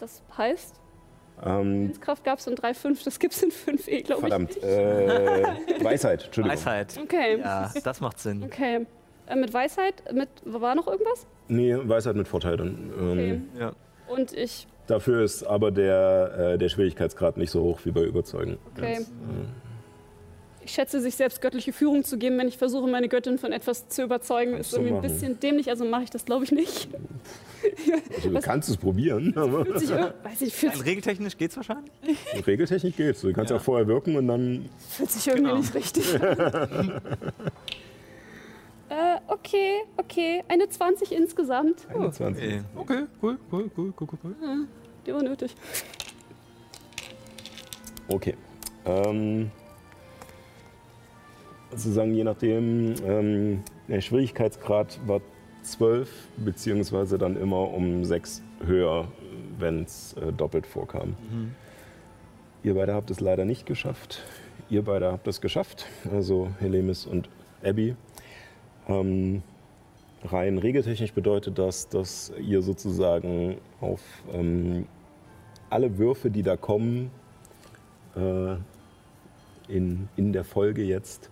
[0.00, 0.74] Das heißt,
[1.44, 4.28] Ähm, Willenskraft gab es in 3,5, das gibt es in 5e, glaube ich.
[4.28, 4.60] verdammt.
[4.62, 5.44] Äh,
[5.84, 6.58] Weisheit, Entschuldigung.
[6.58, 6.98] Weisheit.
[7.00, 7.38] Okay.
[7.38, 8.42] Ja, das macht Sinn.
[8.42, 8.86] Okay.
[9.30, 11.26] Äh, mit Weisheit, mit war noch irgendwas?
[11.48, 12.90] Nee, Weisheit mit Vorteil dann.
[12.98, 13.40] Ähm, Okay.
[13.58, 13.72] Ja.
[14.08, 18.58] Und ich, Dafür ist aber der, äh, der Schwierigkeitsgrad nicht so hoch wie bei Überzeugen.
[18.76, 19.06] okay.
[20.62, 23.88] Ich schätze, sich selbst göttliche Führung zu geben, wenn ich versuche, meine Göttin von etwas
[23.88, 26.88] zu überzeugen, Kannst ist irgendwie ein bisschen dämlich, also mache ich das, glaube ich, nicht.
[28.16, 31.90] Also, du kannst es probieren, aber Fühlt sich, weiß ich, fühlt, Rein regeltechnisch geht's wahrscheinlich?
[32.46, 33.20] regeltechnisch geht's.
[33.20, 33.56] Du kannst ja.
[33.56, 33.60] Ja.
[33.60, 35.60] auch vorher wirken und dann fühlt sich irgendwie Genau.
[35.60, 37.02] nicht richtig an.
[38.90, 40.42] Äh, okay, okay.
[40.48, 41.86] Eine 20 insgesamt.
[41.88, 42.42] 21.
[42.42, 42.62] Okay.
[42.76, 44.66] Okay, cool, cool, cool, cool, cool, cool.
[45.06, 45.54] Die war nötig.
[48.08, 48.34] Okay.
[48.84, 49.50] Ähm,
[51.70, 55.20] sozusagen je nachdem, ähm, der Schwierigkeitsgrad war
[55.62, 59.08] 12, beziehungsweise dann immer um 6 höher,
[59.58, 61.14] wenn es äh, doppelt vorkam.
[62.62, 64.22] Ihr beide habt es leider nicht geschafft.
[64.68, 67.28] Ihr beide habt es geschafft, also Helemis und
[67.62, 67.94] Abby.
[68.90, 69.42] Ähm,
[70.24, 74.86] rein regeltechnisch bedeutet das, dass ihr sozusagen auf ähm,
[75.70, 77.10] alle Würfe, die da kommen,
[78.16, 78.56] äh,
[79.68, 81.30] in, in der Folge jetzt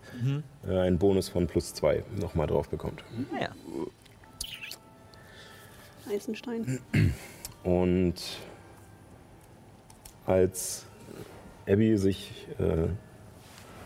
[0.66, 3.02] äh, einen Bonus von plus zwei nochmal drauf bekommt.
[3.32, 3.50] Naja.
[6.08, 6.80] Eisenstein.
[7.64, 8.14] Und
[10.24, 10.86] als
[11.66, 12.88] Abby sich äh,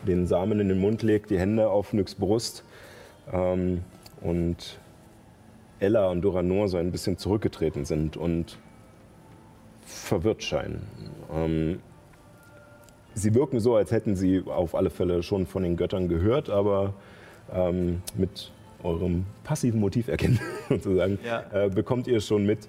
[0.07, 2.63] den Samen in den Mund legt, die Hände auf Nyx Brust
[3.31, 3.81] ähm,
[4.21, 4.79] und
[5.79, 8.57] Ella und Doranor so ein bisschen zurückgetreten sind und
[9.85, 10.81] verwirrt scheinen.
[11.33, 11.79] Ähm,
[13.13, 16.93] sie wirken so, als hätten sie auf alle Fälle schon von den Göttern gehört, aber
[17.53, 18.51] ähm, mit
[18.81, 21.43] eurem passiven Motiv erkennen, sozusagen, Ja.
[21.51, 22.67] äh, bekommt ihr schon mit,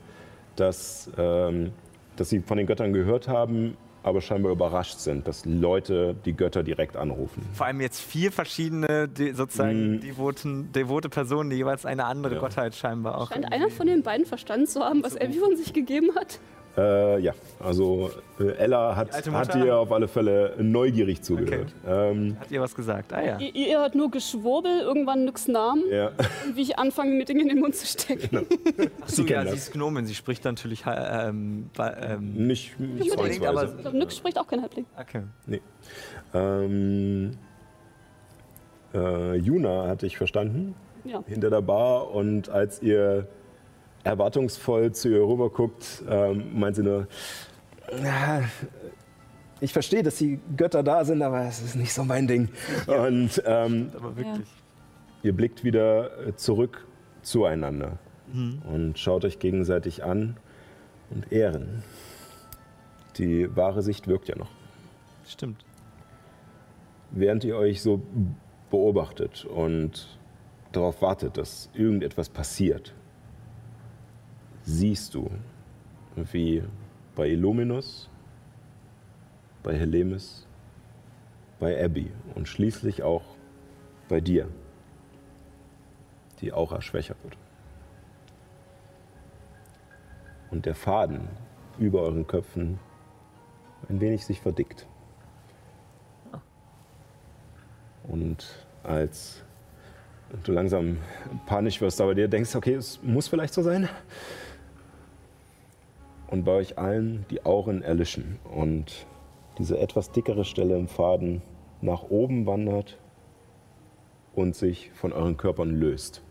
[0.56, 1.72] dass, ähm,
[2.16, 6.62] dass sie von den Göttern gehört haben, aber scheinbar überrascht sind, dass Leute die Götter
[6.62, 7.42] direkt anrufen.
[7.54, 10.00] Vor allem jetzt vier verschiedene, de, sozusagen Mm.
[10.00, 12.40] devoten, devote Personen, die jeweils eine andere Ja.
[12.40, 13.32] Gottheit scheinbar auch.
[13.32, 16.38] Scheint einer von den beiden verstanden zu haben, was Abby von sich gegeben hat.
[16.76, 18.10] Äh, ja, also
[18.40, 21.72] äh, Ella hat, hat dir auf alle Fälle neugierig zugehört.
[21.86, 23.12] Ähm, Hat ihr was gesagt?
[23.12, 23.38] Ah ja.
[23.38, 26.08] Ihr, ihr hört nur Geschwurbel, irgendwann nix Namen ja.
[26.44, 28.44] und wie ich anfange, mir Dinge in den Mund zu stecken.
[29.00, 33.48] Achso, Sie ja, sie ist Gnomen, sie spricht natürlich äh, ähm, ähm, Nicht, nicht zwangsweise.
[33.48, 34.86] aber- Ich glaube, Nyx spricht auch kein Halbling.
[35.00, 35.22] Okay.
[36.34, 37.36] Ähm,
[38.94, 41.22] äh, Juna hatte ich verstanden, Ja.
[41.26, 42.10] hinter der Bar.
[42.10, 43.28] Und als ihr
[44.04, 47.08] erwartungsvoll zu ihr rüberguckt, ähm, meint sie nur,
[48.02, 48.42] "Ja,
[49.60, 52.48] ich verstehe, dass die Götter da sind, aber es ist nicht so mein Ding.
[52.86, 54.48] Und ähm, wirklich.
[55.22, 56.86] ihr blickt wieder äh, zurück
[57.22, 57.98] zueinander
[58.72, 60.36] und schaut euch gegenseitig an
[61.10, 61.82] und ehren.
[63.16, 64.50] Die wahre Sicht wirkt ja noch.
[65.26, 65.64] Stimmt.
[67.12, 68.02] während ihr euch so
[68.70, 70.18] beobachtet und
[70.72, 72.92] darauf wartet, dass irgendetwas passiert,
[74.64, 75.30] siehst du,
[76.16, 76.62] wie
[77.14, 78.08] bei Illuminus,
[79.62, 80.46] bei Helemis,
[81.58, 83.22] bei Abby und schließlich auch
[84.08, 84.48] bei dir
[86.40, 87.36] die Aura schwächer wird.
[90.50, 91.28] Und der Faden
[91.78, 92.78] über euren Köpfen
[93.88, 94.86] ein wenig sich verdickt.
[98.06, 99.42] Und als
[100.44, 100.98] du langsam
[101.46, 103.88] panisch wirst, aber dir denkst, okay, es muss vielleicht so sein.
[106.34, 109.06] Und bei euch allen die Auren erlischen und
[109.58, 111.42] diese etwas dickere Stelle im Faden
[111.80, 112.98] nach oben wandert
[114.34, 116.22] und sich von euren Körpern löst.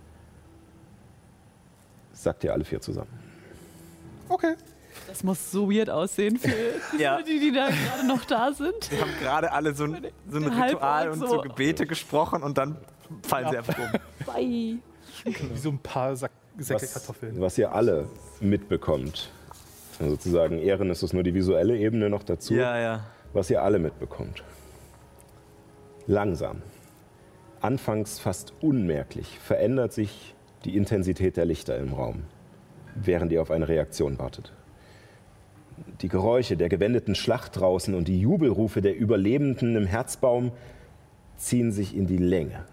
[2.12, 3.18] sagt ihr alle vier zusammen.
[4.28, 4.56] Okay.
[5.08, 6.52] Das muss so weird aussehen für
[7.00, 7.22] Ja.
[7.22, 8.92] die, die da gerade noch da sind.
[8.92, 11.42] Wir haben gerade alle so ein, so ein Ritual und so so.
[11.42, 12.76] Gebete gesprochen und dann
[13.22, 14.00] fallen sie einfach um.
[14.26, 14.80] Bye.
[15.24, 17.40] Wie so ein paar Sack, Säcke Was, Kartoffeln.
[17.40, 18.10] was ihr alle
[18.42, 19.32] mitbekommt,
[20.00, 23.06] also sozusagen Ehren ist es nur die visuelle Ebene noch dazu, Ja, ja.
[23.34, 24.44] was ihr alle mitbekommt.
[26.08, 26.62] Langsam,
[27.62, 30.36] anfangs fast unmerklich, verändert sich
[30.66, 32.24] die Intensität der Lichter im Raum,
[32.96, 34.54] während ihr auf eine Reaktion wartet.
[36.02, 40.52] Die Geräusche der gewendeten Schlacht draußen und die Jubelrufe der Überlebenden im Herzbaum
[41.38, 42.66] ziehen sich in die Länge,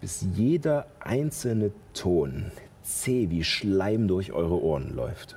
[0.00, 2.52] bis jeder einzelne Ton
[2.82, 5.36] zäh wie Schleim durch eure Ohren läuft.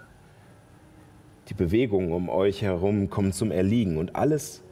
[1.50, 4.64] Die Bewegungen um euch herum kommen zum Erliegen und alles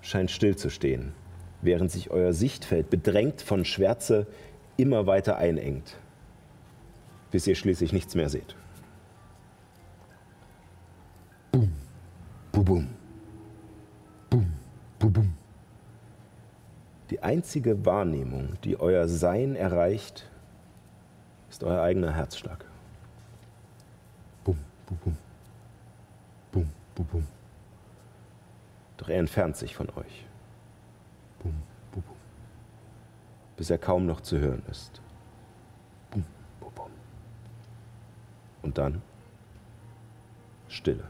[0.00, 1.12] scheint stillzustehen,
[1.62, 4.26] während sich euer Sichtfeld bedrängt von Schwärze
[4.76, 5.96] immer weiter einengt,
[7.30, 8.56] bis ihr schließlich nichts mehr seht.
[11.52, 11.72] Boom,
[12.52, 12.88] boom, boom,
[14.30, 14.52] boom,
[14.98, 15.32] boom, boom.
[17.10, 20.28] Die einzige Wahrnehmung, die euer Sein erreicht,
[21.48, 22.64] ist euer eigener Herzschlag.
[24.44, 25.27] Bum, bum, bum.
[26.98, 27.26] Bum, bum, bum.
[28.96, 30.26] Doch er entfernt sich von euch.
[31.38, 31.54] Bum,
[31.92, 32.16] bum, bum.
[33.56, 35.00] Bis er kaum noch zu hören ist.
[36.10, 36.24] Bum,
[36.58, 36.90] bum, bum.
[38.62, 39.00] Und dann
[40.66, 41.04] Stille.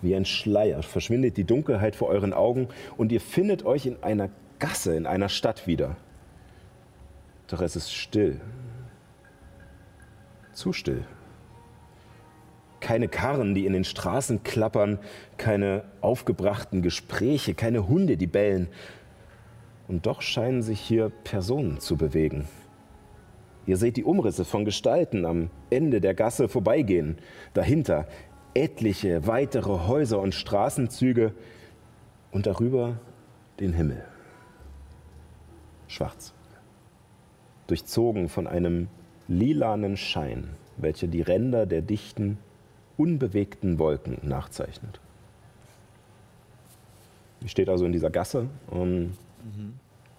[0.00, 4.30] Wie ein Schleier verschwindet die Dunkelheit vor euren Augen und ihr findet euch in einer
[4.58, 5.96] Gasse, in einer Stadt wieder.
[7.48, 8.40] Doch es ist still.
[10.54, 11.04] Zu still.
[12.88, 14.98] Keine Karren, die in den Straßen klappern,
[15.36, 18.68] keine aufgebrachten Gespräche, keine Hunde, die bellen.
[19.88, 22.48] Und doch scheinen sich hier Personen zu bewegen.
[23.66, 27.18] Ihr seht die Umrisse von Gestalten am Ende der Gasse vorbeigehen.
[27.52, 28.08] Dahinter
[28.54, 31.34] etliche weitere Häuser und Straßenzüge
[32.30, 33.00] und darüber
[33.60, 34.02] den Himmel.
[35.88, 36.32] Schwarz.
[37.66, 38.88] Durchzogen von einem
[39.26, 42.38] lilanen Schein, welcher die Ränder der dichten,
[42.98, 45.00] unbewegten Wolken nachzeichnet.
[47.40, 48.48] Ihr steht also in dieser Gasse.
[48.72, 49.14] Ähm,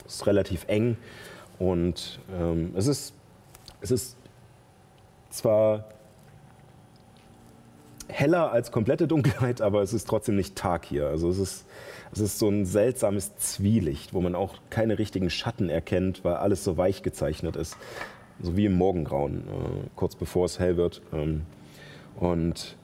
[0.08, 0.98] Es ist relativ eng
[1.60, 3.14] und ähm, es, ist,
[3.82, 4.18] es ist
[5.30, 5.90] zwar
[8.08, 11.08] heller als komplette Dunkelheit, aber es ist trotzdem nicht Tag hier.
[11.08, 11.66] Also es ist,
[12.12, 16.64] es ist so ein seltsames Zwielicht, wo man auch keine richtigen Schatten erkennt, weil alles
[16.64, 17.78] so weich gezeichnet ist.
[18.42, 21.02] So wie im Morgengrauen, äh, kurz bevor es hell wird.
[21.12, 21.42] Ähm,
[22.20, 22.76] und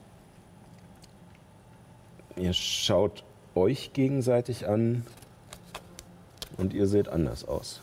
[2.36, 3.24] ihr schaut
[3.54, 5.06] euch gegenseitig an
[6.58, 7.82] und ihr seht anders aus.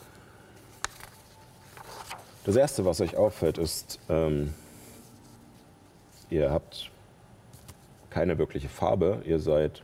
[2.44, 4.52] Das Erste, was euch auffällt, ist, ähm,
[6.28, 6.90] ihr habt
[8.10, 9.22] keine wirkliche Farbe.
[9.24, 9.82] Ihr seid,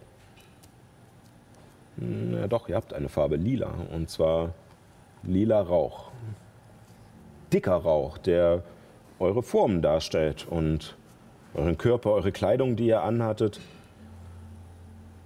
[1.98, 3.74] Hm, ja doch, ihr habt eine Farbe, lila.
[3.92, 4.54] Und zwar
[5.22, 6.10] lila Rauch.
[7.52, 8.62] Dicker Rauch, der
[9.18, 10.96] eure Formen darstellt und
[11.54, 13.60] euren Körper, eure Kleidung, die ihr anhattet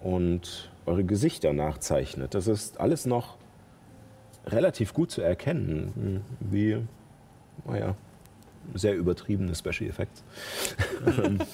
[0.01, 2.35] und eure Gesichter nachzeichnet.
[2.35, 3.37] Das ist alles noch
[4.47, 6.79] relativ gut zu erkennen, wie,
[7.65, 7.95] naja,
[8.75, 10.23] sehr übertriebene Special Effects.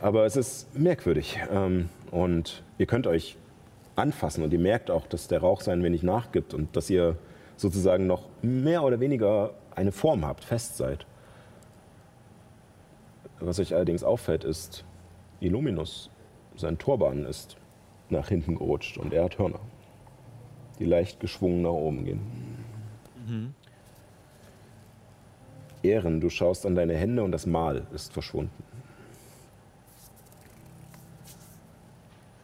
[0.00, 3.36] Aber es ist merkwürdig ähm, und ihr könnt euch
[3.96, 7.16] anfassen und ihr merkt auch, dass der Rauch sein wenig nachgibt und dass ihr
[7.56, 11.06] sozusagen noch mehr oder weniger eine Form habt, fest seid.
[13.46, 14.84] Was euch allerdings auffällt, ist,
[15.40, 16.10] Illuminus,
[16.56, 17.58] sein Turban ist
[18.08, 19.60] nach hinten gerutscht und er hat Hörner,
[20.78, 23.54] die leicht geschwungen nach oben gehen.
[25.82, 28.64] Ehren, du schaust an deine Hände und das Mal ist verschwunden.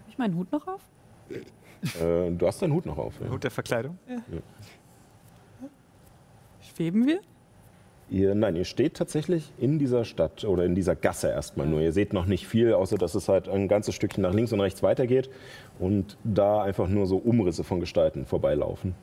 [0.01, 0.82] Habe ich meinen Hut noch auf?
[1.30, 3.18] Äh, du hast deinen Hut noch auf.
[3.20, 3.30] Ja.
[3.30, 3.98] Hut der Verkleidung.
[6.61, 7.20] Schweben wir?
[8.11, 11.80] Ihr, nein, ihr steht tatsächlich in dieser Stadt oder in dieser Gasse erstmal nur.
[11.80, 14.61] Ihr seht noch nicht viel, außer dass es halt ein ganzes Stückchen nach links und
[14.61, 15.30] rechts weitergeht
[15.78, 18.96] und da einfach nur so Umrisse von Gestalten vorbeilaufen.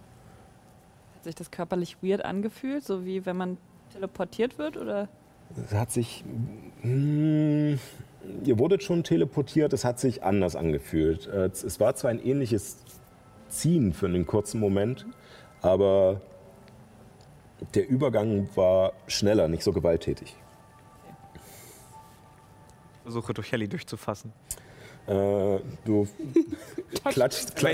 [1.15, 3.57] Hat sich das körperlich weird angefühlt, so wie wenn man
[3.93, 4.75] teleportiert wird?
[4.75, 5.07] Oder?
[5.55, 6.25] Es hat sich.
[6.81, 7.79] Hm,
[8.43, 11.27] ihr wurdet schon teleportiert, es hat sich anders angefühlt.
[11.27, 12.79] Äh, es war zwar ein ähnliches
[13.47, 15.05] Ziehen für einen kurzen Moment,
[15.61, 16.19] aber
[17.73, 20.35] der Übergang war schneller, nicht so gewalttätig.
[23.03, 24.33] Versuche durch Helly durchzufassen.
[25.07, 26.05] Äh, du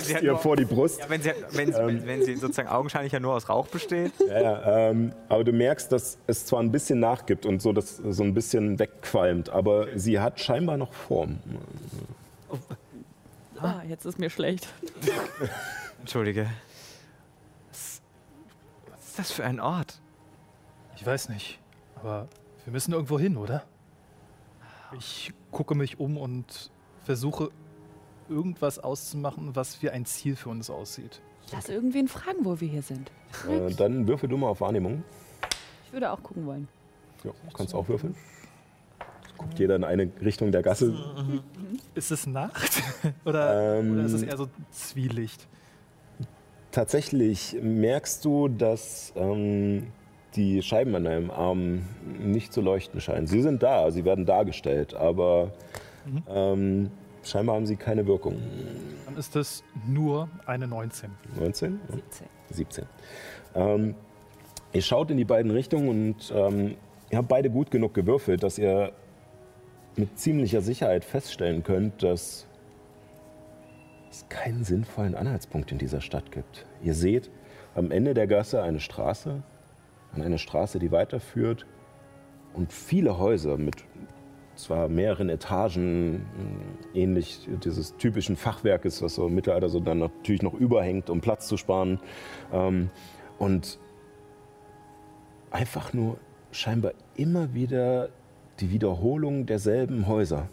[0.06, 1.00] sie halt ihr nur- vor die Brust.
[1.00, 4.12] Ja, wenn sie, wenn, sie, wenn, wenn sie sozusagen augenscheinlich ja nur aus Rauch besteht.
[4.20, 7.98] Ja, ja, ähm, aber du merkst, dass es zwar ein bisschen nachgibt und so, dass
[7.98, 11.40] so ein bisschen wegqualmt, aber sie hat scheinbar noch Form.
[13.60, 14.68] Ah, jetzt ist mir schlecht.
[16.02, 16.48] Entschuldige.
[19.14, 20.02] Ist das für ein Ort?
[20.96, 21.60] Ich weiß nicht,
[21.98, 22.28] aber
[22.66, 23.64] wir müssen irgendwo hin, oder?
[24.98, 26.72] Ich gucke mich um und
[27.04, 27.52] versuche
[28.28, 31.22] irgendwas auszumachen, was wie ein Ziel für uns aussieht.
[31.52, 33.12] Lass irgendwen fragen, wo wir hier sind.
[33.48, 35.04] Äh, dann würfel du mal auf Wahrnehmung.
[35.86, 36.68] Ich würde auch gucken wollen.
[37.24, 38.16] Ja, kannst auch würfeln.
[39.38, 40.92] Guckt jeder in eine Richtung der Gasse.
[41.94, 42.82] Ist es Nacht?
[43.26, 45.48] oder, Ähm, oder ist es eher so Zwielicht?
[46.74, 49.92] Tatsächlich merkst du, dass ähm,
[50.36, 51.84] die Scheiben an deinem Arm
[52.20, 53.28] nicht zu leuchten scheinen.
[53.28, 55.52] Sie sind da, sie werden dargestellt, aber
[56.28, 56.90] ähm,
[57.24, 58.38] scheinbar haben sie keine Wirkung.
[59.06, 61.12] Dann ist es nur eine 19.
[61.40, 61.80] 19?
[61.90, 62.28] 17.
[62.50, 62.86] 17.
[63.54, 63.94] Ähm,
[64.74, 66.74] ihr schaut in die beiden Richtungen und ähm,
[67.12, 68.94] ihr habt beide gut genug gewürfelt, dass ihr
[69.96, 72.48] mit ziemlicher Sicherheit feststellen könnt, dass
[74.14, 76.66] es keinen sinnvollen Anhaltspunkt in dieser Stadt gibt.
[76.82, 77.32] Ihr seht
[77.76, 79.42] am Ende der Gasse eine Straße,
[80.14, 81.66] an eine Straße, die weiterführt
[82.54, 83.84] und viele Häuser mit
[84.56, 86.24] zwar mehreren Etagen, mh,
[86.94, 91.48] ähnlich dieses typischen Fachwerkes, was so im Mittelalter so dann natürlich noch überhängt, um Platz
[91.48, 92.00] zu sparen.
[92.52, 92.92] Ähm,
[93.40, 93.80] und
[95.50, 96.18] einfach nur
[96.52, 98.10] scheinbar immer wieder
[98.60, 100.50] die Wiederholung derselben Häuser.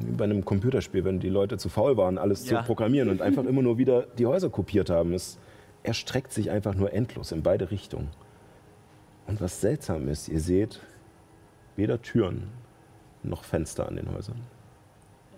[0.00, 2.60] Wie bei einem Computerspiel, wenn die Leute zu faul waren, alles Ja.
[2.60, 5.12] zu programmieren und einfach immer nur wieder die Häuser kopiert haben.
[5.14, 5.38] Es
[5.82, 8.08] erstreckt sich einfach nur endlos in beide Richtungen.
[9.26, 10.80] Und was seltsam ist, ihr seht
[11.76, 12.48] weder Türen
[13.22, 14.36] noch Fenster an den Häusern.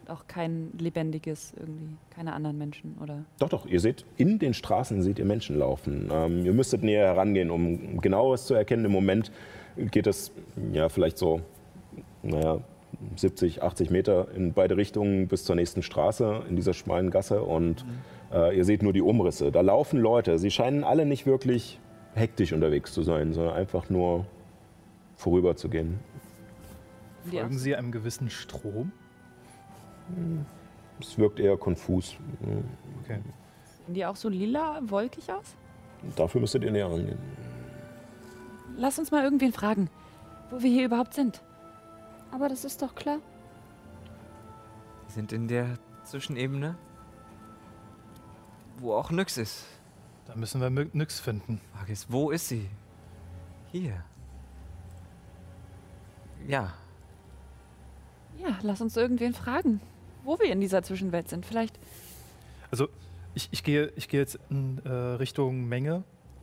[0.01, 3.25] Und auch kein lebendiges irgendwie, keine anderen Menschen, oder?
[3.39, 6.09] Doch, doch, ihr seht, in den Straßen seht ihr Menschen laufen.
[6.13, 8.85] Ähm, ihr müsstet näher herangehen, um genaueres zu erkennen.
[8.85, 9.31] Im Moment
[9.77, 10.33] geht es
[10.73, 11.41] ja vielleicht so,
[12.23, 12.61] naja,
[13.17, 17.85] 70, 80 Meter in beide Richtungen bis zur nächsten Straße in dieser schmalen Gasse und
[18.33, 19.53] äh, ihr seht nur die Umrisse.
[19.53, 20.39] Da laufen Leute.
[20.39, 21.79] Sie scheinen alle nicht wirklich
[22.15, 24.27] hektisch unterwegs zu sein, sondern einfach nur
[25.17, 25.99] vorüberzugehen.
[27.31, 28.93] Folgen Sie einem gewissen Strom?
[31.01, 32.17] Es wirkt eher konfus.
[33.05, 33.19] Okay.
[33.87, 35.57] Sehen die auch so lila, wolkig aus?
[36.17, 37.19] Dafür müsstet ihr näher rangehen.
[38.77, 39.89] Lass uns mal irgendwen fragen,
[40.51, 41.43] wo wir hier überhaupt sind.
[42.33, 43.19] Aber das ist doch klar.
[45.07, 46.77] Wir sind in der Zwischenebene,
[48.79, 49.65] wo auch Nyx ist.
[50.27, 51.61] Da müssen wir Nyx finden.
[51.75, 52.69] Frage ist, wo ist sie?
[53.71, 54.03] Hier.
[56.49, 56.73] Ja,
[58.39, 59.81] Ja, lass uns irgendwen fragen,
[60.25, 61.47] wo wir in dieser Zwischenwelt sind.
[61.47, 61.79] Vielleicht.
[62.71, 62.89] Also
[63.35, 66.03] ich, ich, gehe, ich gehe jetzt in äh, Richtung Menge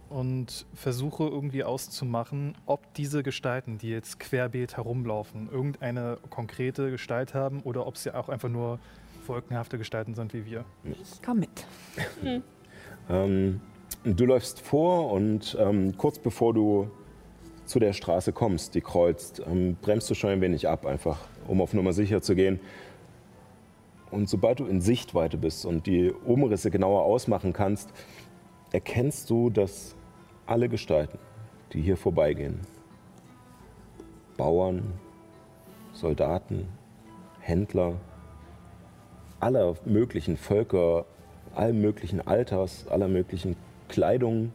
[0.10, 7.62] und versuche irgendwie auszumachen, ob diese Gestalten, die jetzt querbeet herumlaufen, irgendeine konkrete Gestalt haben
[7.62, 8.80] oder ob sie auch einfach nur
[9.28, 10.66] wolkenhafte Gestalten sind wie wir.
[11.24, 11.66] Komm mit.
[13.10, 13.62] Ähm,
[14.04, 16.90] du läufst vor und ähm, kurz bevor du
[17.66, 21.62] zu der Straße kommst, die kreuzt, ähm, bremst du schon ein wenig ab, einfach um
[21.62, 22.60] auf Nummer sicher zu gehen.
[24.12, 27.90] Und sobald du in Sichtweite bist und die Umrisse genauer ausmachen kannst,
[28.72, 29.96] erkennst du, dass
[30.50, 31.20] alle Gestalten,
[31.74, 32.62] die hier vorbeigehen,
[34.36, 34.94] Bauern,
[35.94, 36.68] Soldaten,
[37.40, 37.98] Händler,
[39.40, 41.06] aller möglichen Völker,
[41.54, 43.58] allen möglichen Alters, aller möglichen
[43.90, 44.52] Kleidung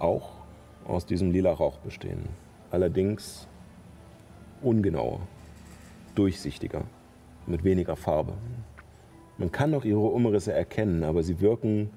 [0.00, 0.32] auch
[0.86, 2.28] aus diesem lila Rauch bestehen.
[2.72, 3.46] Allerdings
[4.60, 5.20] ungenauer,
[6.16, 6.82] durchsichtiger,
[7.46, 8.32] mit weniger Farbe.
[9.38, 11.90] Man kann noch ihre Umrisse erkennen, aber sie wirken,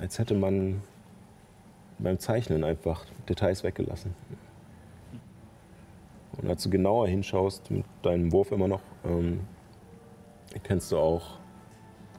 [0.00, 0.82] als hätte man
[1.98, 4.14] beim Zeichnen einfach Details weggelassen.
[6.36, 9.40] Und als du genauer hinschaust, mit deinem Wurf immer noch, ähm,
[10.52, 11.38] erkennst du auch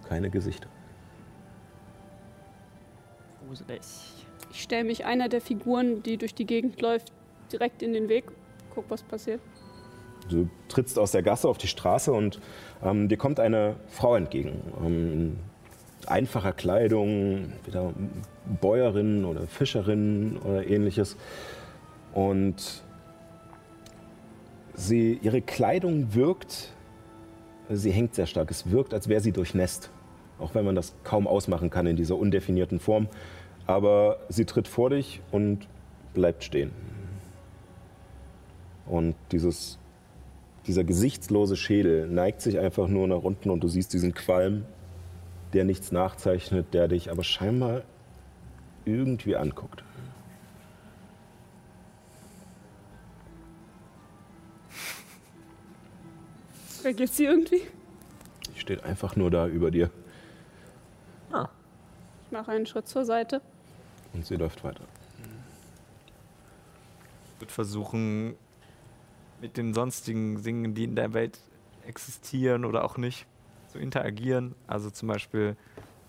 [0.07, 0.69] keine Gesichter.
[3.45, 3.79] Gruselig.
[4.51, 7.11] Ich stelle mich einer der Figuren, die durch die Gegend läuft,
[7.51, 8.25] direkt in den Weg.
[8.73, 9.41] Guck, was passiert.
[10.29, 12.39] Du trittst aus der Gasse auf die Straße und
[12.83, 14.61] ähm, dir kommt eine Frau entgegen.
[14.83, 15.39] Ähm,
[16.07, 17.93] einfacher Kleidung, wieder
[18.61, 21.17] Bäuerin oder Fischerin oder ähnliches.
[22.13, 22.83] Und
[24.73, 26.73] sie, ihre Kleidung wirkt,
[27.69, 28.51] sie hängt sehr stark.
[28.51, 29.89] Es wirkt, als wäre sie durchnässt.
[30.39, 33.07] Auch wenn man das kaum ausmachen kann in dieser undefinierten Form.
[33.65, 35.67] Aber sie tritt vor dich und
[36.13, 36.71] bleibt stehen.
[38.85, 39.79] Und dieses
[40.67, 44.65] dieser gesichtslose Schädel neigt sich einfach nur nach unten und du siehst diesen Qualm,
[45.57, 47.81] der nichts nachzeichnet, der dich aber scheinbar
[48.85, 49.83] irgendwie anguckt.
[56.83, 57.61] Reagiert sie irgendwie?
[58.53, 59.89] Die steht einfach nur da über dir
[61.31, 63.41] Ich mache einen Schritt zur Seite.
[64.13, 64.83] und sie läuft weiter.
[67.33, 68.35] Ich würde versuchen,
[69.41, 71.39] mit den sonstigen Dingen, die in der Welt
[71.87, 73.25] existieren oder auch nicht,
[73.67, 74.55] zu interagieren.
[74.67, 75.55] Also zum Beispiel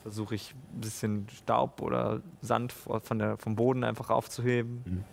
[0.03, 4.83] versuche ich ein bisschen Staub oder Sand von der, vom Boden einfach aufzuheben.
[4.85, 5.05] Mhm.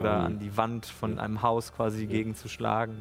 [0.00, 0.24] Oder Ähm.
[0.24, 2.96] an die Wand von einem Haus quasi gegenzuschlagen.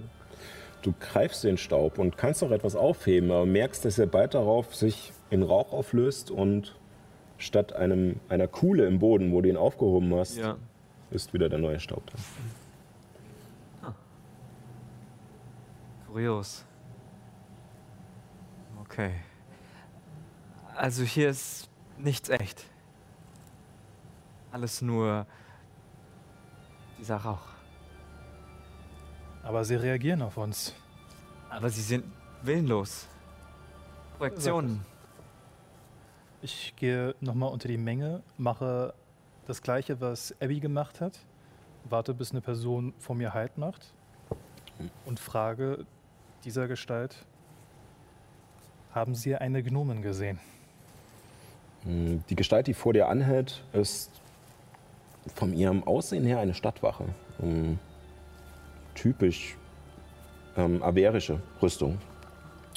[0.82, 4.76] Du greifst den Staub und kannst noch etwas aufheben, aber merkst, dass er bald darauf
[4.76, 6.76] sich in Rauch auflöst und
[7.38, 10.58] statt einem, einer Kuhle im Boden, wo du ihn aufgehoben hast, Ja.
[11.12, 12.04] ist wieder der neue Staub
[13.82, 13.94] da.
[16.08, 16.66] Kurios.
[19.02, 19.16] Okay.
[20.76, 22.64] Also hier ist nichts echt.
[24.52, 25.26] Alles nur
[27.00, 27.48] dieser Rauch.
[29.42, 30.76] Aber sie reagieren auf uns.
[31.50, 32.06] Aber sie sind
[32.44, 33.08] willenlos.
[34.20, 34.86] Projektionen.
[36.44, 38.94] Ich gehe nochmal unter die Menge, mache
[39.48, 41.18] das gleiche, was Abby gemacht hat.
[41.86, 43.96] Warte, bis eine Person vor mir Halt macht
[45.06, 45.88] und frage
[46.44, 47.26] dieser Gestalt,
[48.94, 50.40] haben Sie eine Gnomen gesehen?
[51.84, 54.12] Hm, Die Gestalt, die vor dir anhält, ist
[55.36, 57.06] von ihrem Aussehen her eine Stadtwache.
[57.40, 57.80] Hm,
[58.94, 59.56] Typisch
[60.58, 61.98] ähm, averische Rüstung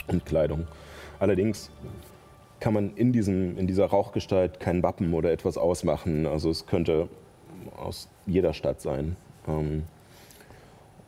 [0.06, 0.66] und Kleidung.
[1.18, 1.70] Allerdings
[2.60, 6.26] kann man in, diesem, in dieser Rauchgestalt kein Wappen oder etwas ausmachen.
[6.26, 7.08] Also es könnte
[7.76, 9.16] aus jeder Stadt sein.
[9.48, 9.82] Ähm,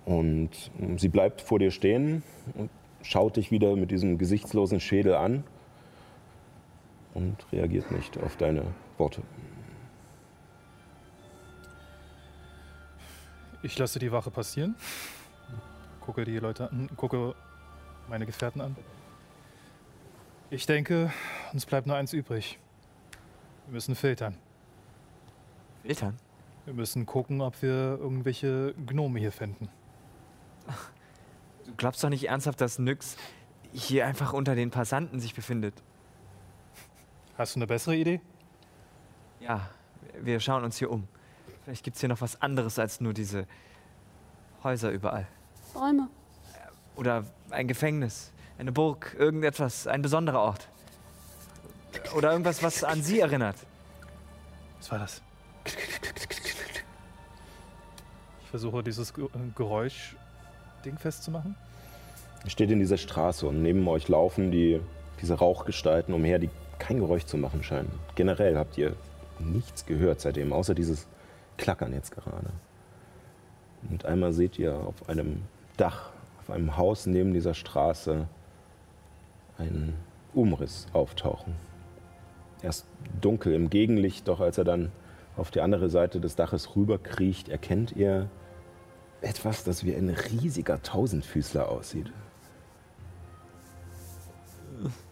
[0.04, 0.50] und
[0.80, 2.22] ähm, sie bleibt vor dir stehen
[2.54, 2.68] und
[3.08, 5.44] schaut dich wieder mit diesem gesichtslosen Schädel an
[7.14, 8.64] und reagiert nicht auf deine
[8.98, 9.22] Worte.
[13.62, 14.76] Ich lasse die Wache passieren,
[16.00, 17.34] gucke die Leute an, gucke
[18.08, 18.76] meine Gefährten an.
[20.50, 21.12] Ich denke,
[21.52, 22.58] uns bleibt nur eins übrig.
[23.66, 24.36] Wir müssen filtern.
[25.82, 26.16] Filtern?
[26.64, 29.68] Wir müssen gucken, ob wir irgendwelche Gnome hier finden.
[31.66, 33.16] Du glaubst doch nicht ernsthaft, dass Nyx
[33.72, 35.74] hier einfach unter den Passanten sich befindet.
[37.36, 38.20] Hast du eine bessere Idee?
[39.40, 39.68] Ja,
[40.20, 41.06] wir schauen uns hier um.
[41.64, 43.46] Vielleicht gibt es hier noch was anderes als nur diese
[44.62, 45.26] Häuser überall.
[45.74, 46.08] Räume.
[46.94, 50.68] Oder ein Gefängnis, eine Burg, irgendetwas, ein besonderer Ort.
[52.14, 53.56] Oder irgendwas, was an sie erinnert.
[54.78, 55.20] Was war das?
[58.40, 59.28] Ich versuche dieses Ge-
[60.86, 61.56] Geräusch-Ding festzumachen.
[62.46, 64.80] Steht in dieser Straße und neben euch laufen die,
[65.20, 67.90] diese Rauchgestalten umher, die kein Geräusch zu machen scheinen.
[68.14, 68.94] Generell habt ihr
[69.38, 71.06] nichts gehört seitdem, außer dieses
[71.56, 72.50] Klackern jetzt gerade.
[73.90, 75.42] Und einmal seht ihr auf einem
[75.76, 76.10] Dach,
[76.40, 78.28] auf einem Haus neben dieser Straße
[79.58, 79.94] einen
[80.34, 81.54] Umriss auftauchen.
[82.62, 82.86] Erst
[83.20, 84.92] dunkel im Gegenlicht, doch als er dann
[85.36, 88.28] auf die andere Seite des Daches rüberkriecht, erkennt ihr
[89.26, 92.12] etwas, das wie ein riesiger Tausendfüßler aussieht.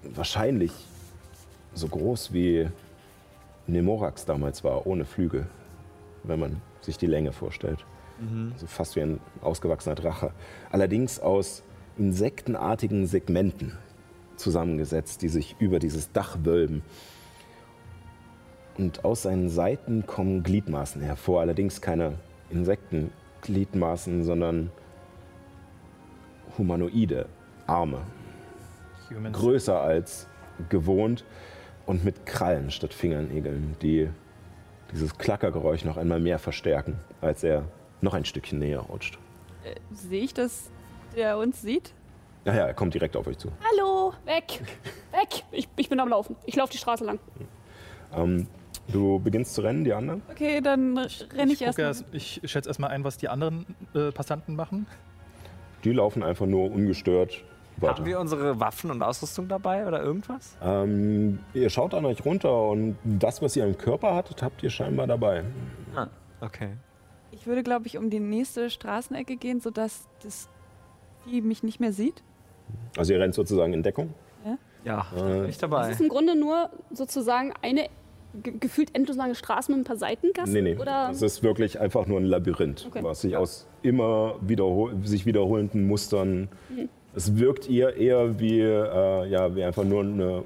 [0.03, 0.73] Wahrscheinlich
[1.75, 2.69] so groß wie
[3.67, 5.47] Nemorax damals war, ohne Flügel,
[6.23, 7.85] wenn man sich die Länge vorstellt.
[8.53, 10.33] Also fast wie ein ausgewachsener Drache.
[10.71, 11.65] Allerdings aus
[11.99, 13.77] insektenartigen Segmenten
[14.37, 16.83] zusammengesetzt, die sich über dieses Dach wölben.
[18.77, 22.19] Und aus seinen Seiten kommen Gliedmaßen hervor, allerdings keine
[23.45, 24.71] Insektengliedmaßen, sondern
[26.57, 27.27] humanoide
[27.67, 28.03] Arme,
[29.11, 29.37] Humans.
[29.39, 30.27] größer als
[30.69, 31.25] gewohnt
[31.87, 34.09] und mit Krallen statt Fingernägeln, die
[34.93, 37.65] dieses Klackergeräusch noch einmal mehr verstärken, als er
[38.01, 39.19] noch ein Stückchen näher rutscht.
[39.65, 40.71] Äh, Sehe ich, dass
[41.17, 41.93] der uns sieht?
[42.45, 43.51] Naja, er kommt direkt auf euch zu.
[43.73, 44.61] Hallo, weg,
[45.11, 45.45] weg.
[45.51, 46.37] Ich, ich bin am Laufen.
[46.45, 47.19] Ich laufe die Straße lang.
[48.15, 48.47] Ähm,
[48.93, 50.23] du beginnst zu rennen, die anderen?
[50.31, 52.05] Okay, dann renne ich, Ich, gucke erst.
[52.13, 54.87] ich schätze erstmal ein, was die anderen äh, Passanten machen.
[55.85, 57.45] Die laufen einfach nur ungestört
[57.77, 57.95] weiter.
[57.97, 60.57] Haben wir unsere Waffen und Ausrüstung dabei oder irgendwas?
[60.63, 64.71] Ähm, ihr schaut an euch runter und das, was ihr im Körper hattet, habt ihr
[64.71, 65.43] scheinbar dabei.
[65.97, 66.07] Ah,
[66.41, 66.71] okay.
[67.33, 70.49] Ich würde, glaube ich, um die nächste Straßenecke gehen, sodass das
[71.25, 72.23] Vieh mich nicht mehr sieht.
[72.97, 74.15] Also ihr rennt sozusagen in Deckung.
[74.85, 75.91] Ja, Äh, ich Es dabei.
[75.91, 77.89] ist im Grunde nur sozusagen eine
[78.43, 80.53] gefühlt endlos lange Straßen mit ein paar Seitengassen?
[80.53, 80.77] Nee, nee.
[80.77, 81.09] Oder?
[81.11, 83.01] Es ist wirklich einfach nur ein Labyrinth, Okay.
[83.03, 86.49] was sich aus immer wiederhol sich wiederholenden Mustern.
[86.69, 86.89] Mhm.
[87.15, 90.45] Es wirkt eher, eher wie, äh, ja, wie einfach nur eine,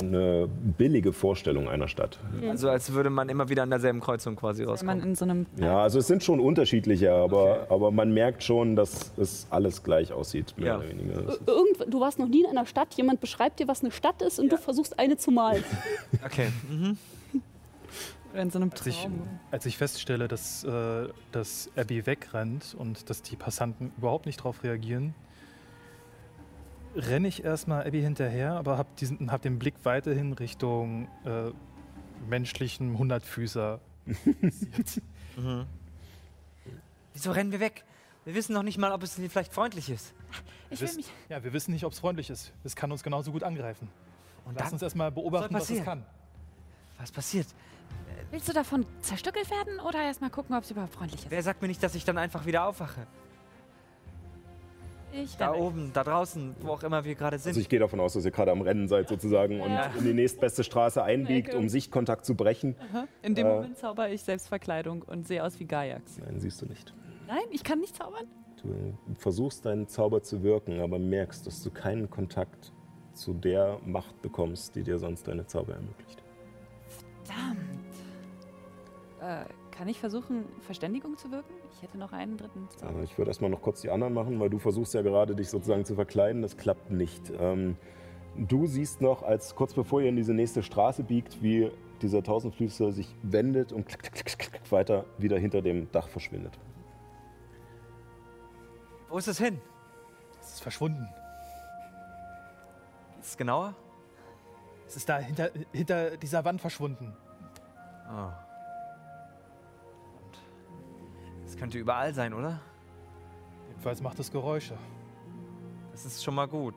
[0.00, 2.18] eine billige Vorstellung einer Stadt.
[2.48, 5.00] Also als würde man immer wieder an derselben Kreuzung quasi rauskommen.
[5.02, 9.12] in so einem Ja, also es sind schon unterschiedliche, aber, aber man merkt schon, dass
[9.16, 10.78] es alles gleich aussieht, mehr Ja.
[10.78, 11.20] oder weniger.
[11.46, 14.38] Irgend, du warst noch nie in einer Stadt, jemand beschreibt dir, was eine Stadt ist
[14.40, 15.64] und du versuchst eine zu malen.
[16.24, 16.48] Okay.
[16.70, 16.96] Mhm.
[18.50, 19.08] so einem Als ich,
[19.50, 24.62] als ich feststelle, dass, äh, dass Abby wegrennt und dass die Passanten überhaupt nicht darauf
[24.64, 25.14] reagieren,
[26.96, 28.88] renne ich erstmal Abby hinterher, aber habe
[29.28, 31.50] hab den Blick weiterhin Richtung äh,
[32.28, 33.80] menschlichen Hundertfüßer.
[35.36, 35.66] Mhm.
[37.12, 37.84] Wieso rennen wir weg?
[38.24, 40.14] Wir wissen noch nicht mal, ob es vielleicht freundlich ist.
[40.70, 41.12] Ich will mich.
[41.28, 42.52] Ja, wir wissen nicht, ob es freundlich ist.
[42.64, 43.88] Es kann uns genauso gut angreifen.
[44.46, 46.06] Und Lass uns erstmal beobachten, was es kann.
[46.96, 47.46] was passiert?
[48.30, 51.30] Willst du davon zerstückelt werden oder erstmal gucken, ob es überhaupt freundlich ist?
[51.30, 53.06] Wer sagt mir nicht, dass ich dann einfach wieder aufwache?
[55.24, 57.50] Ich Da oben, da draußen, wo auch immer wir gerade sind.
[57.50, 59.90] Also ich gehe davon aus, dass ihr gerade am Rennen seid sozusagen und Ja.
[59.98, 62.76] in die nächstbeste Straße einbiegt, um Sichtkontakt zu brechen.
[63.22, 63.54] In dem Äh.
[63.54, 66.18] Moment zauber ich Selbstverkleidung und sehe aus wie Gajax.
[66.18, 66.92] Nein, siehst du nicht.
[67.26, 68.26] Nein, ich kann nicht zaubern.
[68.62, 72.72] Du versuchst deinen Zauber zu wirken, aber merkst, dass du keinen Kontakt
[73.12, 76.22] zu der Macht bekommst, die dir sonst deine Zauber ermöglicht.
[77.24, 77.58] Verdammt.
[79.20, 79.44] Äh,
[79.76, 81.52] kann ich versuchen, Verständigung zu wirken?
[81.72, 83.00] Ich hätte noch einen dritten Zauber.
[83.00, 85.50] Äh, Ich würde erstmal noch kurz die anderen machen, weil du versuchst ja gerade, dich
[85.50, 86.42] sozusagen zu verkleiden.
[86.42, 87.30] Das klappt nicht.
[87.38, 87.76] Ähm,
[88.36, 91.70] du siehst noch, als kurz bevor ihr in diese nächste Straße biegt, wie
[92.00, 96.08] dieser Tausendfüßler sich wendet und klick, klick, klick, klick, klick, weiter wieder hinter dem Dach
[96.08, 96.58] verschwindet.
[99.08, 99.60] Wo ist es hin?
[100.40, 101.06] Es ist verschwunden.
[103.20, 103.74] Ist es genauer?
[104.86, 107.14] Es ist da hinter, hinter dieser Wand verschwunden.
[108.10, 108.45] Oh.
[111.46, 112.60] Es könnte überall sein, oder?
[113.68, 114.76] Jedenfalls macht es Geräusche.
[115.92, 116.74] Das ist schon mal gut.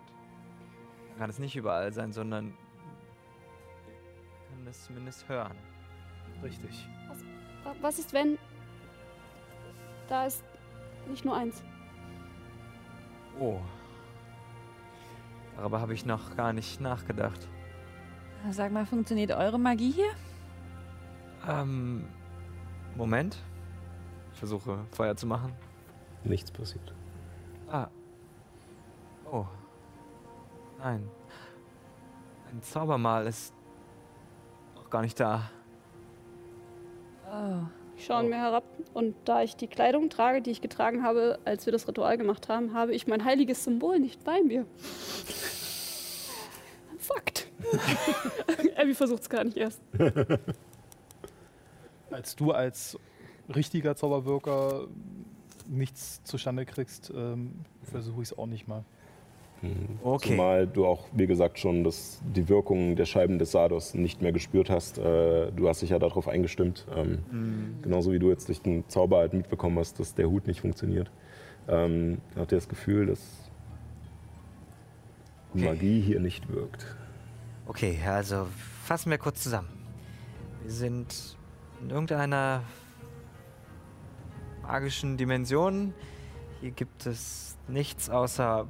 [1.10, 2.54] Dann kann es nicht überall sein, sondern
[4.48, 5.58] wir können es zumindest hören.
[6.44, 6.88] Richtig.
[7.82, 8.38] Was ist, wenn
[10.08, 10.44] da ist
[11.08, 11.64] nicht nur eins?
[13.40, 13.60] Oh.
[15.58, 17.48] Darüber habe ich noch gar nicht nachgedacht.
[18.52, 20.12] Sag mal, funktioniert eure Magie hier?
[21.48, 22.08] Ähm,
[22.96, 23.38] Moment.
[24.40, 25.54] Versuche Feuer zu machen.
[26.24, 26.94] Nichts passiert.
[27.70, 27.88] Ah.
[29.30, 29.46] Oh.
[30.80, 31.10] Nein.
[32.52, 33.54] Ein Zaubermal ist
[34.78, 35.50] auch gar nicht da.
[37.30, 37.64] Oh.
[37.98, 38.28] Ich schaue Oh.
[38.30, 38.64] mir herab
[38.94, 42.48] und da ich die Kleidung trage, die ich getragen habe, als wir das Ritual gemacht
[42.48, 44.66] haben, habe ich mein heiliges Symbol nicht bei mir.
[46.98, 47.52] Fakt.
[48.78, 49.82] Abby versucht es gar nicht erst.
[52.10, 52.98] Als du als
[53.56, 54.88] richtiger Zauberwirker
[55.68, 57.52] nichts zustande kriegst, ähm,
[57.84, 58.84] versuche ich es auch nicht mal.
[60.04, 60.30] Okay.
[60.30, 64.32] Zumal du auch, wie gesagt, schon das, die Wirkung der Scheiben des Sardos nicht mehr
[64.32, 64.98] gespürt hast.
[64.98, 66.86] Äh, du hast dich ja darauf eingestimmt.
[66.96, 67.76] Ähm, Hm.
[67.82, 71.12] Genauso wie du jetzt durch den Zauber halt mitbekommen hast, dass der Hut nicht funktioniert.
[71.68, 73.20] Ähm, habt ihr das Gefühl, dass
[75.54, 75.66] Okay.
[75.66, 76.86] Magie hier nicht wirkt?
[77.66, 78.48] Okay, also
[78.86, 79.68] fassen wir kurz zusammen.
[80.64, 81.36] Wir sind
[81.82, 82.62] in irgendeiner
[84.70, 85.96] magischen Dimension.
[86.62, 88.68] Hier gibt es nichts außer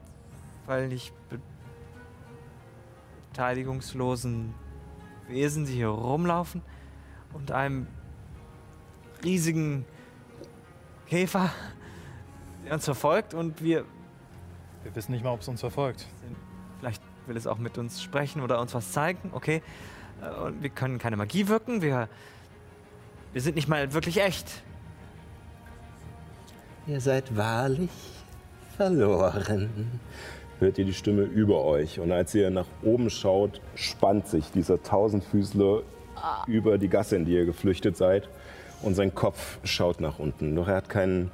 [0.66, 1.40] völlig be
[3.32, 4.54] beteiligungslosen
[5.28, 6.62] Wesen, die hier rumlaufen
[7.34, 7.86] und einem
[9.24, 9.86] riesigen
[11.08, 11.52] Käfer,
[12.66, 13.84] der uns verfolgt und wir
[14.84, 16.08] Wir wissen nicht mal, ob es uns verfolgt.
[16.80, 19.62] Vielleicht will es auch mit uns sprechen oder uns was zeigen, okay.
[20.22, 22.08] Äh, Und wir können keine Magie wirken, wir,
[23.34, 24.64] wir sind nicht mal wirklich echt.
[26.88, 27.90] Ihr seid wahrlich
[28.76, 29.70] verloren.
[30.60, 32.00] Hört ihr die Stimme über euch.
[32.00, 35.82] Und als ihr nach oben schaut, spannt sich dieser Tausendfüßler
[36.48, 38.30] über die Gasse, in die ihr geflüchtet seid.
[38.82, 40.56] Und sein Kopf schaut nach unten.
[40.56, 41.32] Doch er hat keinen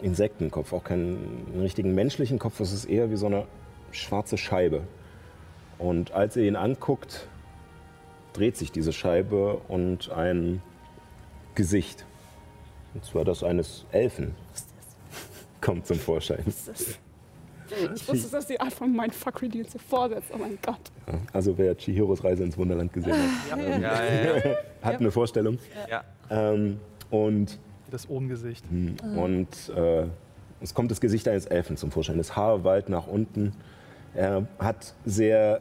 [0.00, 2.60] Insektenkopf, auch keinen richtigen menschlichen Kopf.
[2.60, 3.46] Es ist eher wie so eine
[3.90, 4.82] schwarze Scheibe.
[5.78, 7.28] Und als ihr ihn anguckt,
[8.32, 10.62] dreht sich diese Scheibe und ein
[11.54, 12.06] Gesicht,
[12.98, 14.34] und zwar das eines Elfen,
[15.60, 16.42] kommt zum Vorschein.
[17.94, 20.30] Ich wusste, dass die Art von mein Fuck Redeal so vorsetzt.
[20.34, 20.80] Oh mein Gott.
[21.06, 24.56] Ja, Also wer Chihiros Reise ins Wunderland gesehen hat, ähm, Ja, ja, ja.
[24.82, 25.58] hat eine Vorstellung.
[25.88, 26.02] ja.
[26.30, 26.80] Ähm,
[27.10, 27.58] und
[27.90, 28.64] Das Ohngesicht.
[29.16, 30.06] und äh,
[30.60, 32.16] es kommt das Gesicht eines Elfen zum Vorschein.
[32.18, 33.52] Das Haar wallt nach unten.
[34.14, 35.60] Er hat sehr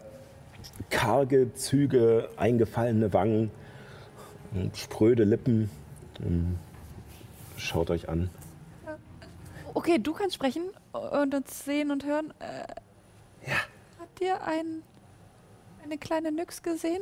[0.89, 3.51] karge Züge, eingefallene Wangen,
[4.55, 5.69] und spröde Lippen.
[6.26, 6.55] Ähm,
[7.57, 8.29] Schaut euch an.
[9.73, 12.34] Okay, du kannst sprechen und uns sehen und hören.
[12.39, 12.67] Äh,
[13.49, 13.57] Ja.
[13.99, 14.81] Habt ihr ein,
[15.84, 17.01] eine kleine Nyx gesehen?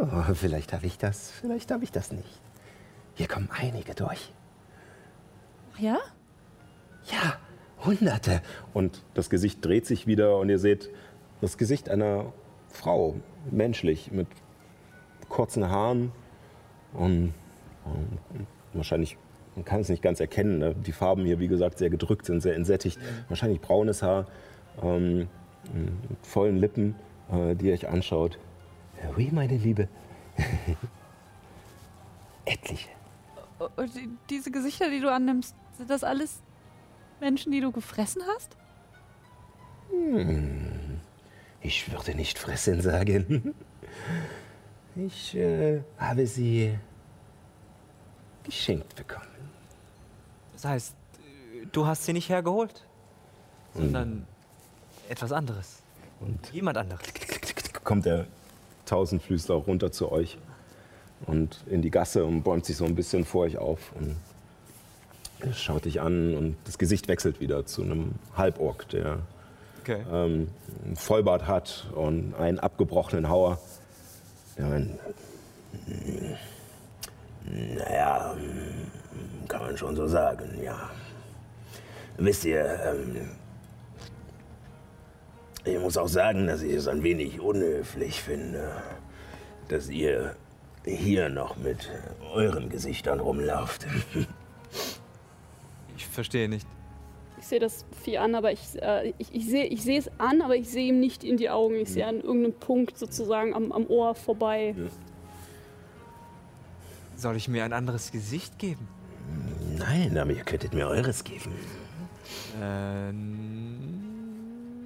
[0.00, 2.40] Oh, vielleicht habe ich das, vielleicht habe ich das nicht.
[3.14, 4.32] Hier kommen einige durch.
[5.74, 5.98] Ach ja?
[7.04, 7.36] Ja,
[7.84, 8.42] Hunderte.
[8.72, 10.90] Und das Gesicht dreht sich wieder und ihr seht
[11.40, 12.32] das Gesicht einer
[12.68, 13.16] Frau,
[13.50, 14.26] menschlich, mit
[15.28, 16.12] kurzen Haaren
[16.92, 17.32] und,
[17.84, 19.16] und wahrscheinlich,
[19.60, 20.58] man kann es nicht ganz erkennen.
[20.58, 20.74] Ne?
[20.74, 22.98] Die Farben hier, wie gesagt, sehr gedrückt sind, sehr entsättigt.
[23.28, 24.26] Wahrscheinlich braunes Haar,
[24.82, 25.28] ähm,
[25.74, 26.94] mit vollen Lippen,
[27.30, 28.38] äh, die ihr euch anschaut.
[29.18, 29.88] Oui, meine Liebe.
[32.46, 32.88] Etliche.
[33.76, 36.40] Und die, diese Gesichter, die du annimmst, sind das alles
[37.20, 38.56] Menschen, die du gefressen hast?
[41.60, 43.54] Ich würde nicht fressen sagen.
[44.96, 46.76] Ich äh, habe sie
[48.42, 49.29] geschenkt bekommen.
[50.60, 50.94] Das heißt,
[51.72, 52.84] du hast sie nicht hergeholt,
[53.74, 54.26] sondern
[55.08, 55.78] etwas anderes.
[56.20, 57.00] Und Jemand anderes.
[57.82, 58.26] kommt der
[58.84, 60.36] Tausendfüßler runter zu euch
[61.26, 64.16] und in die Gasse und bäumt sich so ein bisschen vor euch auf und
[65.54, 69.20] schaut dich an und das Gesicht wechselt wieder zu einem Halborg, der
[69.80, 70.04] Okay.
[70.12, 70.48] ähm,
[70.84, 73.58] einen Vollbart hat und einen abgebrochenen Hauer.
[74.58, 74.98] Ja, ein,
[77.46, 78.36] naja,
[79.48, 80.90] kann man schon so sagen, ja.
[82.18, 83.30] Wisst ihr, ähm,
[85.64, 88.70] ich muss auch sagen, dass ich es ein wenig unhöflich finde,
[89.68, 90.36] dass ihr
[90.84, 91.90] hier noch mit
[92.34, 93.86] euren Gesichtern rumlauft.
[95.96, 96.66] Ich verstehe nicht.
[97.38, 100.42] Ich sehe das Vieh an, aber ich, äh, ich, ich sehe ich sehe es an,
[100.42, 101.74] aber ich sehe ihm nicht in die Augen.
[101.76, 104.74] Ich sehe an irgendeinem Punkt sozusagen am, am Ohr vorbei.
[107.16, 108.88] Soll ich mir ein anderes Gesicht geben?
[109.80, 111.52] Nein, aber ihr könntet mir eures geben.
[112.60, 113.12] Äh,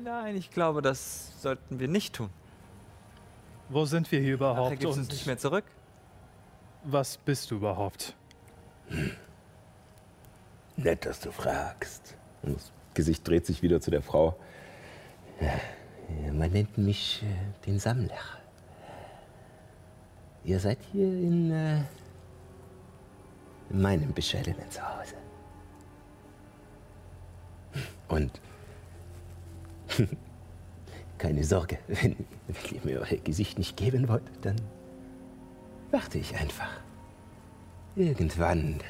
[0.04, 2.30] nein, ich glaube, das sollten wir nicht tun.
[3.68, 4.70] Wo sind wir hier Nachher überhaupt?
[4.80, 5.64] gibt es uns nicht mehr zurück.
[6.84, 8.14] was bist du überhaupt?
[10.76, 12.16] Nett, dass du fragst.
[12.42, 14.36] Und das Gesicht dreht sich wieder zu der Frau.
[15.40, 17.26] Ja, man nennt mich äh,
[17.66, 18.18] den Sammler.
[20.44, 21.80] Ihr seid hier in, äh,
[23.70, 25.14] in meinem bescheidenen Zuhause.
[28.08, 28.40] Und
[31.18, 32.16] keine Sorge, wenn,
[32.46, 34.56] wenn ihr mir euer Gesicht nicht geben wollt, dann
[35.90, 36.70] warte ich einfach.
[37.96, 38.80] Irgendwann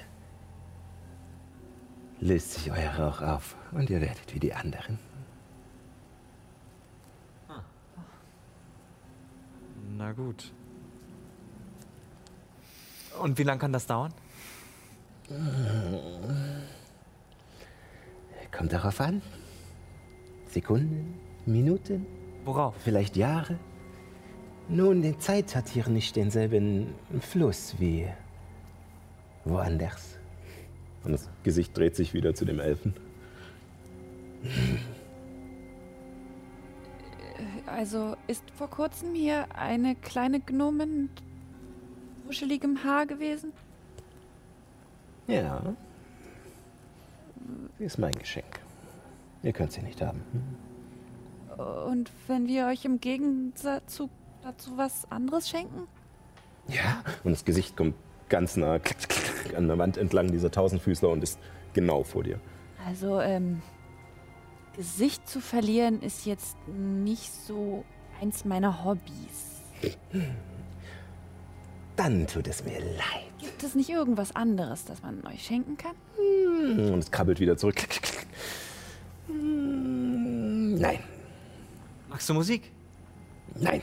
[2.20, 4.98] löst sich euer Rauch auf und ihr werdet wie die anderen.
[9.96, 10.52] Na gut.
[13.20, 14.12] Und wie lange kann das dauern?
[18.56, 19.22] Kommt darauf an.
[20.48, 21.14] Sekunden,
[21.46, 22.06] Minuten,
[22.44, 22.74] Worauf?
[22.78, 23.58] vielleicht Jahre.
[24.68, 28.06] Nun, die Zeit hat hier nicht denselben Fluss wie
[29.44, 30.18] woanders.
[31.02, 32.94] Und das Gesicht dreht sich wieder zu dem Elfen.
[37.66, 41.22] Also ist vor kurzem hier eine kleine Gnomin mit
[42.26, 43.52] wuscheligem Haar gewesen?
[45.26, 45.62] Ja.
[47.78, 48.60] Sie ist mein Geschenk.
[49.42, 50.22] Ihr könnt sie nicht haben.
[51.86, 54.10] Und wenn wir euch im Gegensatz zu,
[54.42, 55.86] dazu was anderes schenken?
[56.68, 57.02] Ja.
[57.22, 57.94] Und das Gesicht kommt
[58.28, 58.80] ganz nah
[59.56, 61.38] an der Wand entlang dieser Tausendfüßler und ist
[61.74, 62.40] genau vor dir.
[62.86, 63.62] Also, ähm,
[64.76, 67.84] Gesicht zu verlieren ist jetzt nicht so
[68.20, 69.62] eins meiner Hobbys.
[71.96, 73.30] Dann tut es mir leid.
[73.38, 75.94] Gibt es nicht irgendwas anderes, das man euch schenken kann?
[76.18, 77.76] Und es krabbelt wieder zurück.
[79.28, 80.98] Nein,
[82.08, 82.70] Magst du Musik?
[83.56, 83.82] nein.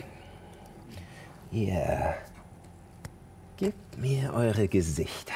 [1.51, 2.15] Ihr
[3.57, 5.33] gebt mir eure Gesichter.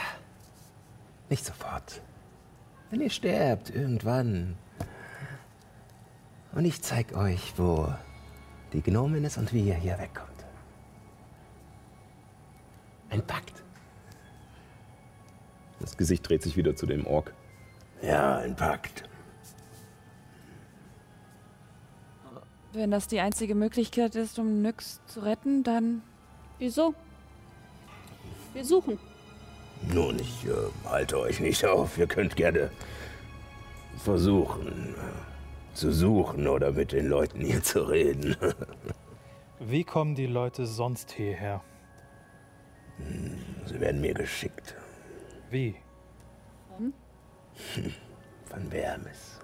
[1.29, 2.01] Nicht sofort.
[2.89, 4.55] Wenn ihr sterbt, irgendwann.
[6.53, 7.89] Und ich zeig euch, wo
[8.71, 10.29] die Gnomen ist und wie ihr hier wegkommt.
[13.09, 13.63] Ein Pakt.
[15.79, 17.33] Das Gesicht dreht sich wieder zu dem Ork.
[18.01, 19.07] Ja, ein Pakt.
[22.73, 26.01] Wenn das die einzige Möglichkeit ist, um Nyx zu retten, dann
[26.57, 26.93] Wieso?
[28.53, 28.97] Wir suchen.
[29.93, 31.97] Nun, ich äh, halte euch nicht auf.
[31.97, 32.71] Ihr könnt gerne
[33.97, 38.37] versuchen äh, zu suchen oder mit den Leuten hier zu reden.
[39.59, 41.61] Wie kommen die Leute sonst hierher?
[43.65, 44.75] Sie werden mir geschickt.
[45.49, 45.75] Wie?
[48.45, 49.39] Von Vermis.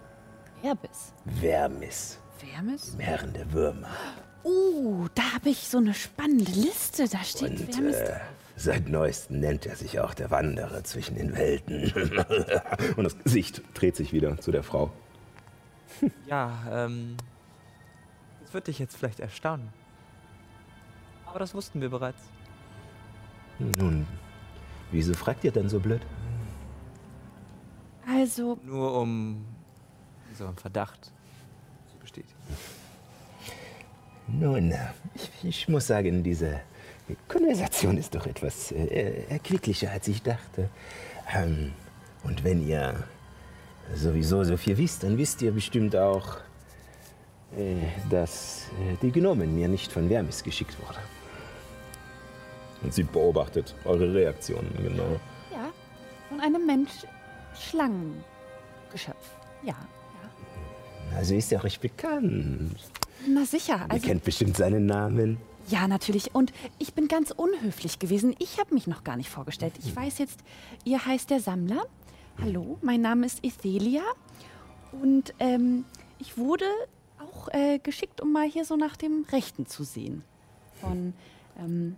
[0.62, 1.14] Werbis.
[1.40, 2.20] Vermis.
[2.38, 2.96] Vermis?
[3.00, 3.90] Herren der Würmer.
[4.44, 7.08] Uh, da habe ich so eine spannende Liste.
[7.08, 7.96] Da steht Und Vermis.
[7.96, 8.20] äh,
[8.56, 11.92] seit neuestem nennt er sich auch der Wanderer zwischen den Welten.
[12.96, 14.92] Und das Gesicht dreht sich wieder zu der Frau.
[16.26, 17.18] Ja, ähm.
[18.42, 19.70] Das wird dich jetzt vielleicht erstaunen.
[21.26, 22.22] Aber das wussten wir bereits.
[23.78, 24.08] Nun,
[24.92, 26.02] wieso fragt ihr dann so blöd?
[28.08, 29.46] Also, Nur um
[30.38, 31.12] so einen Verdacht
[31.92, 32.40] zu bestätigen.
[34.28, 34.74] Nun,
[35.16, 36.62] ich, ich muss sagen, diese
[37.28, 40.70] Konversation ist doch etwas äh, erquicklicher, als ich dachte.
[41.34, 41.74] Ähm,
[42.24, 43.04] und wenn ihr
[43.94, 46.38] sowieso so viel wisst, dann wisst ihr bestimmt auch,
[47.58, 47.76] äh,
[48.10, 51.00] dass äh, die Gnomen mir nicht von Vermis geschickt wurde.
[52.84, 55.20] Und sie beobachtet eure Reaktionen, genau.
[55.52, 55.72] ja,
[56.30, 59.36] von einem Mensch-Schlangengeschöpf.
[59.64, 61.18] Ja, ja.
[61.18, 62.76] Also ist er euch bekannt.
[63.28, 63.86] Na sicher.
[63.88, 65.38] Ihr Also, kennt bestimmt seinen Namen.
[65.68, 66.34] ja, natürlich.
[66.34, 68.36] Und ich bin ganz unhöflich gewesen.
[68.40, 69.74] Ich habe mich noch gar nicht vorgestellt.
[69.84, 70.40] Ich weiß jetzt,
[70.84, 71.86] ihr heißt der Sammler.
[72.42, 74.02] Hallo, mein Name ist Ethelia.
[74.92, 75.86] Und ähm,
[76.18, 76.66] ich wurde
[77.20, 80.24] auch äh, geschickt, um mal hier so nach dem Rechten zu sehen.
[80.80, 81.14] Von,
[81.60, 81.96] ähm,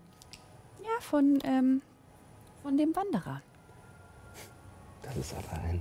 [0.94, 1.82] ja, von, ähm,
[2.62, 3.42] von dem Wanderer.
[5.02, 5.80] Das ist aber ein,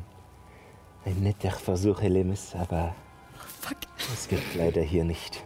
[1.05, 2.94] ein netter Versuch, Helemis, aber
[3.60, 3.78] Fuck.
[3.97, 5.44] das gibt leider hier nicht.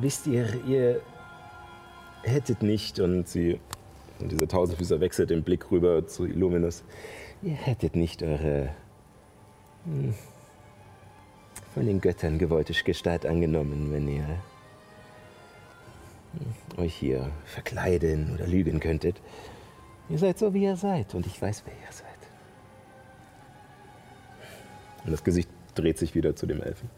[0.00, 1.00] Wisst ihr, ihr
[2.22, 3.60] hättet nicht, und sie,
[4.18, 6.84] und dieser Tausendfüßer wechselt den Blick rüber zu Illuminus,
[7.42, 8.70] ihr hättet nicht eure
[9.84, 10.14] hm,
[11.74, 14.26] von den Göttern gewollte Gestalt angenommen, wenn ihr
[16.32, 19.20] hm, euch hier verkleiden oder lügen könntet.
[20.08, 22.06] Ihr seid so, wie ihr seid, und ich weiß, wer ihr seid.
[25.04, 26.90] Und das Gesicht dreht sich wieder zu dem Elfen.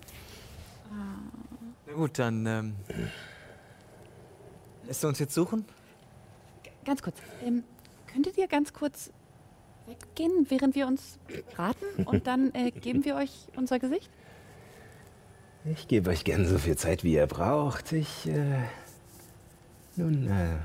[1.87, 2.77] Na gut, dann ähm,
[4.87, 5.65] lässt du uns jetzt suchen?
[6.85, 7.17] Ganz kurz.
[7.45, 7.65] Ähm,
[8.07, 9.11] könntet ihr ganz kurz
[9.87, 11.19] weggehen, während wir uns
[11.57, 12.05] raten?
[12.05, 14.11] Und dann äh, geben wir euch unser Gesicht?
[15.65, 17.93] Ich gebe euch gern so viel Zeit, wie ihr braucht.
[17.93, 18.63] Ich, äh,
[19.99, 20.57] nun, äh,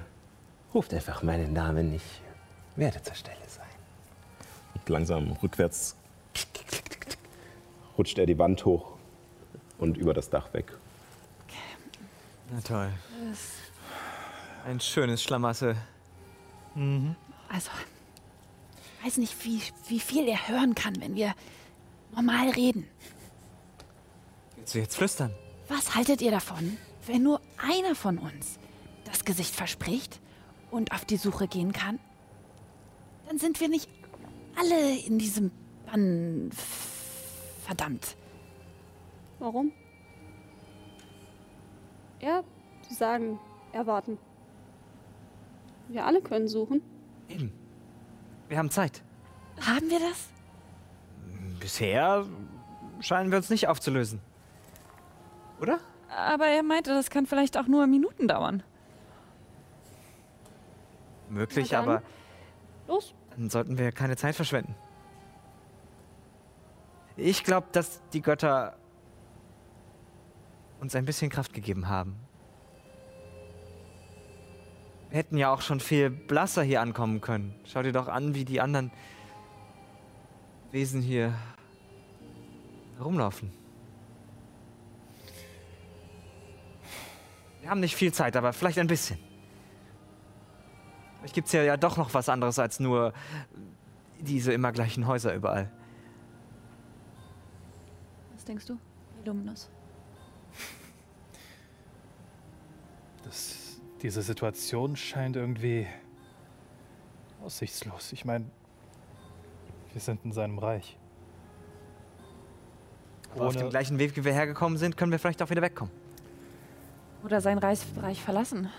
[0.73, 1.93] ruft einfach meinen Namen.
[1.93, 2.22] Ich
[2.76, 3.65] werde zur Stelle sein.
[4.76, 5.95] Und langsam rückwärts
[7.97, 8.93] rutscht er die Wand hoch
[9.77, 10.73] und über das Dach weg.
[12.51, 12.89] Na toll.
[14.65, 15.76] Ein schönes Schlamassel.
[17.49, 17.69] Also,
[18.99, 21.34] ich weiß nicht, wie, wie viel er hören kann, wenn wir
[22.15, 22.88] normal reden.
[24.55, 25.34] Willst du jetzt flüstern?
[25.68, 26.77] Was haltet ihr davon,
[27.07, 28.60] wenn nur einer von uns
[29.14, 30.19] das Gesicht verspricht
[30.72, 31.99] und auf die Suche gehen kann?
[33.27, 33.90] Dann sind wir nicht
[34.56, 35.52] alle in diesem
[35.85, 36.49] Bann.
[37.64, 38.18] Verdammt.
[39.40, 39.72] Warum?
[42.19, 42.44] Er
[42.90, 43.40] sagen,
[43.72, 44.18] erwarten.
[45.88, 46.81] Wir alle können suchen.
[47.30, 47.53] Eben.
[48.48, 49.03] Wir haben Zeit.
[49.61, 50.30] Haben wir das?
[51.60, 52.26] Bisher
[52.99, 54.19] scheinen wir uns nicht aufzulösen.
[55.61, 55.80] Oder?
[56.10, 58.64] Aber er meinte, das kann vielleicht auch nur Minuten dauern.
[61.34, 61.84] Möglich, dann.
[61.84, 62.03] aber
[62.88, 63.14] Los.
[63.31, 64.76] dann sollten wir keine Zeit verschwenden.
[67.15, 68.76] Ich glaube, dass die Götter
[70.80, 72.15] uns ein bisschen Kraft gegeben haben.
[75.10, 77.53] Wir hätten ja auch schon viel blasser hier ankommen können.
[77.65, 78.91] Schau dir doch an, wie die anderen
[80.72, 81.35] Wesen hier
[82.97, 83.51] herumlaufen.
[87.61, 89.19] Wir haben nicht viel Zeit, aber vielleicht ein bisschen.
[91.24, 93.14] Vielleicht gibt es ja, ja doch noch was anderes als nur
[94.20, 95.72] diese immer gleichen Häuser überall.
[98.34, 98.78] Was denkst du,
[99.24, 99.70] Illuminus?
[103.24, 105.88] Das, diese Situation scheint irgendwie
[107.41, 108.12] aussichtslos.
[108.12, 108.44] Ich meine,
[109.94, 110.98] wir sind in seinem Reich.
[113.34, 115.94] Aber auf dem gleichen Weg, wie wir hergekommen sind, können wir vielleicht auch wieder wegkommen.
[117.24, 118.70] Oder sein Reich, Reich verlassen.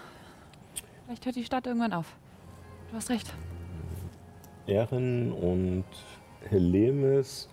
[1.06, 2.18] Vielleicht hört die Stadt irgendwann auf.
[2.94, 3.34] Du hast recht.
[4.68, 5.84] Erin und
[6.48, 7.48] Helemis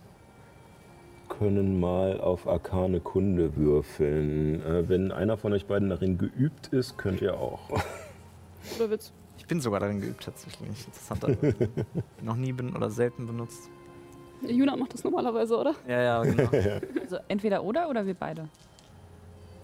[1.28, 4.64] können mal auf arkane Kunde würfeln.
[4.64, 7.70] Äh, wenn einer von euch beiden darin geübt ist, könnt ihr auch.
[8.76, 9.12] Oder Witz.
[9.36, 10.68] Ich bin sogar darin geübt, tatsächlich.
[10.86, 11.36] Interessanter.
[12.22, 13.68] Noch nie bin oder selten benutzt.
[14.46, 15.74] Juna macht das normalerweise, oder?
[15.88, 16.50] Ja, ja, genau.
[17.00, 18.48] Also entweder oder oder wir beide.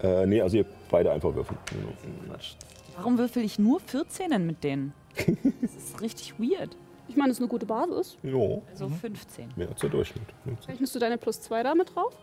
[0.03, 1.57] Äh, nee, also ihr beide einfach würfeln.
[2.97, 4.91] Warum würfel ich nur 14 mit denen?
[5.61, 6.75] Das ist richtig weird.
[7.07, 8.17] Ich meine, das ist eine gute Basis.
[8.23, 9.49] Jo, Also 15.
[9.55, 10.23] mehr als der Durchschnitt.
[10.67, 12.15] Rechnest du deine plus 2 damit drauf?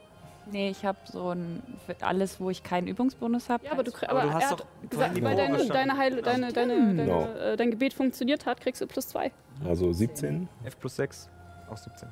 [0.52, 3.66] Nee, ich habe so ein für alles, wo ich keinen Übungsbonus habe.
[3.66, 6.22] Ja, aber du, Aber aber du hast er doch hat gesagt, weil deine, deine Heil,
[6.22, 7.22] deine, deine, deine, Genau.
[7.34, 9.32] äh, dein Gebet funktioniert hat, kriegst du plus 2.
[9.64, 11.28] Also 17, F plus 6,
[11.68, 12.08] auch 17.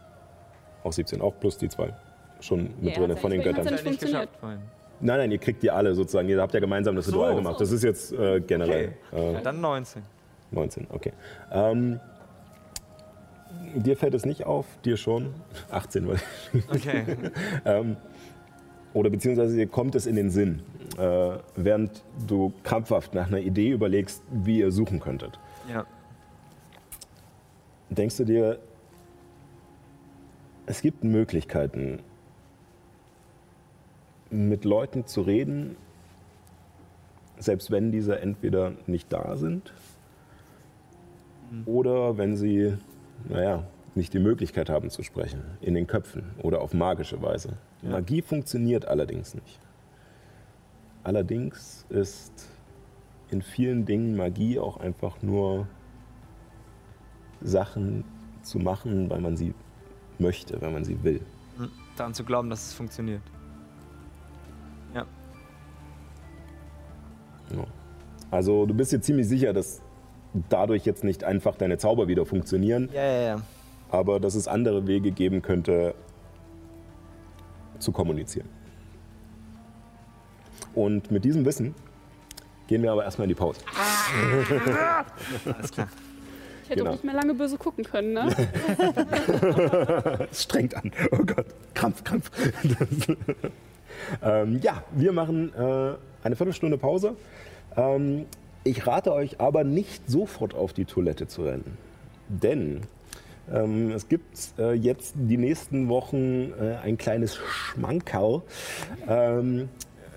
[0.83, 1.95] auch 17, auch plus die 2.
[2.41, 3.61] Schon mit Ja, drin hat's von den Göttern.
[3.67, 4.29] hat's nicht funktioniert.
[4.43, 4.59] Nein,
[5.01, 6.29] nein, ihr kriegt die alle sozusagen.
[6.29, 7.13] Ihr habt ja gemeinsam das so.
[7.13, 7.61] Ritual gemacht.
[7.61, 10.03] Das ist jetzt äh, generell äh, Dann 19.
[10.51, 11.13] 19, okay.
[11.51, 12.01] Ähm,
[13.75, 15.35] dir fällt es nicht auf, dir schon.
[15.71, 16.19] 18, weil
[16.69, 17.05] Okay.
[17.65, 17.97] ähm,
[18.93, 20.63] oder beziehungsweise dir kommt es in den Sinn,
[20.99, 25.39] äh, während du krampfhaft nach einer Idee überlegst, wie ihr suchen könntet.
[25.69, 25.85] ja.
[27.91, 28.59] Denkst du dir,
[30.67, 32.01] es gibt Möglichkeiten,
[34.31, 35.77] mit Leuten zu reden,
[37.39, 39.73] selbst wenn diese entweder nicht da sind
[41.67, 42.75] oder wenn sie,
[43.29, 43.65] naja,
[43.95, 47.55] nicht die Möglichkeit haben zu sprechen, in den Köpfen oder auf magische Weise.
[47.83, 49.61] Magie funktioniert allerdings nicht.
[51.03, 52.49] Allerdings ist
[53.31, 55.69] in vielen Dingen Magie auch einfach nur
[57.43, 58.05] Sachen
[58.43, 59.55] zu machen, weil man sie
[60.19, 61.21] möchte, weil man sie will.
[61.59, 61.71] Hm.
[61.97, 63.23] Daran zu glauben, dass es funktioniert.
[64.95, 65.07] Ja.
[67.55, 67.65] Ja.
[68.31, 69.83] Also du bist dir ziemlich sicher, dass
[70.49, 73.41] dadurch jetzt nicht einfach deine Zauber wieder funktionieren, Ja, ja, ja.
[73.91, 75.95] aber dass es andere Wege geben könnte,
[77.79, 78.49] zu kommunizieren.
[80.75, 81.75] Und mit diesem Wissen
[82.67, 83.61] gehen wir aber erstmal in die Pause.
[85.55, 85.89] Alles klar.
[86.65, 86.91] Ich hätte Genau.
[86.91, 88.29] auch nicht mehr lange böse gucken können, ne?
[90.31, 90.91] Es strengt an.
[91.13, 92.31] Oh Gott, Krampf, Krampf.
[94.23, 95.95] Ähm, ja, wir machen äh,
[96.25, 97.15] eine Viertelstunde Pause.
[97.77, 98.27] Ähm,
[98.65, 101.77] ich rate euch aber nicht sofort auf die Toilette zu rennen.
[102.29, 102.83] Denn
[103.53, 108.43] ähm, es gibt äh, jetzt die nächsten Wochen äh, ein kleines Schmankerl.
[109.07, 109.69] Ähm,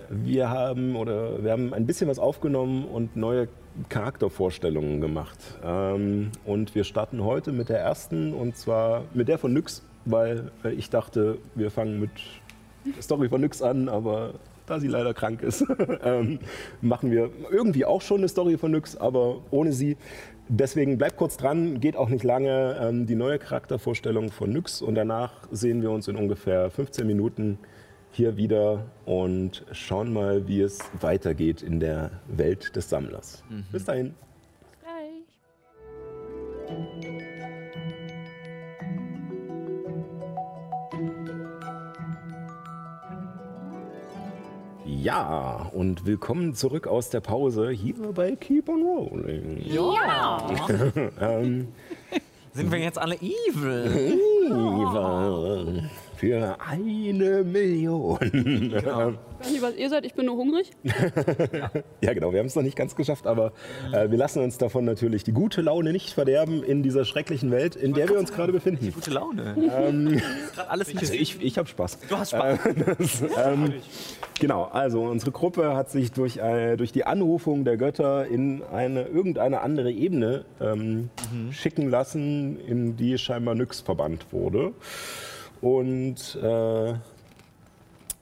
[0.10, 3.50] wir haben oder wir haben ein bisschen was aufgenommen und neue
[3.90, 5.38] Charaktervorstellungen gemacht.
[5.64, 10.52] Ähm, und wir starten heute mit der ersten und zwar mit der von Nyx, weil
[10.64, 12.12] äh, ich dachte, wir fangen mit
[13.02, 14.36] Story von Nyx an, aber
[14.68, 15.66] da sie leider krank ist,
[16.04, 16.40] ähm,
[16.82, 19.98] machen wir irgendwie auch schon eine Story von Nyx, aber ohne sie.
[20.50, 22.78] Deswegen bleibt kurz dran, geht auch nicht lange.
[22.80, 27.60] Ähm, die neue Charaktervorstellung von Nyx und danach sehen wir uns in ungefähr 15 Minuten
[28.12, 33.44] hier wieder und schauen mal, wie es weitergeht in der Welt des Sammlers.
[33.72, 34.16] Bis dahin.
[34.82, 35.28] Gleich.
[44.90, 49.62] Ja, und willkommen zurück aus der Pause hier bei Keep on Rolling.
[51.20, 51.68] ähm,
[52.54, 54.18] Sind wir jetzt alle evil?
[54.48, 58.18] Eva, für eine Million.
[58.20, 59.12] Genau.
[59.12, 60.72] Ich weiß nicht, was ihr seid, ich bin nur hungrig.
[62.02, 63.52] Ja, genau, wir haben es noch nicht ganz geschafft, aber
[63.92, 67.76] äh, wir lassen uns davon natürlich die gute Laune nicht verderben in dieser schrecklichen Welt,
[67.76, 68.92] in der wir uns gerade befinden.
[68.94, 69.56] Gute Laune.
[69.58, 70.22] Ähm,
[70.70, 72.00] alles also ich, ich habe Spaß.
[72.08, 72.60] Du hast Spaß.
[72.98, 73.74] Das, ähm,
[74.40, 79.04] genau, also unsere Gruppe hat sich durch, äh, durch die Anrufung der Götter in eine
[79.04, 81.10] irgendeine andere Ebene ähm,
[81.52, 84.74] schicken lassen, in die scheinbar Nyx verbannt wurde.
[85.62, 86.94] Und äh,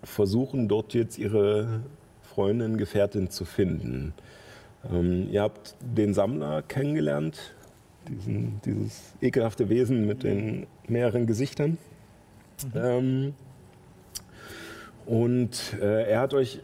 [0.03, 1.81] versuchen dort jetzt ihre
[2.21, 4.13] Freundin, Gefährtin zu finden.
[4.91, 7.55] Ähm, ihr habt den Sammler kennengelernt,
[8.07, 11.77] diesen, dieses ekelhafte Wesen mit den mehreren Gesichtern.
[12.75, 13.33] Ähm,
[15.05, 16.61] und äh, er hat euch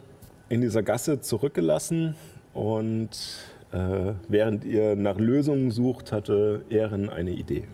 [0.48, 2.14] in dieser Gasse zurückgelassen
[2.54, 3.10] und
[3.72, 7.64] äh, während ihr nach Lösungen sucht, hatte Ehren eine Idee.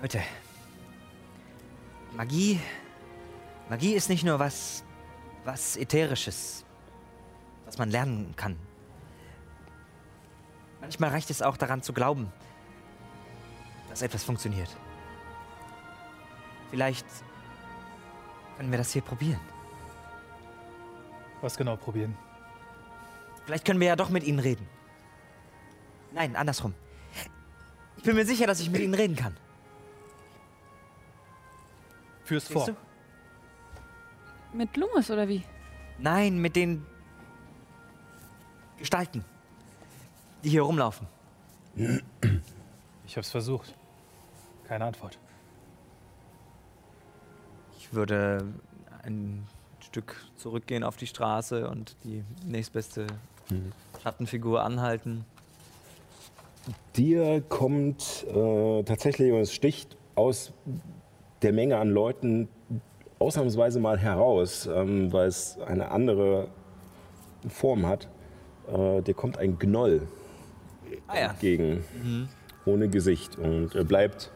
[0.00, 0.22] Leute,
[2.16, 2.60] Magie,
[3.70, 4.84] Magie ist nicht nur was,
[5.44, 6.64] was Ätherisches,
[7.64, 8.58] was man lernen kann.
[10.80, 12.30] Manchmal reicht es auch daran zu glauben,
[13.88, 14.68] dass etwas funktioniert.
[16.70, 17.06] Vielleicht
[18.56, 19.40] können wir das hier probieren.
[21.40, 22.16] Was genau probieren?
[23.46, 24.68] Vielleicht können wir ja doch mit ihnen reden.
[26.12, 26.74] Nein, andersrum.
[28.02, 29.36] Ich bin mir sicher, dass ich mit ihnen reden kann.
[32.24, 32.66] Fürs Siehst vor.
[32.66, 34.56] du?
[34.56, 35.44] Mit Loomis oder wie?
[35.98, 36.84] Nein, mit den
[38.76, 39.24] Gestalten,
[40.42, 41.06] die hier rumlaufen.
[43.06, 43.72] Ich hab's versucht.
[44.66, 45.16] Keine Antwort.
[47.78, 48.44] Ich würde
[49.04, 49.46] ein
[49.78, 53.06] Stück zurückgehen auf die Straße und die nächstbeste
[53.48, 53.72] Mhm.
[54.02, 55.24] Schattenfigur anhalten.
[56.96, 60.52] Dir kommt äh, tatsächlich, und es sticht aus
[61.42, 62.48] der Menge an Leuten
[63.18, 66.48] ausnahmsweise mal heraus, ähm, weil es eine andere
[67.48, 68.08] Form hat.
[68.72, 70.06] Äh, dir kommt ein Gnoll
[71.08, 71.30] Ah ja.
[71.30, 72.28] entgegen, Mhm.
[72.66, 73.38] ohne Gesicht.
[73.38, 74.30] Und er bleibt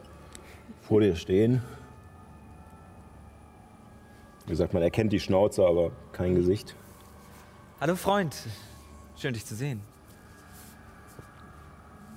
[0.81, 1.61] vor dir stehen.
[4.45, 6.75] Wie gesagt, man erkennt die Schnauze, aber kein Gesicht.
[7.79, 8.35] Hallo Freund,
[9.17, 9.81] schön dich zu sehen.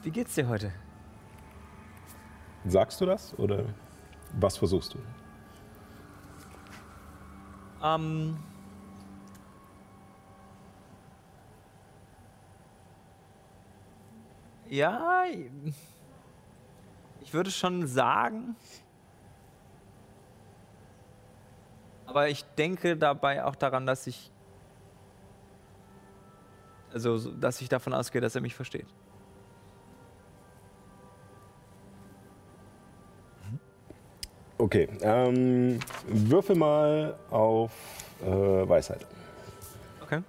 [0.02, 0.72] Wie geht's dir heute?
[2.66, 3.64] Sagst du das oder
[4.39, 4.98] was versuchst du?
[7.82, 8.39] Ähm.
[14.68, 15.24] Ja,
[17.20, 18.55] ich würde schon sagen.
[22.06, 24.31] Aber ich denke dabei auch daran, dass ich.
[26.93, 28.86] Also, so- dass ich davon ausgehe, dass er mich versteht.
[34.61, 37.73] Okay, ähm, würfel mal auf
[38.23, 39.07] äh, Weisheit.
[40.03, 40.23] Okay.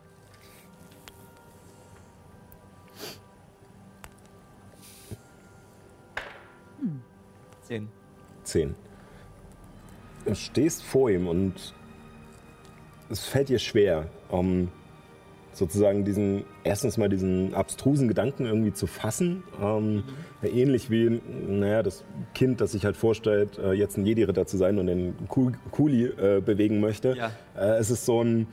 [7.64, 7.90] Zehn.
[8.44, 8.76] 10.
[10.24, 11.74] Du stehst vor ihm und
[13.10, 14.72] es fällt dir schwer, um
[15.54, 19.44] sozusagen diesen, erstens mal diesen abstrusen Gedanken irgendwie zu fassen.
[19.62, 20.04] Ähm,
[20.42, 24.80] ähnlich wie, naja, das Kind, das sich halt vorstellt, äh, jetzt ein Jedi-Ritter zu sein
[24.80, 27.16] und den Ku- Kuli äh, bewegen möchte.
[27.18, 27.32] Ja.
[27.58, 28.48] Äh, es ist so ein,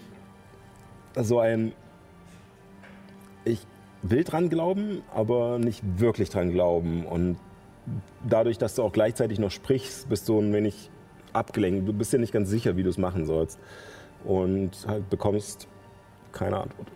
[1.17, 1.73] so ein,
[3.45, 3.67] ich
[4.03, 7.07] will dran glauben, aber nicht wirklich dran glauben.
[7.07, 7.37] Und
[8.29, 10.91] dadurch, dass du auch gleichzeitig noch sprichst, bist du ein wenig
[11.33, 11.89] abgelenkt.
[11.89, 13.59] Du bist dir nicht ganz sicher, wie du es machen sollst.
[14.25, 15.69] Und halt bekommst
[16.33, 16.91] keine Antwort.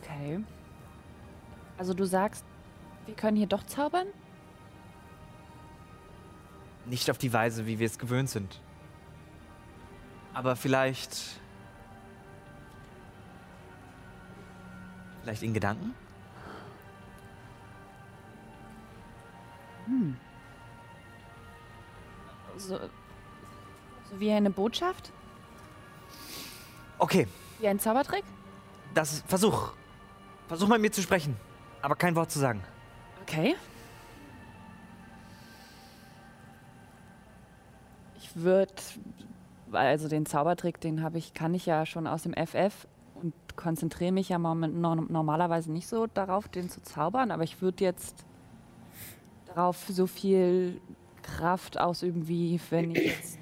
[0.00, 0.44] Okay.
[1.78, 2.44] Also du sagst,
[3.06, 4.06] wir können hier doch zaubern?
[6.86, 8.60] Nicht auf die Weise, wie wir es gewöhnt sind.
[10.34, 11.40] Aber vielleicht.
[15.22, 15.94] Vielleicht in Gedanken?
[22.56, 25.12] So, so wie eine Botschaft?
[27.02, 27.26] Okay,
[27.58, 28.22] Wie ein Zaubertrick?
[28.94, 29.72] das versuch.
[30.46, 31.36] Versuch mal mit mir zu sprechen,
[31.80, 32.62] aber kein Wort zu sagen.
[33.22, 33.56] Okay.
[38.18, 38.72] Ich würde,
[39.72, 44.12] also den Zaubertrick, den habe ich, kann ich ja schon aus dem FF und konzentriere
[44.12, 48.24] mich ja normalerweise nicht so darauf, den zu zaubern, aber ich würde jetzt
[49.46, 50.80] darauf so viel
[51.22, 53.38] Kraft ausüben, wie wenn ich jetzt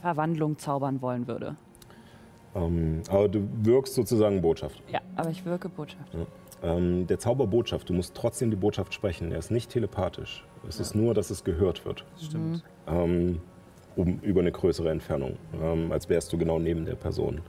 [0.00, 1.56] Verwandlung zaubern wollen würde.
[2.54, 4.82] Ähm, aber du wirkst sozusagen Botschaft.
[4.90, 6.16] Ja, aber ich wirke Botschaft.
[6.62, 9.32] Ähm, der Zauber Botschaft, du musst trotzdem die Botschaft sprechen.
[9.32, 10.44] Er ist nicht telepathisch.
[10.68, 12.04] Es ist nur, dass es gehört wird.
[12.20, 12.64] Stimmt.
[12.88, 13.40] ähm,
[13.96, 17.40] um, über eine größere Entfernung, ähm, als wärst du genau neben der Person.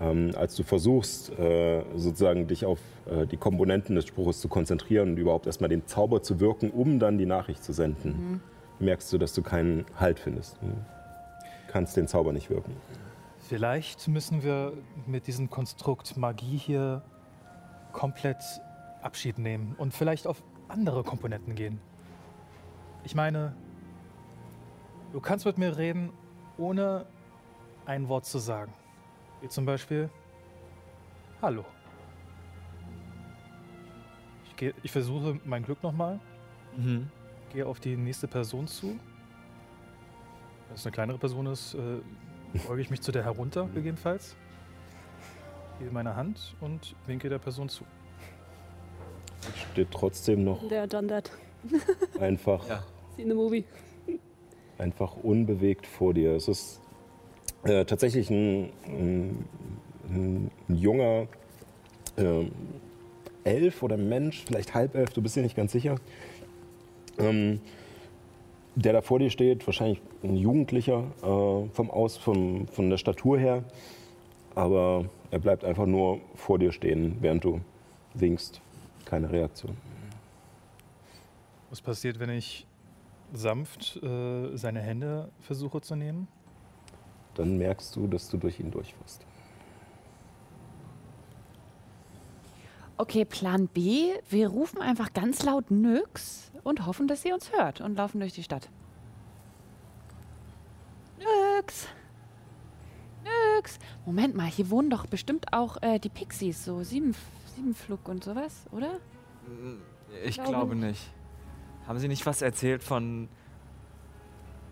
[0.00, 2.78] Ähm, als du versuchst, äh, sozusagen dich auf
[3.10, 7.00] äh, die Komponenten des Spruches zu konzentrieren und überhaupt erstmal den Zauber zu wirken, um
[7.00, 8.40] dann die Nachricht zu senden,
[8.78, 10.56] merkst du, dass du keinen Halt findest.
[10.62, 10.68] Du
[11.72, 12.76] kannst den Zauber nicht wirken.
[13.48, 14.74] Vielleicht müssen wir
[15.06, 17.02] mit diesem Konstrukt Magie hier
[17.92, 18.42] komplett
[19.00, 21.80] Abschied nehmen und vielleicht auf andere Komponenten gehen.
[23.04, 23.54] Ich meine,
[25.14, 26.12] du kannst mit mir reden,
[26.58, 27.06] ohne
[27.86, 28.74] ein Wort zu sagen.
[29.40, 30.10] Wie zum Beispiel
[31.40, 31.64] Hallo.
[34.44, 36.20] Ich, geh, ich versuche mein Glück nochmal,
[36.76, 37.10] Mhm.
[37.50, 38.88] gehe auf die nächste Person zu.
[38.88, 42.00] Wenn es eine kleinere Person ist, äh,
[42.66, 44.36] beuge ich mich zu der herunter, gegebenenfalls.
[45.78, 47.84] Gebe meine Hand und winke der Person zu.
[49.72, 51.30] Steht trotzdem noch Der done that.
[52.20, 52.84] einfach Ja.
[53.16, 53.64] Seen the movie.
[54.78, 56.34] einfach unbewegt vor dir.
[56.34, 56.80] Es ist
[57.64, 59.44] äh, tatsächlich ein, ein,
[60.08, 61.26] ein, junger
[62.16, 62.52] ähm,
[63.44, 65.96] Elf oder Mensch, vielleicht Halbelf, du bist dir nicht ganz sicher,
[67.18, 67.60] ähm,
[68.76, 73.38] der da vor dir steht, wahrscheinlich ein Jugendlicher äh, vom Aus, vom, von der Statur
[73.38, 73.64] her,
[74.54, 77.60] aber er bleibt einfach nur vor dir stehen, während du
[78.14, 78.60] winkst.
[79.04, 79.76] Keine Reaktion.
[81.70, 82.66] Was passiert, wenn ich
[83.32, 86.28] sanft äh, seine Hände versuche zu nehmen?
[87.34, 89.24] Dann merkst du, dass du durch ihn durchfährst.
[92.96, 94.10] Okay, Plan B.
[94.28, 98.32] Wir rufen einfach ganz laut Nyx und hoffen, dass sie uns hört und laufen durch
[98.32, 98.68] die Stadt.
[101.18, 101.88] Nix.
[103.24, 103.78] Nix.
[104.06, 107.14] Moment mal, hier wohnen doch bestimmt auch äh, die Pixies, so sieben,
[107.54, 109.00] Siebenflug und sowas, oder?
[110.24, 111.10] Ich glaube glaube nicht.
[111.86, 113.28] Haben Sie nicht was erzählt von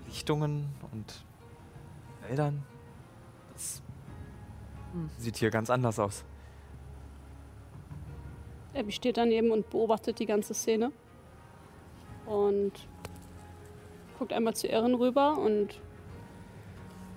[0.06, 1.24] Lichtungen und
[2.28, 2.62] Wäldern?
[3.52, 3.82] Das
[4.92, 5.10] Hm.
[5.18, 6.24] sieht hier ganz anders aus.
[8.74, 10.92] Abby steht daneben und beobachtet die ganze Szene.
[12.26, 12.72] Und
[14.18, 15.80] guckt einmal zu Erin rüber und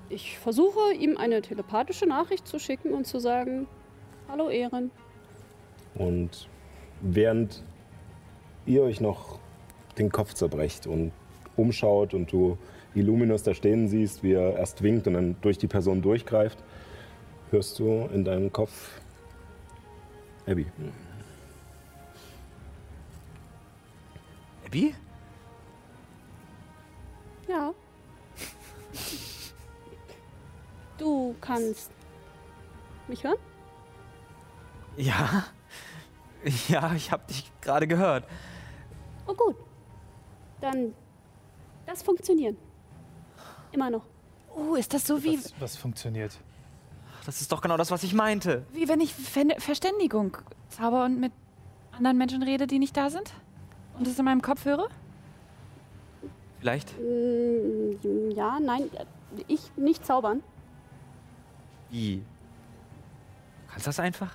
[0.09, 3.67] ich versuche ihm eine telepathische Nachricht zu schicken und zu sagen,
[4.27, 4.91] hallo Erin.
[5.95, 6.47] Und
[7.01, 7.63] während
[8.65, 9.39] ihr euch noch
[9.97, 11.11] den Kopf zerbrecht und
[11.55, 12.57] umschaut und du
[12.95, 16.57] Illuminus da stehen siehst, wie er erst winkt und dann durch die Person durchgreift,
[17.51, 18.99] hörst du in deinem Kopf
[20.47, 20.65] Abby.
[24.65, 24.95] Abby?
[27.47, 27.73] Ja.
[30.99, 31.89] Du kannst
[33.07, 33.37] mich hören?
[34.97, 35.45] Ja.
[36.69, 38.23] Ja, ich hab dich gerade gehört.
[39.27, 39.55] Oh gut.
[40.61, 40.93] Dann
[41.85, 42.55] das funktionieren.
[43.73, 44.03] Immer noch.
[44.55, 46.37] Oh, ist das so wie, Was, was funktioniert?
[47.25, 48.65] Das ist doch genau das, was ich meinte.
[48.71, 50.37] wie wenn ich Ver Verständigung
[50.69, 51.31] zauber und mit
[51.91, 53.31] anderen Menschen rede, die nicht da sind?
[53.97, 54.87] Und es in meinem Kopf höre?
[56.59, 56.93] Vielleicht?
[56.99, 59.05] Mm, Ja, nein, äh,
[59.47, 60.41] ich nicht zaubern.
[61.89, 62.23] Wie?
[63.67, 64.31] Kannst du das einfach?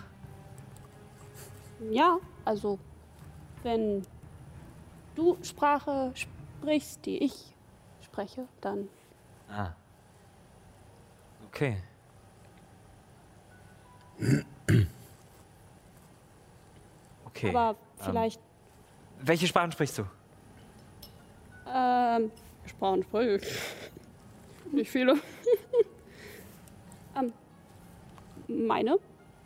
[1.91, 2.79] Ja, also
[3.63, 4.03] wenn
[5.15, 7.55] du Sprache sprichst, die ich
[8.03, 8.89] spreche, dann
[9.49, 9.73] Ah.
[11.49, 11.77] Okay.
[17.27, 17.51] Okay.
[17.51, 18.41] aber vielleicht
[19.21, 20.05] Welche Sprachen sprichst du?
[21.67, 22.31] ähm,
[22.67, 24.73] Sprachen spreche ich.
[24.73, 25.15] Nicht viele.
[28.49, 28.99] meine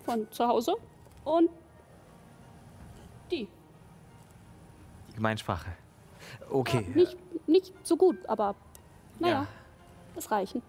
[0.04, 0.74] von zu Hause
[1.24, 1.50] und
[3.30, 3.46] die.
[5.08, 5.70] Die Gemeinsprache.
[6.50, 6.86] Okay.
[6.94, 7.16] Nicht,
[7.48, 8.54] nicht so gut, aber
[9.18, 9.46] naja, Ja.
[10.14, 10.62] das reichen.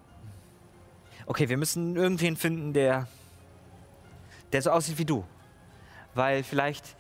[1.25, 3.07] Okay, wir müssen irgendwen finden, der.
[4.51, 5.23] der so aussieht wie du.
[6.15, 6.95] Weil vielleicht.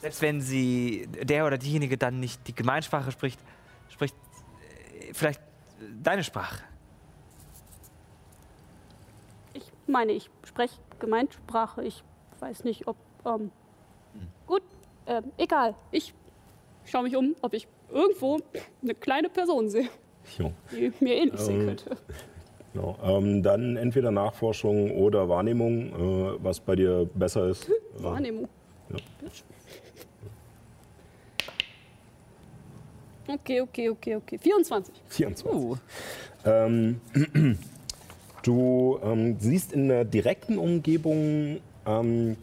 [0.00, 1.08] Selbst wenn sie.
[1.08, 3.40] der oder diejenige dann nicht die Gemeinsprache spricht,
[3.88, 4.14] spricht
[5.00, 5.40] äh, vielleicht
[6.00, 6.62] deine Sprache.
[9.54, 11.84] Ich meine, ich spreche Gemeinsprache.
[11.84, 12.02] Ich
[12.40, 12.96] weiß nicht, ob.
[13.24, 13.50] Ähm,
[14.46, 14.62] Gut,
[15.06, 15.74] ähm, egal.
[15.90, 16.14] Ich
[16.84, 18.38] schaue mich um, ob ich irgendwo
[18.82, 19.88] eine kleine Person sehe,
[20.38, 20.52] Jo.
[20.72, 21.96] die mir ähnlich sehen Ähm, könnte.
[22.72, 22.96] Genau.
[23.02, 25.88] Ähm, dann entweder Nachforschung oder Wahrnehmung,
[26.36, 27.68] äh, was bei dir besser ist.
[27.68, 28.48] Äh, Wahrnehmung.
[28.90, 28.96] ja.
[33.30, 34.38] Okay, okay, okay, okay.
[34.38, 34.94] 24.
[35.08, 35.80] 24.
[36.46, 37.00] Ähm,
[38.42, 42.36] du ähm, siehst in der direkten Umgebung ähm,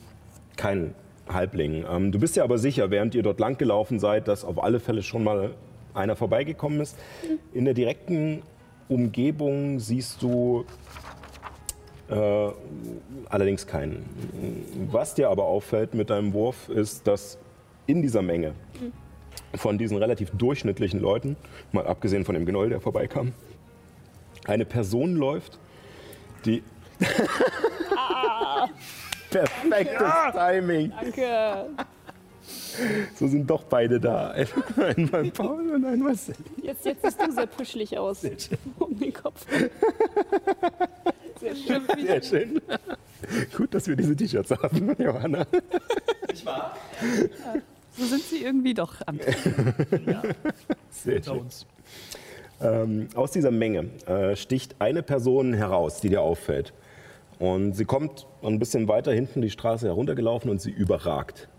[0.56, 0.96] keinen
[1.28, 1.86] Halbling.
[1.90, 4.80] Ähm, du bist ja aber sicher, während ihr dort lang gelaufen seid, dass auf alle
[4.80, 5.56] Fälle schon mal
[5.94, 6.98] einer vorbeigekommen ist.
[7.54, 8.42] In der direkten
[8.90, 10.66] Umgebung siehst du
[12.10, 12.50] äh,
[13.30, 14.06] allerdings keinen.
[14.92, 17.40] Was dir aber auffällt mit deinem Wurf, ist, dass
[17.88, 18.54] in dieser Menge
[19.56, 21.36] von diesen relativ durchschnittlichen Leuten,
[21.72, 23.34] mal abgesehen von dem Gnoll, der vorbeikam,
[24.46, 25.58] eine Person läuft,
[26.46, 26.64] die.
[29.30, 30.92] Perfektes Timing.
[30.92, 31.66] Danke.
[33.16, 34.36] So sind doch beide da.
[34.78, 36.38] Einmal Paul und einmal Sally.
[36.62, 38.24] Jetzt, jetzt siehst du sehr puschelig aus.
[38.80, 39.46] Um den Kopf.
[41.40, 41.82] Sehr schön.
[42.06, 42.62] Sehr schön.
[43.56, 45.48] Gut, dass wir diese T-Shirts haben, Johanna.
[47.98, 49.20] So sind sie irgendwie doch am
[50.92, 51.50] Sehr Unter schön.
[52.62, 56.74] Ähm, aus dieser Menge äh, sticht eine Person heraus, die dir auffällt.
[57.40, 61.50] Und sie kommt ein bisschen weiter hinten die Straße heruntergelaufen und sie überragt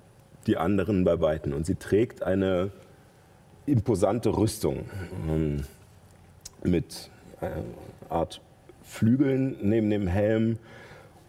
[0.47, 1.53] die anderen bei Weitem.
[1.53, 2.71] Und sie trägt eine
[3.67, 4.87] imposante Rüstung
[5.29, 5.65] ähm,
[6.63, 7.11] mit
[7.41, 7.65] einer
[8.09, 8.41] Art
[8.83, 10.59] Flügeln neben dem Helm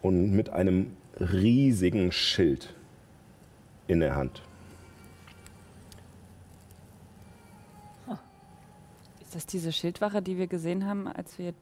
[0.00, 2.72] und mit einem riesigen Schild
[3.88, 4.42] in der Hand.
[9.38, 11.52] Das diese Schildwache, die wir gesehen haben, als wir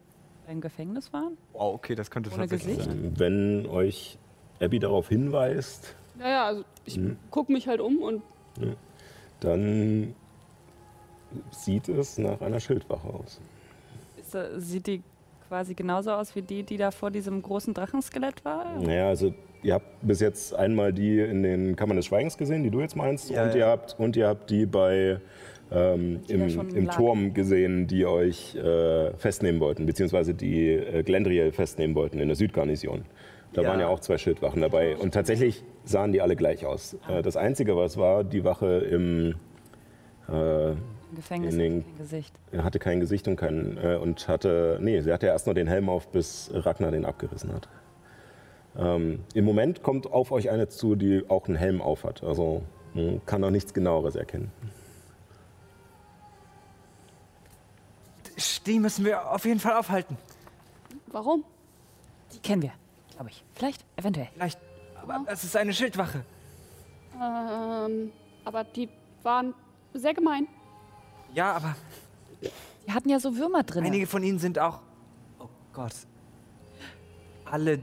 [0.48, 1.36] im Gefängnis waren?
[1.53, 2.90] Wow, okay, das könnte Ohne tatsächlich Gesicht?
[2.90, 3.12] sein.
[3.16, 4.16] Wenn euch
[4.61, 6.98] Abby darauf hinweist, Naja, also ich
[7.31, 8.23] gucke mich halt um und
[9.40, 10.15] dann
[11.51, 13.40] sieht es nach einer Schildwache aus.
[14.19, 15.03] Ist, da- sieht die
[15.48, 18.81] quasi genauso aus wie die, die da vor diesem großen Drachenskelett war?
[18.81, 22.70] Naja, also ihr habt bis jetzt einmal die in den Kammern des Schweigens gesehen, die
[22.70, 23.57] du jetzt meinst, Ja, und, ja.
[23.57, 25.20] Ihr habt, und ihr habt die bei
[25.70, 26.90] ähm, im, im.
[26.90, 32.36] Turm gesehen, die euch äh, festnehmen wollten, beziehungsweise die äh, Glendriel festnehmen wollten in der
[32.36, 33.05] Südgarnison.
[33.52, 33.68] Da Ja.
[33.70, 34.97] waren ja auch zwei Schildwachen dabei.
[34.97, 36.97] Und tatsächlich sahen die alle gleich aus.
[37.09, 39.34] Äh, das Einzige, was war, die Wache im,
[40.28, 40.74] äh,
[41.14, 42.34] Gefängnis In den- hat kein Gesicht.
[42.52, 45.68] er hatte kein Gesicht und kein äh, und hatte nee, sie hatte erst nur den
[45.68, 47.68] Helm auf, bis Ragnar den abgerissen hat.
[48.78, 52.22] Ähm, Im Moment kommt auf euch eine zu, die auch einen Helm auf hat.
[52.24, 52.62] Also
[52.93, 54.51] man kann noch nichts genaueres erkennen.
[58.66, 60.16] Die müssen wir auf jeden Fall aufhalten.
[61.06, 61.44] Warum?
[62.34, 62.72] Die kennen wir,
[63.14, 63.44] glaube ich.
[63.54, 64.28] Vielleicht, eventuell.
[64.34, 64.58] Vielleicht.
[65.02, 66.24] Aber es ist eine Schildwache.
[67.14, 68.12] Ähm,
[68.44, 68.88] aber die
[69.22, 69.54] waren
[69.94, 70.46] sehr gemein.
[71.34, 71.76] Ja, aber
[72.86, 73.84] Die hatten ja so Würmer drin.
[73.84, 74.80] einige von ihnen sind auch.
[75.38, 75.94] Oh Gott.
[77.44, 77.78] Alle,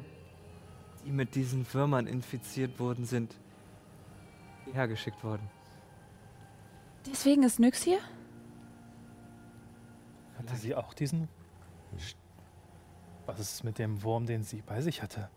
[1.05, 3.33] die mit diesen Würmern infiziert wurden, sind
[4.65, 5.49] hierher geschickt worden.
[7.05, 7.99] Deswegen ist Nyx hier?
[10.45, 11.29] Hatte sie auch diesen?
[13.25, 15.29] Was ist mit dem Wurm, den sie bei sich hatte?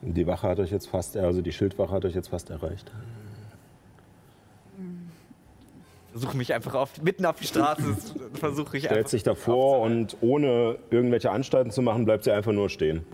[0.00, 2.90] Die Wache hat euch jetzt fast, also die Schildwache hat euch jetzt fast erreicht.
[6.10, 7.96] Versuche mich einfach auf, mitten auf die Straße,
[8.34, 12.68] versuche ich Stellt sich davor und ohne irgendwelche Anstalten zu machen, bleibt sie einfach nur
[12.68, 13.04] stehen.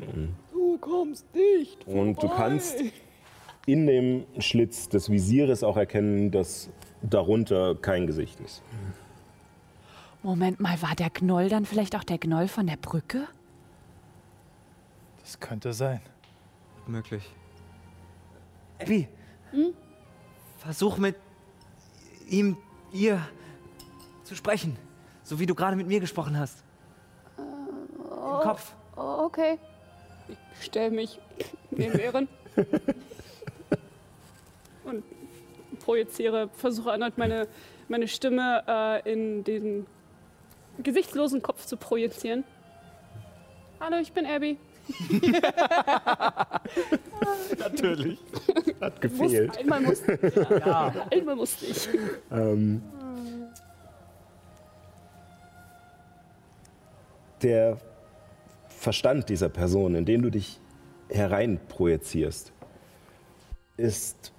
[0.53, 1.87] Du kommst nicht.
[1.87, 2.83] Und du kannst
[3.67, 6.71] in dem Schlitz des Visieres auch erkennen, dass
[7.03, 8.63] darunter kein Gesicht ist.
[10.23, 13.27] Moment mal, war der Gnoll dann vielleicht auch der Gnoll von der Brücke?
[15.21, 16.01] Das könnte sein.
[16.87, 17.31] Möglich.
[18.81, 19.09] Abby,
[20.59, 21.17] versuch mit
[22.29, 22.57] ihm,
[22.93, 23.21] ihr
[24.25, 24.77] zu sprechen.
[25.23, 26.65] So wie du gerade mit mir gesprochen hast.
[27.37, 28.75] Im Kopf.
[28.97, 29.59] Oh, okay.
[30.59, 31.21] Ich stelle mich
[31.71, 32.29] neben Ehren.
[34.85, 35.05] und
[35.81, 37.47] projiziere, versuche erneut meine,
[37.89, 39.87] meine Stimme äh, in den
[40.83, 42.45] gesichtslosen Kopf zu projizieren.
[43.81, 44.59] Hallo, ich bin Abby.
[47.59, 48.19] Natürlich.
[48.81, 49.59] Hat Muss, gefehlt.
[49.59, 50.35] einmal musste ich.
[50.67, 51.89] Ja, einmal musste ich.
[52.31, 52.83] Ähm,
[57.43, 57.79] der
[58.69, 60.59] Verstand dieser Person, in den du dich
[61.11, 62.53] hereinprojizierst,
[63.77, 64.33] ist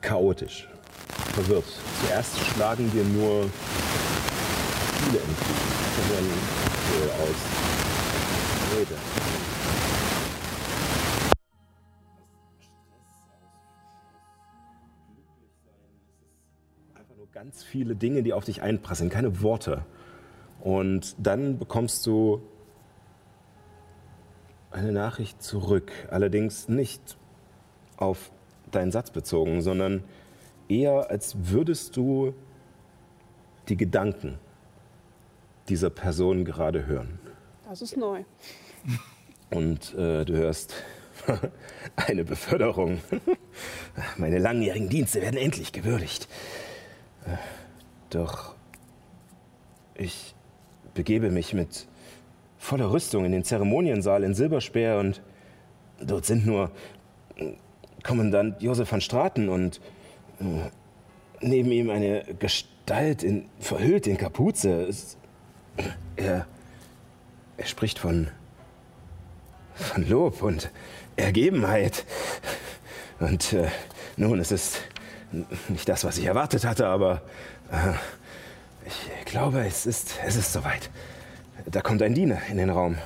[0.00, 0.68] chaotisch,
[1.34, 1.64] verwirrt.
[2.04, 3.48] Zuerst schlagen dir nur
[5.10, 5.58] viele entgegen,
[5.96, 6.24] sondern
[6.86, 7.38] so aus
[8.70, 8.94] Freude.
[16.94, 19.84] einfach nur ganz viele Dinge, die auf dich einprasseln, keine Worte.
[20.60, 22.42] Und dann bekommst du
[24.70, 27.16] eine Nachricht zurück, allerdings nicht
[27.96, 28.30] auf
[28.70, 30.04] deinen Satz bezogen, sondern
[30.68, 32.34] eher als würdest du
[33.68, 34.38] die Gedanken
[35.70, 37.18] dieser Person gerade hören.
[37.68, 38.24] Das ist neu.
[39.50, 40.74] Und äh, du hörst
[41.96, 42.98] eine Beförderung.
[44.16, 46.28] Meine langjährigen Dienste werden endlich gewürdigt.
[47.24, 47.36] Äh,
[48.10, 48.54] Doch
[49.94, 50.34] ich
[50.94, 51.86] begebe mich mit
[52.58, 55.22] voller Rüstung in den Zeremoniensaal in Silberspeer und
[56.00, 56.70] dort sind nur
[57.36, 57.52] äh,
[58.02, 59.80] Kommandant Josef van Straten und
[60.40, 60.44] äh,
[61.40, 64.82] neben ihm eine Gestalt in, verhüllt in Kapuze.
[64.84, 65.16] Es,
[66.16, 66.46] er,
[67.56, 68.28] er spricht von
[69.80, 70.70] von Lob und
[71.16, 72.04] Ergebenheit.
[73.18, 73.68] Und äh,
[74.16, 74.80] nun, es ist
[75.68, 77.22] nicht das, was ich erwartet hatte, aber
[77.70, 77.92] äh,
[78.86, 80.90] ich glaube, es ist, es ist soweit.
[81.66, 82.96] Da kommt ein Diener in den Raum.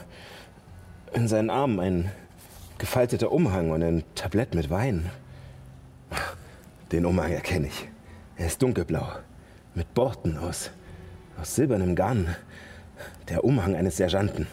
[1.12, 2.12] In seinen Armen ein
[2.78, 5.10] gefalteter Umhang und ein Tablett mit Wein.
[6.92, 7.88] Den Umhang erkenne ich.
[8.36, 9.06] Er ist dunkelblau,
[9.74, 10.70] mit Borten aus,
[11.40, 12.34] aus silbernem Garn.
[13.28, 14.46] Der Umhang eines Sergeanten.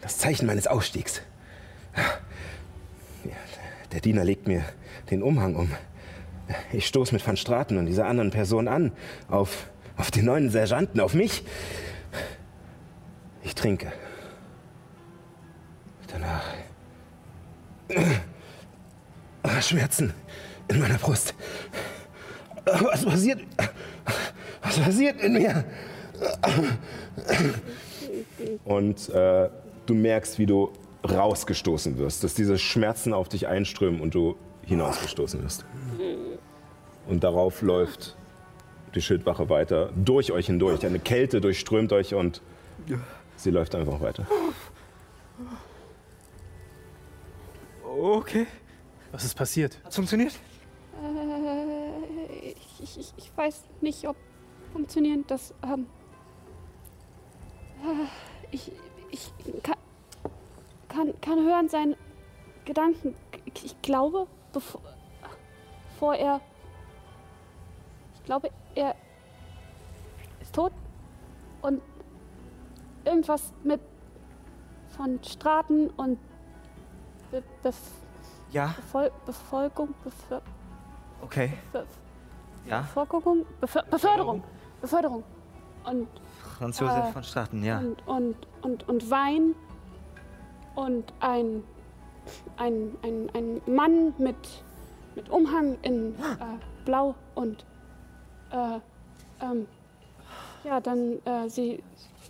[0.00, 1.22] Das Zeichen meines Ausstiegs.
[3.92, 4.64] Der Diener legt mir
[5.10, 5.70] den Umhang um.
[6.72, 8.92] Ich stoße mit Van Straten und dieser anderen Person an.
[9.28, 11.44] Auf, auf den neuen Sergeanten, auf mich.
[13.42, 13.92] Ich trinke.
[16.08, 16.44] Danach.
[19.66, 20.12] Schmerzen
[20.68, 21.34] in meiner Brust.
[22.64, 23.40] Was passiert?
[24.62, 25.64] Was passiert in mir?
[28.64, 29.48] Und äh,
[29.86, 30.72] du merkst, wie du
[31.08, 35.64] rausgestoßen wirst, dass diese Schmerzen auf dich einströmen und du hinausgestoßen wirst.
[37.06, 38.16] Und darauf läuft
[38.94, 40.84] die Schildwache weiter, durch euch hindurch.
[40.84, 42.42] Eine Kälte durchströmt euch und
[43.36, 44.26] sie läuft einfach weiter.
[47.84, 48.46] Okay.
[49.12, 49.78] Was ist passiert?
[49.84, 50.32] Hat's funktioniert?
[51.02, 54.16] Äh, ich ich, ich, weiß nicht, ob
[54.72, 55.54] funktionieren das.
[55.62, 55.95] Ähm, äh,
[58.50, 58.72] ich,
[59.10, 59.32] ich
[59.62, 59.76] kann,
[60.88, 61.96] kann, kann hören seinen
[62.64, 63.14] Gedanken.
[63.44, 64.80] Ich, glaube, bevor,
[65.92, 66.40] bevor er.
[68.14, 68.94] Ich glaube, er
[70.40, 70.72] ist tot.
[71.62, 71.80] Und
[73.04, 73.80] irgendwas mit
[74.96, 76.18] von Straten und
[77.30, 77.76] Be Bef
[78.50, 80.42] Ja, Befol Befolgung, Beför
[81.22, 81.52] okay.
[81.72, 81.86] Bef
[82.66, 84.44] Ja, Beförderung, Beför Beförderung,
[84.80, 85.24] Beförderung
[85.84, 86.08] und,
[86.58, 87.78] Franz Josef Äh, von Straten, ja.
[87.78, 89.54] und, und, und, und Wein
[90.74, 91.62] und ein,
[92.56, 94.36] ein, ein, ein Mann mit,
[95.14, 96.16] mit Umhang in äh,
[96.86, 97.66] Blau und
[98.50, 98.78] äh,
[99.42, 99.66] ähm,
[100.64, 101.82] ja, dann äh, sie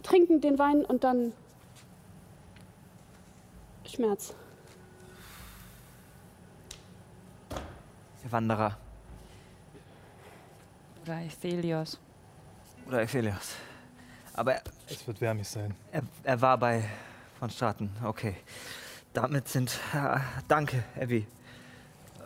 [0.03, 1.33] trinken den Wein und dann
[3.85, 4.35] Schmerz.
[8.25, 8.77] Der Wanderer.
[11.05, 12.01] Oder Ethelios.
[12.89, 13.55] Oder Ephelios.
[14.37, 15.75] Aber er, Es wird wärmig sein.
[15.91, 16.85] er, er war bei
[17.39, 18.37] von Straten, okay.
[19.13, 19.79] Damit sind.
[19.95, 21.27] Äh, danke, Abby.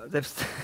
[0.08, 0.44] Selbst.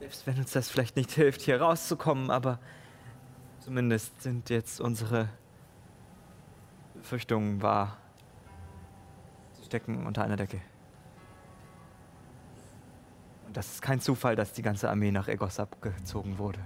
[0.00, 2.58] Selbst wenn uns das vielleicht nicht hilft, hier rauszukommen, aber
[3.60, 5.28] zumindest sind jetzt unsere
[6.94, 7.96] Befürchtungen wahr.
[9.58, 10.60] Sie stecken unter einer Decke.
[13.46, 16.60] Und das ist kein Zufall, dass die ganze Armee nach Egos abgezogen wurde.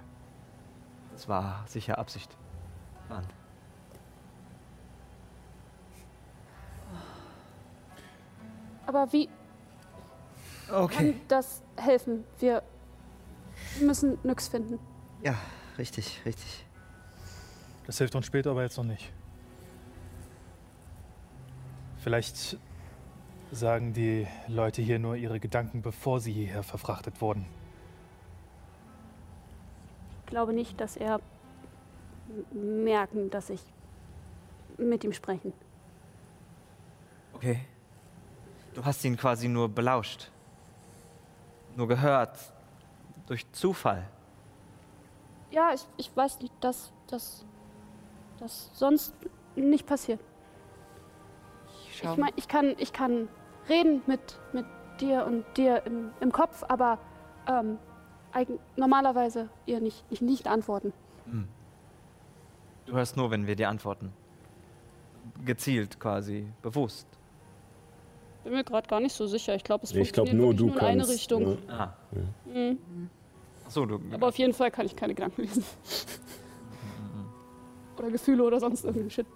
[1.20, 2.34] Das war sicher Absicht.
[3.10, 3.26] Mann.
[8.86, 9.28] Aber wie
[10.72, 10.94] Okay.
[10.94, 12.24] kann das helfen?
[12.38, 12.62] Wir
[13.82, 14.78] müssen Nyx finden.
[15.22, 15.34] Ja,
[15.76, 16.64] richtig, richtig.
[17.84, 19.12] Das hilft uns später aber jetzt noch nicht.
[21.98, 22.56] Vielleicht
[23.52, 27.44] sagen die Leute hier nur ihre Gedanken, bevor sie hierher verfrachtet wurden.
[30.30, 31.20] Ich glaube nicht, dass er
[32.52, 33.60] merken, dass ich
[34.78, 35.52] mit ihm sprechen.
[37.32, 37.58] Okay.
[38.72, 40.30] Du hast ihn quasi nur belauscht.
[41.74, 42.38] Nur gehört.
[43.26, 44.06] Durch Zufall.
[45.50, 47.44] Ja, ich, ich weiß nicht, dass das
[48.38, 49.12] dass sonst
[49.56, 50.20] nicht passiert.
[51.88, 53.28] Ich Ich meine, ich kann, ich kann
[53.68, 54.64] reden mit, mit
[55.00, 57.00] dir und dir im, im Kopf, aber
[57.48, 57.80] ähm,
[58.76, 60.92] normalerweise ihr nicht, ich nicht antworten.
[61.26, 61.48] Hm.
[62.86, 64.12] Du hörst nur, wenn wir dir antworten.
[65.44, 67.06] Gezielt quasi, bewusst.
[68.44, 69.54] Bin mir gerade gar nicht so sicher.
[69.54, 71.12] Ich glaube, es Ich funktioniert nur du nur in eine kannst.
[71.12, 71.58] Richtung.
[71.68, 71.92] Ah.
[72.46, 72.78] Mhm.
[73.66, 74.00] Achso, du.
[74.12, 75.64] Aber auf jeden Fall kann ich keine Gedanken lesen.
[77.98, 79.26] oder Gefühle oder sonst irgendein Shit.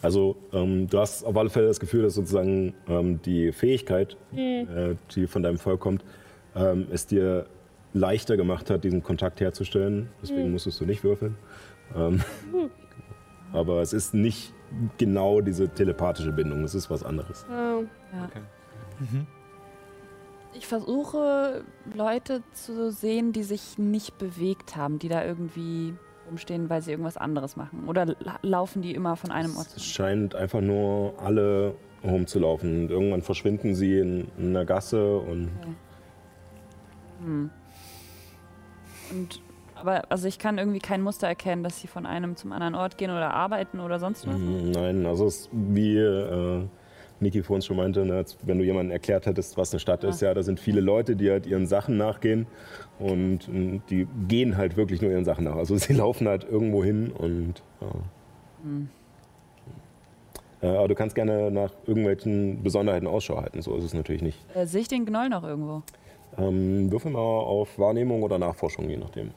[0.00, 4.94] Also ähm, du hast auf alle Fälle das Gefühl, dass sozusagen ähm, die Fähigkeit, äh,
[5.14, 6.04] die von deinem Volk kommt,
[6.54, 7.46] ähm, es dir
[7.92, 10.08] leichter gemacht hat, diesen Kontakt herzustellen.
[10.22, 11.36] Deswegen musstest du nicht würfeln.
[11.96, 12.22] Ähm,
[13.52, 14.52] aber es ist nicht
[14.98, 17.46] genau diese telepathische Bindung, es ist was anderes.
[17.50, 17.80] Ja.
[20.54, 21.62] Ich versuche,
[21.94, 25.94] Leute zu sehen, die sich nicht bewegt haben, die da irgendwie
[26.28, 27.84] rumstehen, weil sie irgendwas anderes machen.
[27.86, 31.74] Oder la- laufen die immer von einem Ort Es zum scheint einfach nur alle
[32.04, 32.82] rumzulaufen.
[32.84, 35.48] Und irgendwann verschwinden sie in, in einer Gasse und
[37.24, 37.50] Hm.
[39.10, 39.40] Und
[39.80, 42.98] aber also ich kann irgendwie kein Muster erkennen, dass sie von einem zum anderen Ort
[42.98, 44.36] gehen oder arbeiten oder sonst was.
[44.36, 46.64] Mm, Nein, also es wie äh,
[47.20, 50.34] Niki vorhin schon meinte, ne, wenn du jemandem erklärt hättest, was eine Stadt ist, ja,
[50.34, 52.46] da sind viele Leute, die halt ihren Sachen nachgehen
[52.98, 55.56] und mm, die gehen halt wirklich nur ihren Sachen nach.
[55.56, 57.88] Also sie laufen halt irgendwo hin und ja.
[58.62, 58.88] Hm.
[60.60, 64.38] Äh, aber du kannst gerne nach irgendwelchen Besonderheiten Ausschau halten, so ist es natürlich nicht.
[64.56, 65.82] Äh, sehe ich den Gnoll noch irgendwo?
[66.38, 69.30] Ähm, würfel mal auf Wahrnehmung oder Nachforschung, je nachdem.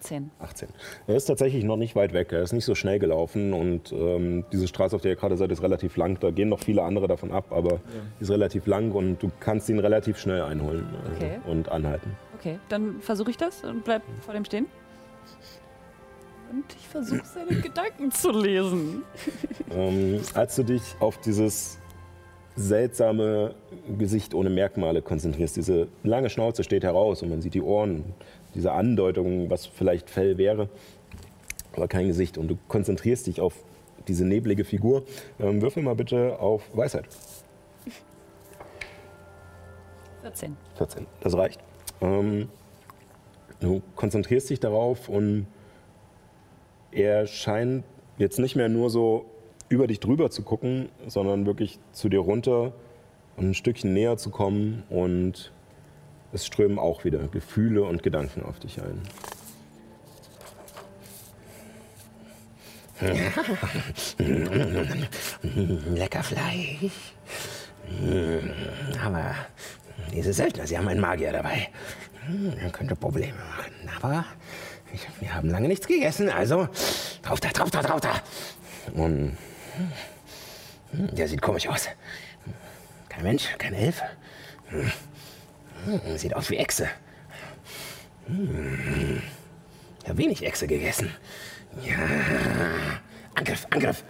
[0.00, 0.30] 18.
[0.40, 0.68] 18.
[1.06, 2.32] Er ist tatsächlich noch nicht weit weg.
[2.32, 5.52] Er ist nicht so schnell gelaufen und ähm, diese Straße, auf der ihr gerade seid,
[5.52, 6.18] ist relativ lang.
[6.18, 7.80] Da gehen noch viele andere davon ab, aber
[8.18, 11.38] die ist relativ lang und du kannst ihn relativ schnell einholen also, Okay.
[11.46, 12.16] und anhalten.
[12.38, 14.66] Okay, dann versuche ich das und bleib vor dem stehen.
[16.50, 19.04] Und ich versuche seine Gedanken zu lesen.
[19.70, 21.78] Ähm, als du dich auf dieses
[22.56, 23.54] seltsame
[23.98, 28.04] Gesicht ohne Merkmale konzentrierst, diese lange Schnauze steht heraus und man sieht die Ohren,
[28.54, 30.68] diese Andeutung, was vielleicht Fell wäre,
[31.74, 32.36] aber kein Gesicht.
[32.36, 33.54] Und du konzentrierst dich auf
[34.08, 35.04] diese neblige Figur.
[35.40, 37.06] Ähm, würfel mal bitte auf Weisheit.
[40.22, 40.56] 14.
[40.76, 41.60] 14, das reicht.
[42.00, 42.48] Ähm,
[43.60, 45.46] du konzentrierst dich darauf und
[46.90, 47.84] er scheint
[48.18, 49.24] jetzt nicht mehr nur so
[49.72, 52.74] über dich drüber zu gucken, sondern wirklich zu dir runter
[53.36, 55.50] und ein Stückchen näher zu kommen und
[56.34, 59.00] es strömen auch wieder Gefühle und Gedanken auf dich ein.
[65.94, 67.14] Lecker Fleisch.
[69.02, 69.34] Aber
[70.14, 71.68] diese Söldner, sie haben einen Magier dabei.
[72.62, 73.72] Er könnte Probleme machen.
[74.02, 74.26] Aber
[74.92, 76.68] ich, wir haben lange nichts gegessen, also
[77.22, 78.20] drauf da, drauf da, drauf da.
[78.94, 79.38] Und
[80.92, 81.88] der sieht komisch aus.
[83.08, 84.02] Kein Mensch, kein Elf.
[86.16, 86.88] Sieht aus wie Echse.
[90.02, 91.10] Ich habe wenig Echse gegessen.
[91.82, 91.96] Ja.
[93.34, 94.04] Angriff, Angriff.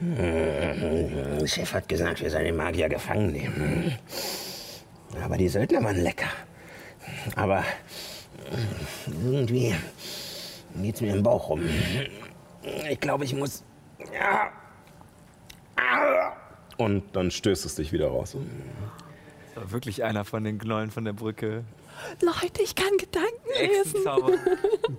[0.00, 3.98] Der Chef hat gesagt, wir sollen den Magier gefangen nehmen.
[5.22, 6.30] Aber die Söldner waren lecker.
[7.36, 7.64] Aber
[9.22, 9.74] irgendwie
[10.76, 11.62] geht's mir im Bauch rum.
[12.90, 13.64] Ich glaube, ich muss.
[16.76, 18.36] Und dann stößt es dich wieder raus.
[19.54, 21.64] Das war wirklich einer von den Knollen von der Brücke.
[22.20, 24.04] Leute, ich kann Gedanken lesen.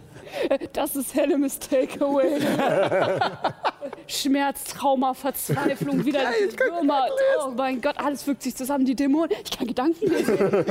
[0.73, 2.39] Das ist Hellemis Takeaway.
[4.07, 7.05] Schmerz, Trauma, Verzweiflung, wieder die Würmer.
[7.45, 9.31] Oh mein Gott, alles fügt sich zusammen, die Dämonen.
[9.43, 10.37] Ich kann Gedanken lesen.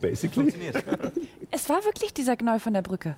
[0.00, 0.52] Basically.
[1.50, 3.16] Es war wirklich dieser Gnoll von der Brücke.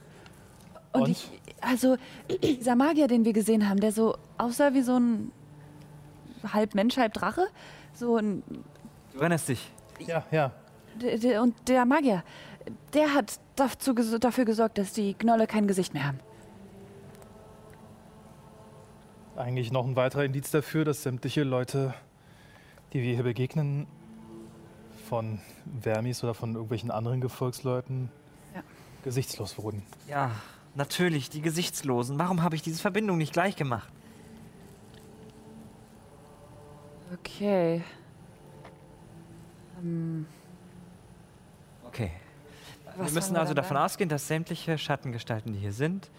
[0.93, 1.09] Und, Und?
[1.11, 1.97] ich, also
[2.43, 5.33] dieser Magier, den wir gesehen haben, der so aussah wie so ein
[6.53, 7.47] halb Mensch, halb Drache.
[7.95, 8.43] So ein,
[9.13, 9.71] Du erinnerst dich.
[10.07, 10.53] Ja, ja.
[11.41, 12.25] und der Magier,
[12.95, 16.21] der hat dafür gesorgt, dass die Gnolle kein Gesicht mehr haben.
[19.37, 21.95] Eigentlich noch ein weiterer Indiz dafür, dass sämtliche Leute,
[22.93, 23.87] die wir hier begegnen,
[25.09, 25.41] von
[25.81, 28.11] Vermis oder von irgendwelchen anderen Gefolgsleuten
[28.55, 28.63] Ja.
[29.05, 29.83] gesichtslos wurden.
[30.09, 30.31] Ja,
[30.75, 32.19] natürlich, die Gesichtslosen.
[32.19, 33.89] Warum habe ich diese Verbindung nicht gleich gemacht?
[37.15, 37.83] Okay.
[39.81, 40.27] Ähm,
[41.87, 42.11] Okay.
[42.97, 43.85] Was wir müssen wir also dann davon an?
[43.85, 46.11] ausgehen, dass sämtliche Schattengestalten, die hier sind,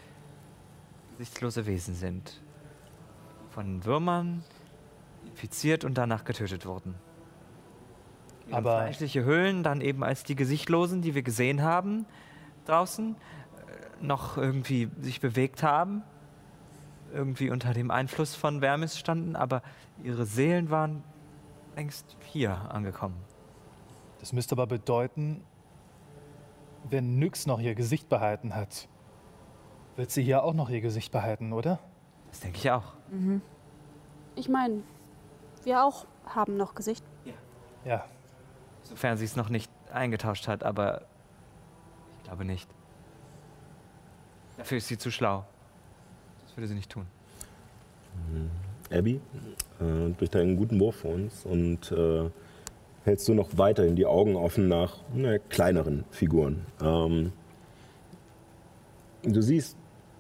[1.18, 2.42] gesichtslose Wesen sind.
[3.50, 4.44] Von Würmern
[5.26, 6.96] infiziert und danach getötet wurden.
[8.52, 12.06] Aber- fleischliche Hüllen dann eben als die Gesichtlosen, die wir gesehen haben
[12.66, 13.16] draußen,
[14.04, 16.04] noch irgendwie sich bewegt haben,
[17.14, 19.62] irgendwie unter dem Einfluss von Vermis standen, aber
[20.04, 21.04] ihre Seelen waren
[21.76, 23.16] längst hier angekommen.
[24.20, 25.44] Das müsste aber bedeuten,
[26.90, 28.88] wenn Nyx noch ihr Gesicht behalten hat,
[29.96, 31.80] wird sie hier auch noch ihr Gesicht behalten, oder?
[32.30, 32.94] Das denke ich auch.
[34.36, 34.84] Ich meine,
[35.64, 37.04] wir auch haben noch Gesicht.
[37.86, 38.06] Ja.
[38.82, 41.04] Sofern sie es noch nicht eingetauscht hat, aber
[42.18, 42.70] ich glaube nicht.
[44.58, 45.46] Dafür ist sie zu schlau.
[46.46, 47.06] Das würde sie nicht tun.
[48.92, 49.20] Abby,
[49.80, 52.30] äh, durch deinen guten Wurf für uns und äh,
[53.04, 56.66] hältst du noch weiterhin die Augen offen nach na, kleineren Figuren.
[56.82, 57.32] Ähm,
[59.24, 59.78] du siehst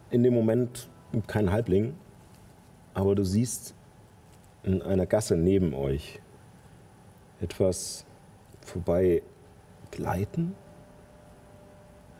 [0.09, 0.89] in dem Moment
[1.27, 1.93] keinen Halbling,
[2.93, 3.75] aber du siehst
[4.63, 6.19] in einer Gasse neben euch
[7.41, 8.05] etwas
[8.61, 9.21] vorbei
[9.91, 10.55] gleiten.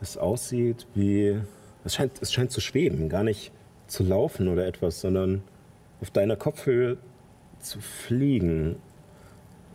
[0.00, 1.40] Es aussieht wie.
[1.84, 3.52] Es scheint, es scheint zu schweben, gar nicht
[3.86, 5.42] zu laufen oder etwas, sondern
[6.00, 6.96] auf deiner Kopfhöhe
[7.60, 8.76] zu fliegen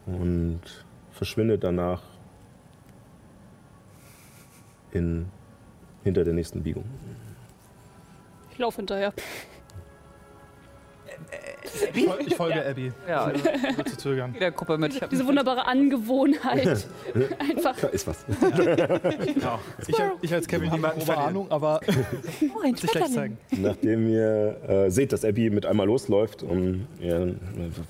[0.05, 0.61] und
[1.11, 2.01] verschwindet danach
[4.91, 5.27] in,
[6.03, 6.85] hinter der nächsten Biegung.
[8.51, 9.13] Ich laufe hinterher.
[11.93, 12.91] Ich, fol- ich folge Abby.
[13.07, 13.31] Ja,
[13.75, 14.35] Nur zu zögern.
[14.39, 14.93] der Gruppe mit.
[14.95, 16.67] Ich Diese wunderbare Angewohnheit.
[17.39, 17.75] Einfach.
[17.79, 18.25] Da ist was.
[19.87, 21.17] Ich, ich als Kevin habe eine grobe.
[21.17, 21.79] Ahnung, aber
[22.55, 23.37] oh, ein sich gleich zeigen.
[23.51, 27.35] Nachdem ihr äh, seht, dass Abby mit einmal losläuft und ihr,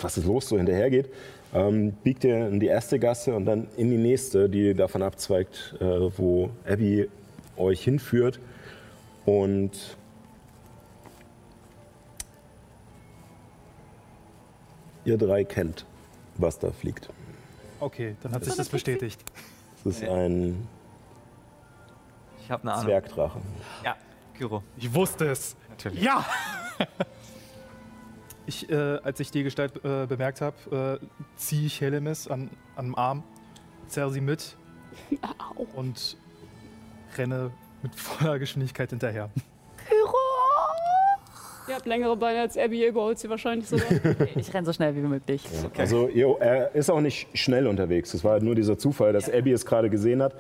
[0.02, 1.10] was ist los, so hinterhergeht,
[1.54, 5.76] ähm, biegt ihr in die erste Gasse und dann in die nächste, die davon abzweigt,
[5.80, 5.84] äh,
[6.18, 7.10] wo Abby
[7.58, 8.40] euch hinführt.
[9.26, 9.72] Und
[15.10, 15.86] ihr drei kennt,
[16.38, 17.10] was da fliegt.
[17.80, 19.20] Okay, dann hat sich das bestätigt.
[19.78, 20.68] Es ist ein
[22.42, 22.86] Ich habe eine Ahnung.
[22.86, 23.40] Zwergdrache.
[23.84, 23.96] Ja,
[24.38, 25.56] Kyro, Ich wusste es.
[25.70, 26.02] natürlich.
[26.02, 26.26] Ja!
[28.46, 31.06] Ich, äh, als ich die Gestalt äh, bemerkt habe, äh,
[31.36, 33.24] ziehe ich Helemis an, an dem Arm,
[33.88, 34.58] zerre sie mit
[35.76, 36.18] und
[37.16, 37.52] renne
[37.84, 39.30] mit voller Geschwindigkeit hinterher.
[41.70, 43.86] Ihr habt längere Beine als Abby, ihr überholt sie wahrscheinlich sogar.
[44.36, 45.44] Ich renne so schnell wie möglich.
[45.78, 48.14] Also ihr, er ist auch nicht schnell unterwegs.
[48.16, 50.34] Es war halt nur dieser Zufall, dass Abby es gerade gesehen hat.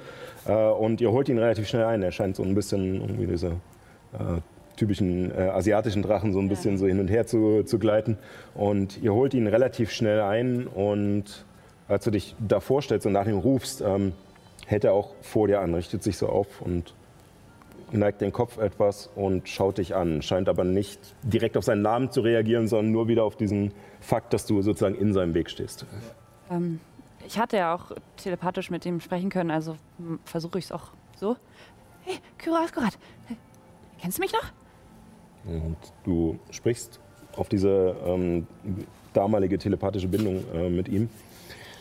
[0.47, 2.01] Äh, und ihr holt ihn relativ schnell ein.
[2.01, 3.47] Er scheint so ein bisschen irgendwie diese
[4.13, 4.41] äh,
[4.75, 8.17] typischen äh, asiatischen Drachen so ein bisschen so hin und her zu, zu gleiten.
[8.55, 11.45] Und ihr holt ihn relativ schnell ein und
[11.87, 14.13] als du dich da vorstellst und nach ihm rufst, ähm,
[14.65, 16.93] hält er auch vor dir an, richtet sich so auf und
[17.91, 20.21] neigt den Kopf etwas und schaut dich an.
[20.21, 23.71] Scheint aber nicht direkt auf seinen Namen zu reagieren, sondern nur wieder auf diesen
[24.01, 25.85] Fakt, dass du sozusagen in seinem Weg stehst.
[26.49, 26.79] Ähm,
[27.25, 29.75] ich hatte ja auch telepathisch mit ihm sprechen können, also
[30.25, 31.35] versuche ich es auch so.
[32.01, 32.97] Hey, Kyro Asgorat,
[34.01, 34.51] kennst du mich noch?
[35.45, 36.99] Und du sprichst
[37.35, 38.47] auf diese ähm,
[39.13, 41.09] damalige telepathische Bindung äh, mit ihm.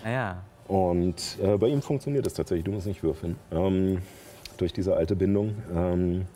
[0.05, 3.36] Naja, Und äh, bei ihm funktioniert es tatsächlich, du musst nicht würfeln.
[3.51, 4.02] Ähm,
[4.59, 5.55] durch diese alte Bindung.
[5.74, 6.26] Ähm,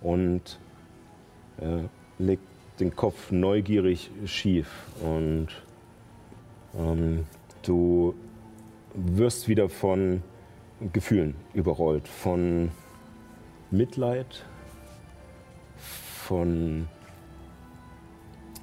[0.00, 0.58] und
[1.60, 1.82] äh,
[2.18, 2.42] legt
[2.80, 4.68] den Kopf neugierig schief.
[5.02, 5.48] Und
[6.78, 7.26] ähm,
[7.62, 8.14] du
[8.94, 10.22] wirst wieder von
[10.92, 12.08] Gefühlen überrollt.
[12.08, 12.70] Von
[13.70, 14.44] Mitleid,
[15.76, 16.88] von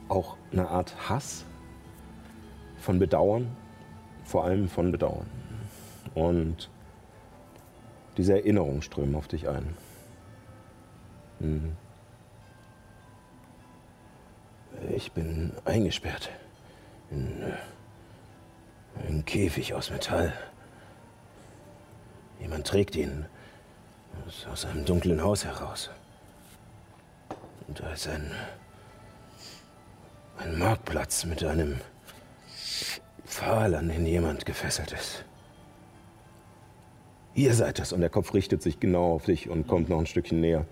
[0.07, 1.45] auch einer Art Hass,
[2.77, 3.47] von Bedauern,
[4.23, 5.27] vor allem von Bedauern.
[6.15, 6.69] Und
[8.19, 9.77] diese Erinnerungen strömen auf dich ein.
[11.39, 11.77] Hm.
[14.93, 16.29] Ich bin eingesperrt
[17.11, 17.53] in äh,
[19.07, 20.33] einem Käfig aus Metall.
[22.41, 23.25] Jemand trägt ihn
[24.27, 25.89] aus- aus einem dunklen Haus heraus.
[27.69, 28.29] Und da ist ein,
[30.39, 31.79] ein Marktplatz mit einem
[33.25, 35.23] Pfahl, an den jemand gefesselt ist.
[37.35, 37.93] Ihr seid das.
[37.93, 40.65] Und der Kopf richtet sich genau auf dich und kommt noch ein Stückchen näher.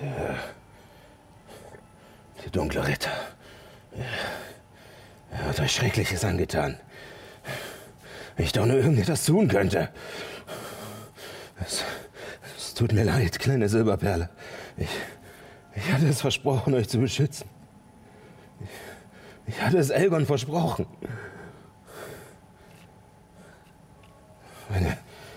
[0.00, 0.38] Der,
[2.42, 3.10] der dunkle Ritter.
[5.30, 6.78] Er hat euch Schreckliches angetan.
[8.36, 9.90] Wenn ich doch nur irgendetwas tun könnte.
[11.60, 11.84] Es,
[12.56, 14.30] es tut mir leid, kleine Silberperle.
[14.76, 14.88] Ich,
[15.76, 17.48] ich hatte es versprochen, euch zu beschützen.
[19.46, 20.86] Ich, ich hatte es Elgon versprochen.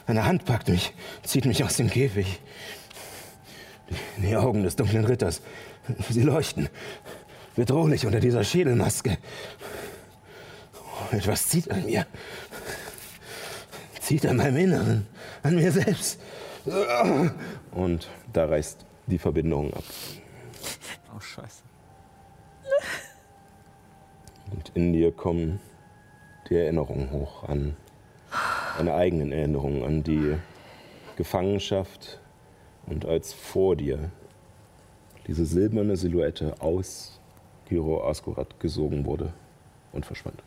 [0.05, 0.93] Eine, Hand packt mich,
[1.23, 2.39] zieht mich aus dem Käfig.
[3.89, 5.41] Die, die Augen des dunklen Ritters,
[6.09, 6.69] sie leuchten.
[7.55, 9.17] Bedrohlich unter dieser Schädelmaske.
[11.11, 12.05] Etwas zieht an mir.
[14.01, 15.07] Zieht an meinem Inneren,
[15.43, 16.19] an mir selbst.
[17.71, 19.84] Und da reißt die Verbindung ab.
[21.15, 21.63] oh Scheiße.
[24.51, 25.59] Und in dir kommen
[26.49, 27.75] die Erinnerungen hoch an
[28.78, 30.38] deine eigenen Erinnerungen, an die
[31.16, 32.20] Gefangenschaft
[32.86, 34.12] und als vor dir
[35.28, 37.20] diese silberne Silhouette aus
[37.70, 39.34] Hiro Askurat gesogen wurde
[39.91, 40.41] und verschwand.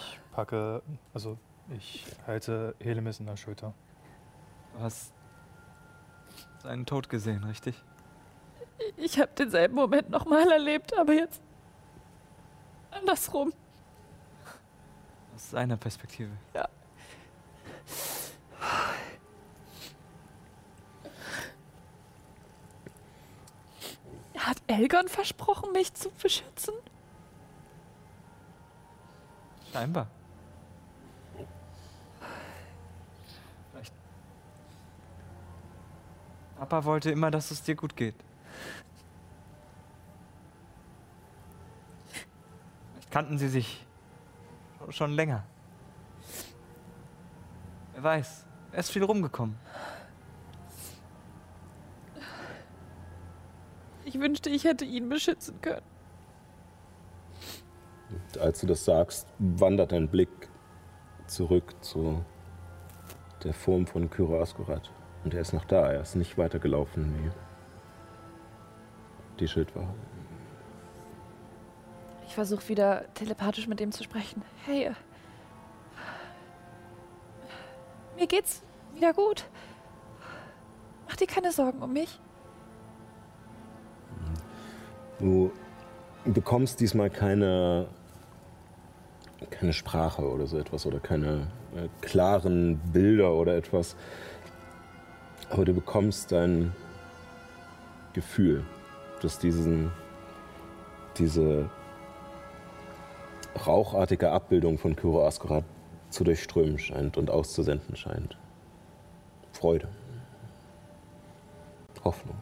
[0.00, 0.82] Ich packe,
[1.12, 1.36] also
[1.76, 3.74] ich halte Helemis in der Schulter.
[4.74, 5.12] Du hast
[6.62, 7.74] seinen Tod gesehen, richtig?
[8.96, 11.42] Ich habe denselben Moment nochmal erlebt, aber jetzt
[12.90, 13.52] andersrum.
[15.34, 16.30] Aus seiner Perspektive.
[24.36, 26.74] Hat Elgon versprochen, mich zu beschützen?
[29.72, 30.06] Scheinbar.
[33.70, 33.92] Vielleicht.
[36.56, 38.14] Papa wollte immer, dass es dir gut geht.
[43.10, 43.86] Kannten sie sich
[44.90, 45.44] schon länger.
[47.94, 48.46] Wer weiß.
[48.72, 49.56] Er ist viel rumgekommen.
[54.04, 55.82] Ich wünschte, ich hätte ihn beschützen können.
[58.10, 60.28] Und als du das sagst, wandert dein Blick
[61.26, 62.24] zurück zu
[63.44, 64.90] der Form von Kyro Askurat.
[65.24, 67.30] Und er ist noch da, er ist nicht weitergelaufen wie
[69.40, 69.94] die Schildwache.
[72.38, 74.42] Versuche wieder telepathisch mit ihm zu sprechen.
[74.64, 74.92] Hey, äh,
[78.16, 78.62] mir geht's
[78.94, 79.44] wieder gut.
[81.08, 82.20] Mach dir keine Sorgen um mich.
[85.18, 85.50] Du
[86.24, 87.88] bekommst diesmal keine,
[89.50, 93.96] keine Sprache oder so etwas oder keine äh, klaren Bilder oder etwas.
[95.50, 96.72] Aber du bekommst ein
[98.12, 98.64] Gefühl,
[99.22, 99.90] dass diesen,
[101.16, 101.68] diese
[103.66, 105.64] rauchartige Abbildung von Kyro Askurat
[106.10, 108.38] zu durchströmen scheint und auszusenden scheint.
[109.52, 109.88] Freude.
[112.04, 112.36] Hoffnung.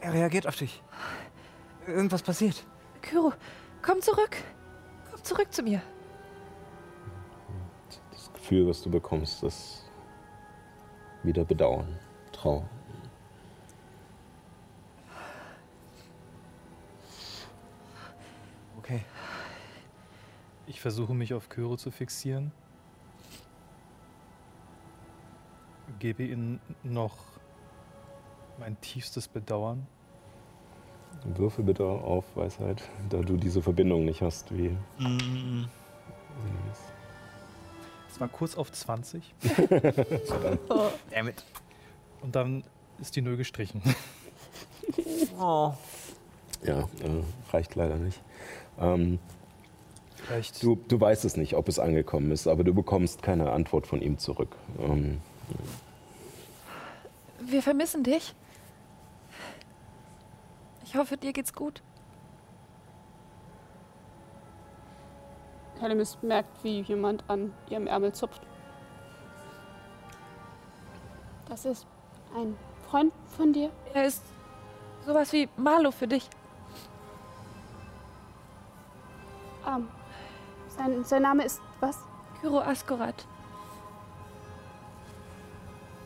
[0.00, 0.82] Er reagiert auf dich.
[1.86, 2.64] Irgendwas passiert.
[3.00, 3.32] Kyro,
[3.80, 4.36] komm zurück.
[5.10, 5.80] Komm zurück zu mir.
[8.10, 9.84] Das Gefühl, was du bekommst, das
[11.22, 11.98] wieder Bedauern,
[12.32, 12.68] Trauer.
[18.78, 19.04] Okay.
[20.66, 22.52] Ich versuche mich auf Kyro zu fixieren.
[25.98, 27.16] Gebe ihnen noch
[28.58, 29.86] mein tiefstes Bedauern.
[31.24, 34.76] Würfel bitte auf Weisheit, da du diese Verbindung nicht hast wie.
[38.08, 39.34] Es war kurz auf 20
[41.10, 41.44] Damit.
[42.22, 42.64] und dann
[42.98, 43.82] ist die Null gestrichen.
[45.38, 45.72] Oh.
[46.62, 47.22] Ja, äh,
[47.52, 48.22] reicht leider nicht.
[48.78, 49.18] Ähm,
[50.26, 53.86] Vielleicht du, du weißt es nicht, ob es angekommen ist, aber du bekommst keine Antwort
[53.86, 54.56] von ihm zurück.
[54.80, 55.20] Ähm,
[57.40, 58.34] Wir vermissen dich.
[60.84, 61.82] Ich hoffe, dir geht's gut.
[65.80, 68.42] Helemis merkt, wie jemand an ihrem Ärmel zupft.
[71.48, 71.86] Das ist
[72.34, 72.56] ein
[72.88, 73.70] Freund von dir?
[73.94, 74.22] Er ist
[75.04, 76.28] sowas wie Marlo für dich.
[79.66, 79.88] Ähm,
[80.76, 81.98] sein, sein Name ist was?
[82.40, 83.26] Kyro Askorat.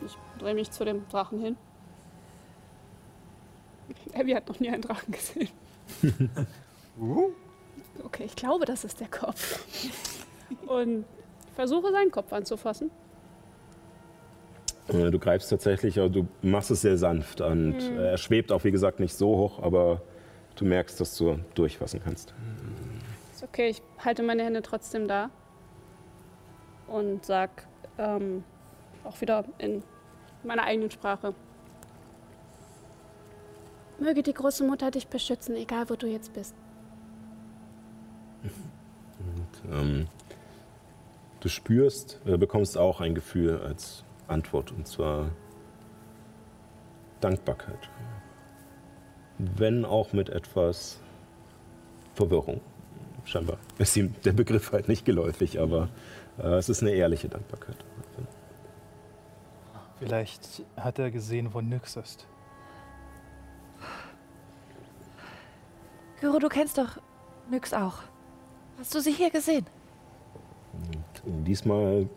[0.05, 1.57] Ich drehe mich zu dem Drachen hin.
[4.15, 5.49] Abby hat noch nie einen Drachen gesehen.
[8.05, 9.65] Okay, ich glaube, das ist der Kopf.
[10.67, 11.05] Und
[11.55, 12.91] versuche seinen Kopf anzufassen.
[14.89, 18.71] du greifst tatsächlich, aber du machst es sehr sanft und äh, er schwebt auch, wie
[18.71, 20.03] gesagt, nicht so hoch, aber
[20.57, 22.35] du merkst, dass du durchfassen kannst.
[23.41, 25.31] Ist okay, ich halte meine Hände trotzdem da.
[26.89, 28.45] Und sag ähm,
[29.03, 29.83] auch wieder in
[30.45, 31.35] meiner eigenen Sprache.
[33.99, 36.55] Möge die große Mutter dich beschützen, egal wo du jetzt bist.
[39.71, 40.09] Ähm,
[41.41, 45.31] du spürst, äh, bekommst auch ein Gefühl als Antwort, und zwar
[47.21, 47.91] Dankbarkeit.
[49.37, 50.99] Wenn auch mit etwas
[52.15, 52.63] Verwirrung.
[53.25, 55.89] Scheinbar ist ihm der Begriff halt nicht geläufig, aber
[56.39, 57.77] äh, es ist eine ehrliche Dankbarkeit.
[59.99, 62.27] Vielleicht hat er gesehen, wo Nyx ist.
[66.19, 66.99] Kyro, du kennst doch
[67.51, 67.99] Nyx auch.
[68.79, 69.67] Hast du sie hier gesehen?
[71.25, 72.09] Und diesmal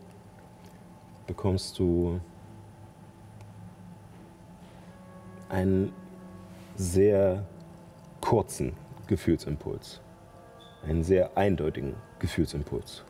[1.26, 2.20] bekommst du
[5.50, 5.92] einen
[6.76, 7.44] sehr
[8.20, 8.72] kurzen
[9.06, 10.00] Gefühlsimpuls.
[10.88, 13.04] Einen sehr eindeutigen Gefühlsimpuls.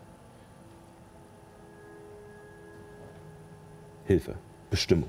[4.05, 4.35] Hilfe,
[4.71, 5.09] Bestimmung.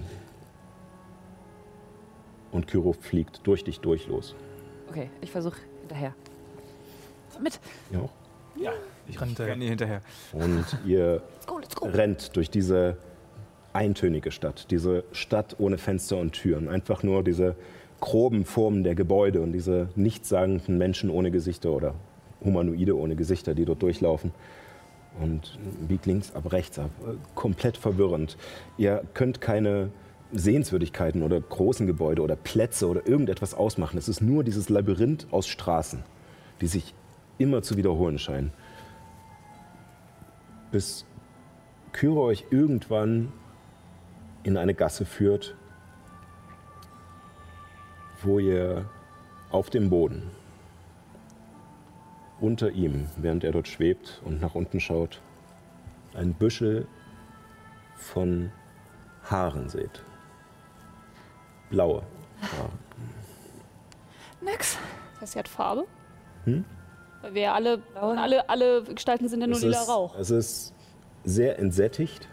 [2.52, 4.36] Und Kyro fliegt durch dich durch los.
[4.90, 6.16] Okay, ich versuche hinterher.
[7.42, 7.60] Mit.
[7.92, 8.12] Ja auch.
[8.56, 8.72] Ja,
[9.08, 10.02] Ich renne ich renne hinterher.
[10.32, 10.58] hinterher.
[10.58, 11.86] Und ihr Let's go, let's go.
[11.88, 12.98] rennt durch diese
[13.74, 16.70] eintönige Stadt, diese Stadt ohne Fenster und Türen.
[16.70, 17.58] Einfach nur diese
[18.00, 21.96] groben Formen der Gebäude und diese nichtssagenden Menschen ohne Gesichter oder
[22.46, 24.32] Humanoide ohne Gesichter, die dort durchlaufen.
[25.22, 25.58] Und
[25.88, 26.92] biegt links ab, rechts ab.
[27.06, 28.38] Äh, Komplett verwirrend.
[28.78, 29.90] Ihr könnt keine
[30.32, 33.98] Sehenswürdigkeiten oder großen Gebäude oder Plätze oder irgendetwas ausmachen.
[33.98, 36.04] Es ist nur dieses Labyrinth aus Straßen,
[36.62, 36.94] die sich
[37.38, 38.52] immer zu wiederholen scheinen.
[40.72, 41.06] Bis
[41.94, 43.32] Kyro euch irgendwann
[44.44, 45.56] in eine Gasse führt,
[48.22, 48.86] wo ihr
[49.52, 50.24] auf dem Boden
[52.40, 55.22] unter ihm, während er dort schwebt und nach unten schaut,
[56.14, 56.88] ein Büschel
[57.96, 58.52] von
[59.24, 60.04] Haaren seht.
[61.70, 62.04] Blaue
[62.42, 62.70] Haare.
[64.42, 64.78] Nyx.
[65.14, 65.86] Das heißt, sie hat Farbe.
[66.44, 66.66] Hm?
[67.22, 70.16] Weil wir ja alle, alle, alle Gestalten sind ja nur Es lila ist, Rauch.
[70.20, 70.74] es ist
[71.24, 72.28] sehr entsättigt,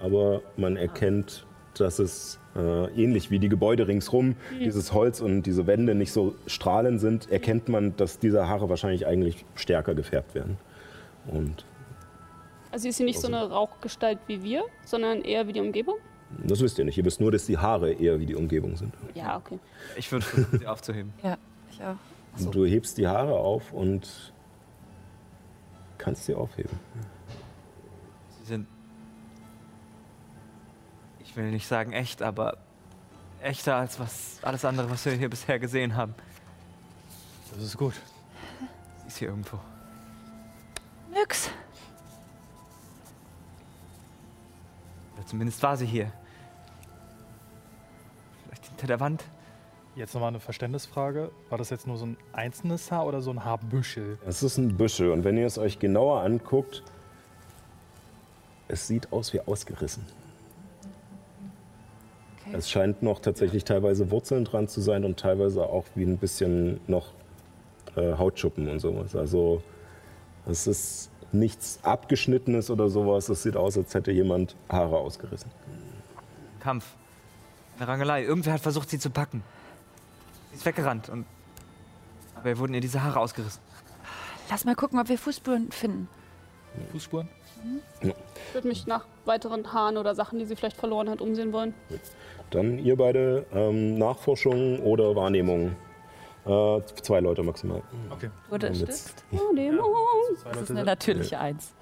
[0.00, 1.44] aber man erkennt,
[1.74, 6.34] dass es äh, ähnlich wie die Gebäude ringsrum, dieses Holz und diese Wände nicht so
[6.46, 10.58] strahlend sind, erkennt man, dass diese Haare wahrscheinlich eigentlich stärker gefärbt werden.
[11.28, 11.64] Und
[12.72, 15.96] Also ist sie nicht so eine Rauchgestalt wie wir, sondern eher wie die Umgebung?
[16.44, 16.98] das wisst ihr nicht.
[16.98, 18.92] Ihr wisst nur, dass die Haare eher wie die Umgebung sind.
[19.14, 19.58] Ja, okay.
[19.96, 21.12] Ich würde versuchen, sie aufzuheben.
[21.22, 21.38] Ja,
[21.70, 21.96] ich auch.
[22.44, 24.32] Und du hebst die Haare auf und
[25.96, 26.78] kannst sie aufheben.
[28.40, 28.66] Sie sind.
[31.38, 32.58] Ich will nicht sagen echt, aber
[33.40, 36.12] echter als was alles andere, was wir hier bisher gesehen haben.
[37.52, 37.94] Das ist gut.
[39.02, 39.56] Sie ist hier irgendwo.
[41.12, 41.48] Nyx.
[45.16, 46.10] Oder zumindest war sie hier.
[48.42, 49.22] Vielleicht hinter der Wand.
[49.94, 51.30] Jetzt nochmal eine Verständnisfrage.
[51.50, 54.18] War das jetzt nur so ein einzelnes Haar oder so ein Haarbüschel?
[54.26, 56.82] Es ist ein Büschel und wenn ihr es euch genauer anguckt,
[58.66, 60.04] es sieht aus wie ausgerissen.
[62.48, 62.56] Okay.
[62.56, 66.80] Es scheint noch tatsächlich teilweise Wurzeln dran zu sein und teilweise auch wie ein bisschen
[66.86, 67.12] noch
[67.96, 69.14] äh, Hautschuppen und sowas.
[69.14, 69.62] Also
[70.46, 73.28] es ist nichts Abgeschnittenes oder sowas.
[73.28, 75.50] Es sieht aus, als hätte jemand Haare ausgerissen.
[76.60, 76.86] Kampf.
[77.78, 78.24] Eine Rangelei.
[78.24, 79.42] Irgendwer hat versucht, sie zu packen.
[80.50, 81.26] Sie ist weggerannt und.
[82.34, 83.60] Aber wurden ihr diese Haare ausgerissen.
[84.48, 86.08] Lass mal gucken, ob wir Fußspuren finden.
[86.92, 87.28] Fußspuren?
[88.00, 91.74] Ich würde mich nach weiteren Haaren oder Sachen, die sie vielleicht verloren hat, umsehen wollen.
[92.50, 95.76] Dann ihr beide ähm, Nachforschung oder Wahrnehmung.
[96.46, 97.82] Äh, zwei Leute maximal.
[98.10, 98.30] Okay.
[98.48, 99.24] Unterstützt.
[99.32, 99.84] Oh, Dämon.
[100.42, 101.74] Zwei Das ist eine natürliche Eins.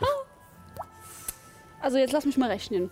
[1.81, 2.91] Also jetzt lass mich mal rechnen.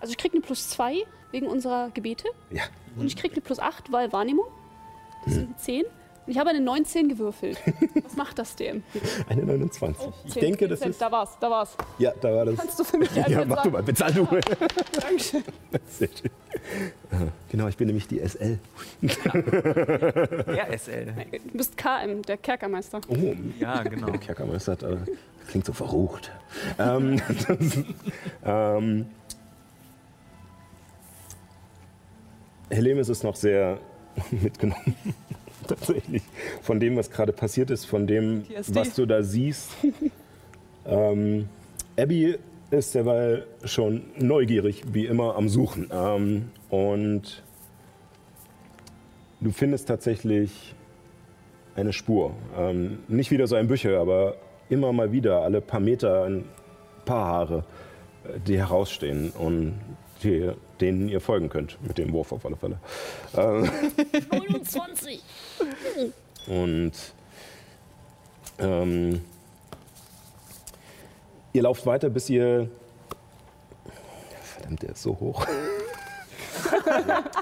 [0.00, 2.64] Also ich krieg eine plus 2 wegen unserer Gebete Ja.
[2.98, 4.44] und ich krieg eine plus 8, weil Wahrnehmung.
[5.24, 5.84] Das sind eine 10.
[6.28, 7.58] Ich habe eine 19 gewürfelt.
[8.04, 8.82] Was macht das dem?
[9.28, 10.06] Eine 29.
[10.24, 10.90] ich 10, denke, 10 das Cent.
[10.90, 11.00] ist.
[11.00, 11.76] Da war's, da war's.
[11.98, 12.56] Ja, da war das.
[12.56, 14.24] Kannst du für mich Ja, einfach mach du mal, bezahl du.
[15.00, 15.44] Dankeschön.
[15.88, 17.30] Sehr schön.
[17.50, 18.58] Genau, ich bin nämlich die SL.
[19.02, 21.06] Der SL.
[21.52, 23.00] Du bist KM, der Kerkermeister.
[23.08, 24.10] Oh, Ja, genau.
[24.10, 24.96] der Kerkermeister hat, äh,
[25.48, 26.32] klingt so verrucht.
[26.78, 27.78] ähm, das,
[28.44, 29.06] ähm,
[32.70, 33.78] Helemis ist noch sehr
[34.30, 34.96] mitgenommen.
[35.68, 36.22] Tatsächlich.
[36.62, 38.74] Von dem, was gerade passiert ist, von dem, PTSD.
[38.74, 39.70] was du da siehst.
[40.86, 41.48] ähm,
[41.98, 42.36] Abby
[42.70, 45.88] ist derweil schon neugierig, wie immer, am Suchen.
[45.92, 47.42] Ähm, und
[49.40, 50.74] du findest tatsächlich
[51.74, 52.32] eine Spur.
[52.56, 54.36] Ähm, nicht wieder so ein Büchel, aber
[54.68, 56.44] immer mal wieder, alle paar Meter, ein
[57.04, 57.64] paar Haare,
[58.24, 59.74] äh, die herausstehen und
[60.22, 61.78] die, denen ihr folgen könnt.
[61.86, 62.78] Mit dem Wurf auf alle Fälle.
[63.36, 63.70] Ähm,
[64.30, 65.22] 29.
[66.46, 66.92] und
[68.58, 69.20] ähm,
[71.52, 72.68] ihr lauft weiter, bis ihr.
[74.42, 75.46] Verdammt, der ist so hoch.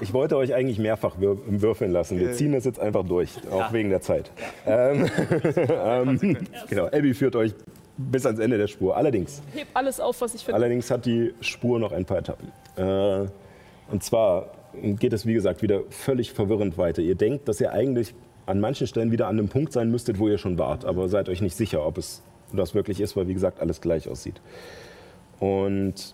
[0.01, 2.19] Ich wollte euch eigentlich mehrfach wir würfeln lassen.
[2.19, 4.29] Wir ziehen das jetzt einfach durch, auch wegen der Zeit.
[4.65, 5.09] Ähm,
[5.69, 6.37] ähm,
[6.69, 7.53] genau, Abby führt euch
[7.97, 8.95] bis ans Ende der Spur.
[8.97, 10.55] Allerdings, Heb alles auf, was ich finde.
[10.55, 12.51] allerdings hat die Spur noch ein paar Etappen.
[12.75, 13.27] Äh,
[13.91, 17.01] und zwar geht es, wie gesagt, wieder völlig verwirrend weiter.
[17.01, 18.13] Ihr denkt, dass ihr eigentlich
[18.45, 21.29] an manchen Stellen wieder an dem Punkt sein müsstet, wo ihr schon wart, aber seid
[21.29, 22.21] euch nicht sicher, ob es
[22.53, 24.39] das wirklich ist, weil, wie gesagt, alles gleich aussieht.
[25.39, 26.13] Und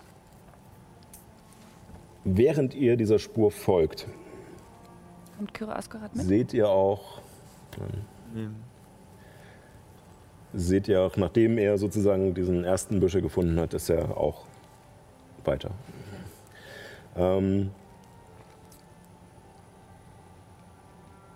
[2.24, 4.08] während ihr dieser Spur folgt,
[6.14, 7.22] seht ihr auch,
[10.54, 14.46] seht ihr auch, nachdem er sozusagen diesen ersten Büschel gefunden hat, ist er auch
[15.44, 15.72] weiter.
[17.16, 17.72] Ähm,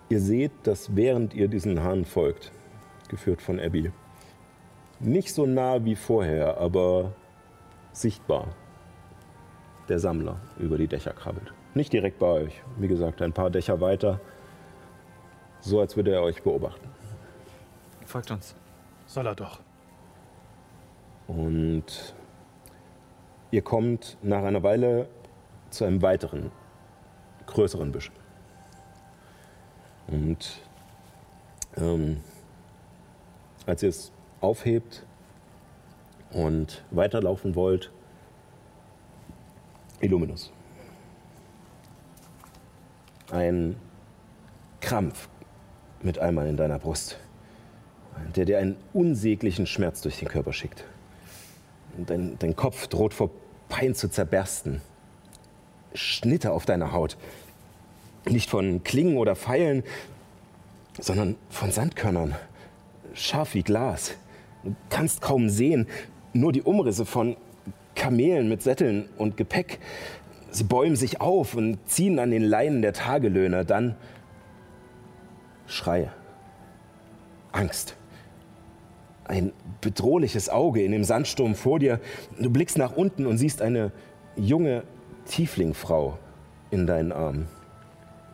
[0.08, 2.52] ihr seht, dass während ihr diesen Hahn folgt,
[3.08, 3.90] geführt von Abby,
[5.00, 7.12] nicht so nah wie vorher, aber
[7.92, 8.48] sichtbar,
[9.88, 11.52] der Sammler über die Dächer krabbelt.
[11.74, 14.20] Nicht direkt bei euch, wie gesagt, ein paar Dächer weiter,
[15.60, 16.88] so als würde er euch beobachten.
[18.06, 18.54] Folgt uns.
[19.06, 19.60] Soll er doch.
[21.26, 22.14] Und
[23.50, 25.08] ihr kommt nach einer Weile
[25.70, 26.50] zu einem weiteren,
[27.46, 28.14] größeren Büschel.
[30.06, 30.60] Und
[31.76, 32.22] ähm,
[33.66, 35.04] als ihr es aufhebt
[36.30, 37.90] und weiterlaufen wollt,
[40.00, 40.52] Illuminus.
[43.32, 43.76] Ein
[44.80, 45.28] Krampf
[46.02, 47.18] mit einmal in deiner Brust,
[48.34, 50.84] der dir einen unsäglichen Schmerz durch den Körper schickt.
[51.96, 53.30] Dein, dein Kopf droht vor
[53.68, 54.80] Pein zu zerbersten.
[55.94, 57.16] Schnitte auf deiner Haut.
[58.28, 59.82] Nicht von Klingen oder Pfeilen,
[60.98, 62.34] sondern von Sandkörnern.
[63.14, 64.14] Scharf wie Glas.
[64.62, 65.86] Du kannst kaum sehen.
[66.32, 67.36] Nur die Umrisse von
[67.94, 69.78] Kamelen mit Sätteln und Gepäck.
[70.50, 73.64] Sie bäumen sich auf und ziehen an den Leinen der Tagelöhner.
[73.64, 73.96] Dann
[75.66, 76.12] Schreie.
[77.52, 77.95] Angst.
[79.28, 82.00] Ein bedrohliches Auge in dem Sandsturm vor dir.
[82.38, 83.92] Du blickst nach unten und siehst eine
[84.36, 84.84] junge
[85.26, 86.18] Tieflingfrau
[86.70, 87.48] in deinen Armen.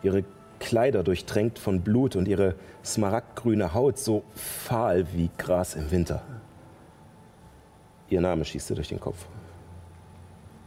[0.02, 0.24] Ihre
[0.58, 2.54] Kleider durchtränkt von Blut und ihre
[2.84, 6.22] smaragdgrüne Haut so fahl wie Gras im Winter.
[8.08, 9.26] Ihr Name schießt dir durch den Kopf.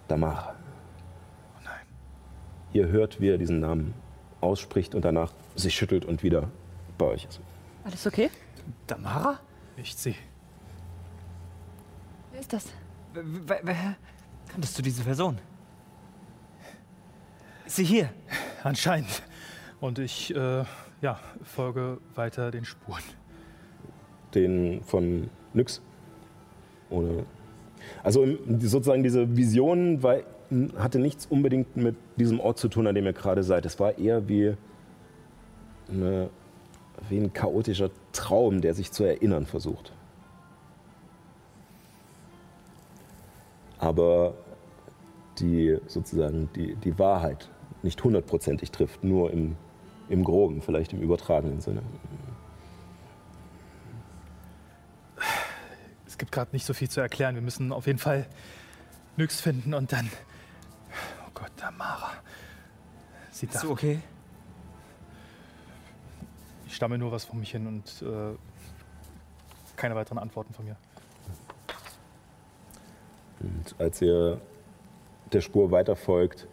[0.07, 0.55] Damara.
[1.55, 1.85] Oh nein.
[2.73, 3.93] Ihr hört, wie er diesen Namen
[4.41, 6.49] ausspricht und danach sich schüttelt und wieder
[6.97, 7.39] bei euch ist.
[7.83, 8.29] Alles okay?
[8.87, 9.39] Damara?
[9.77, 10.15] Nicht sie.
[12.31, 12.67] Wer ist das?
[13.13, 13.95] Wer- wer- wer-
[14.49, 15.37] Kanntest du diese Person?
[17.65, 18.09] Ist sie hier?
[18.63, 19.23] Anscheinend.
[19.81, 20.63] Und ich äh,
[21.01, 23.03] ja, folge weiter den Spuren.
[24.33, 25.81] Den von Nyx?
[26.89, 27.23] Oder?
[28.03, 28.25] Also
[28.59, 30.17] sozusagen diese Vision war,
[30.77, 33.65] hatte nichts unbedingt mit diesem Ort zu tun, an dem ihr gerade seid.
[33.65, 34.55] Es war eher wie,
[35.89, 36.29] eine,
[37.09, 39.91] wie ein chaotischer Traum, der sich zu erinnern versucht.
[43.77, 44.33] Aber
[45.39, 47.49] die sozusagen die, die Wahrheit
[47.83, 49.55] nicht hundertprozentig trifft, nur im,
[50.09, 51.81] im Groben, vielleicht im übertragenen Sinne.
[56.07, 57.35] Es gibt gerade nicht so viel zu erklären.
[57.35, 58.25] Wir müssen auf jeden Fall
[59.17, 60.09] Nyx finden und dann.
[61.27, 62.11] Oh Gott, Tamara.
[63.31, 63.99] Sie Ist du okay?
[66.75, 68.35] Ich stamme nur was von mich hin und äh,
[69.77, 70.75] keine weiteren Antworten von mir.
[73.39, 74.41] Und als ihr
[75.31, 76.49] der Spur weiterfolgt,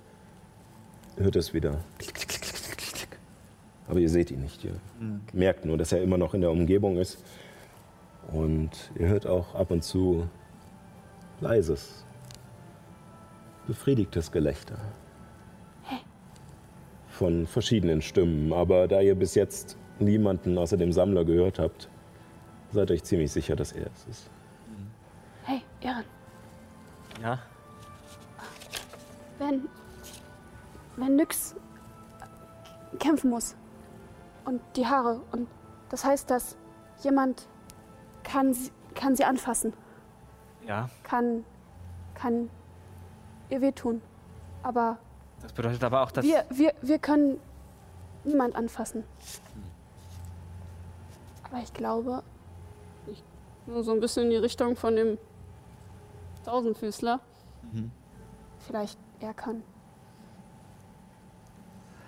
[1.16, 1.80] hört es wieder.
[3.88, 4.62] Aber ihr seht ihn nicht.
[4.62, 4.80] Ihr
[5.32, 7.24] merkt nur, dass er immer noch in der Umgebung ist.
[8.30, 10.28] Und ihr hört auch ab und zu
[11.40, 12.04] leises,
[13.66, 14.78] befriedigtes Gelächter.
[17.08, 18.52] Von verschiedenen Stimmen.
[18.52, 21.88] Aber da ihr bis jetzt niemanden außer dem Sammler gehört habt,
[22.70, 24.30] seid euch ziemlich sicher, dass er es ist.
[25.44, 26.04] Hey, Ehren,
[27.22, 27.38] Ja.
[29.38, 29.68] wenn,
[30.96, 31.56] wenn Nyx
[32.98, 33.56] kämpfen muss
[34.44, 35.48] und die Haare und
[35.88, 36.56] das heißt, dass
[37.02, 37.46] jemand
[38.22, 39.72] kann sie, kann sie anfassen,
[40.66, 40.88] Ja.
[41.02, 41.44] kann,
[42.14, 42.48] kann
[43.50, 44.00] ihr wehtun.
[44.62, 44.98] Aber
[45.42, 46.24] Das bedeutet aber auch, dass.
[46.24, 47.38] wir, wir, wir können
[48.24, 49.02] niemand anfassen.
[51.52, 52.22] Aber ich glaube,
[53.06, 53.22] ich,
[53.66, 55.18] nur so ein bisschen in die Richtung von dem
[56.46, 57.20] Tausendfüßler.
[58.60, 59.62] Vielleicht er kann.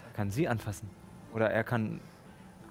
[0.07, 0.89] Er kann sie anfassen.
[1.35, 2.01] Oder er kann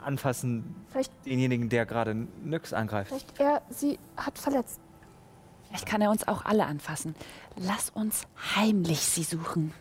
[0.03, 3.09] anfassen Vielleicht, denjenigen, der gerade Nyx angreift.
[3.09, 4.81] vielleicht er sie hat verletzt.
[5.67, 7.15] Vielleicht kann er uns auch alle anfassen.
[7.55, 8.25] Lass uns
[8.55, 9.73] heimlich sie suchen.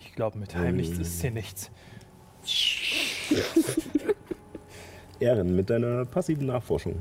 [0.00, 1.70] Ich glaube, mit heimlich ist hier nichts.
[5.20, 6.96] Ehren mit deiner passiven Nachforschung.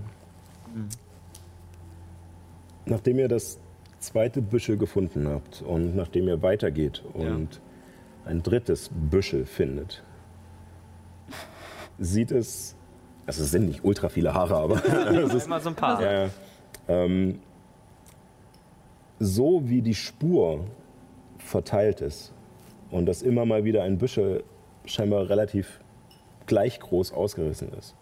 [2.86, 3.60] Nachdem ihr das
[4.00, 7.62] zweite Büschel gefunden habt und nachdem ihr weitergeht und
[8.26, 10.04] ein drittes Büschel findet,
[11.98, 12.76] sieht es,
[13.26, 14.76] also es sind nicht ultra viele Haare, aber
[15.26, 16.02] es ist Immer so ein paar.
[16.02, 16.30] ja, ja.
[16.88, 17.40] ähm,
[19.20, 20.66] so wie die Spur
[21.40, 22.34] verteilt ist
[22.92, 24.44] und dass immer mal wieder ein Büschel
[24.86, 25.80] scheinbar relativ
[26.46, 27.96] gleich groß ausgerissen ist,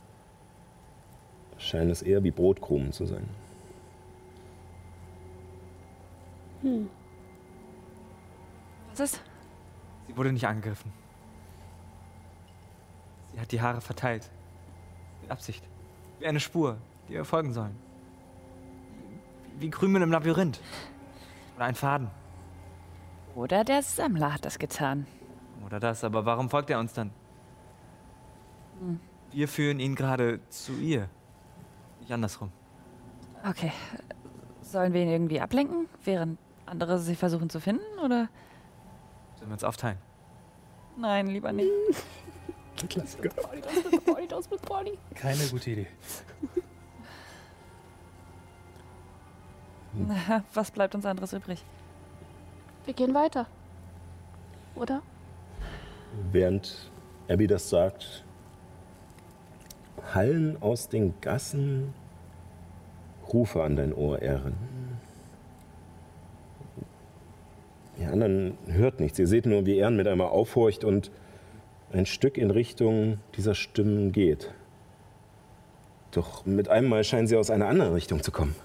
[1.57, 3.27] scheint es eher wie Brotkrumen zu sein.
[8.91, 9.21] Was ist?
[10.07, 10.91] Sie wurde nicht angegriffen.
[13.33, 14.29] Sie hat die Haare verteilt.
[15.21, 15.63] Mit Absicht.
[16.19, 16.77] Wie eine Spur,
[17.07, 17.75] die wir folgen sollen.
[19.59, 20.61] Wie Krümel im Labyrinth.
[21.55, 22.09] Oder ein Faden.
[23.35, 25.05] Oder der Sammler hat das getan.
[25.65, 27.11] Oder das, aber warum folgt er uns dann?
[29.31, 31.09] Wir führen ihn gerade zu ihr.
[32.05, 32.51] Nicht andersrum.
[33.49, 33.71] Okay.
[34.61, 37.97] Sollen wir ihn irgendwie ablenken, während andere sie versuchen zu finden?
[37.97, 38.29] Oder?
[39.37, 39.97] Sollen wir uns aufteilen?
[40.97, 41.71] Nein, lieber nicht.
[45.15, 45.87] Keine gute Idee.
[49.93, 51.63] Na, Was bleibt uns anderes übrig?
[52.85, 53.47] Wir gehen weiter.
[54.75, 55.01] Oder?
[56.31, 56.91] Während
[57.27, 58.24] Abby das sagt,
[60.13, 61.93] hallen aus den Gassen
[63.33, 64.53] Rufe an dein Ohr, Ehren.
[67.97, 69.17] Ihr anderen hört nichts.
[69.19, 71.11] Ihr seht nur, wie Ehren mit einmal aufhorcht und
[71.91, 74.51] ein Stück in Richtung dieser Stimmen geht.
[76.11, 78.55] Doch mit einem Mal scheinen sie aus einer anderen Richtung zu kommen.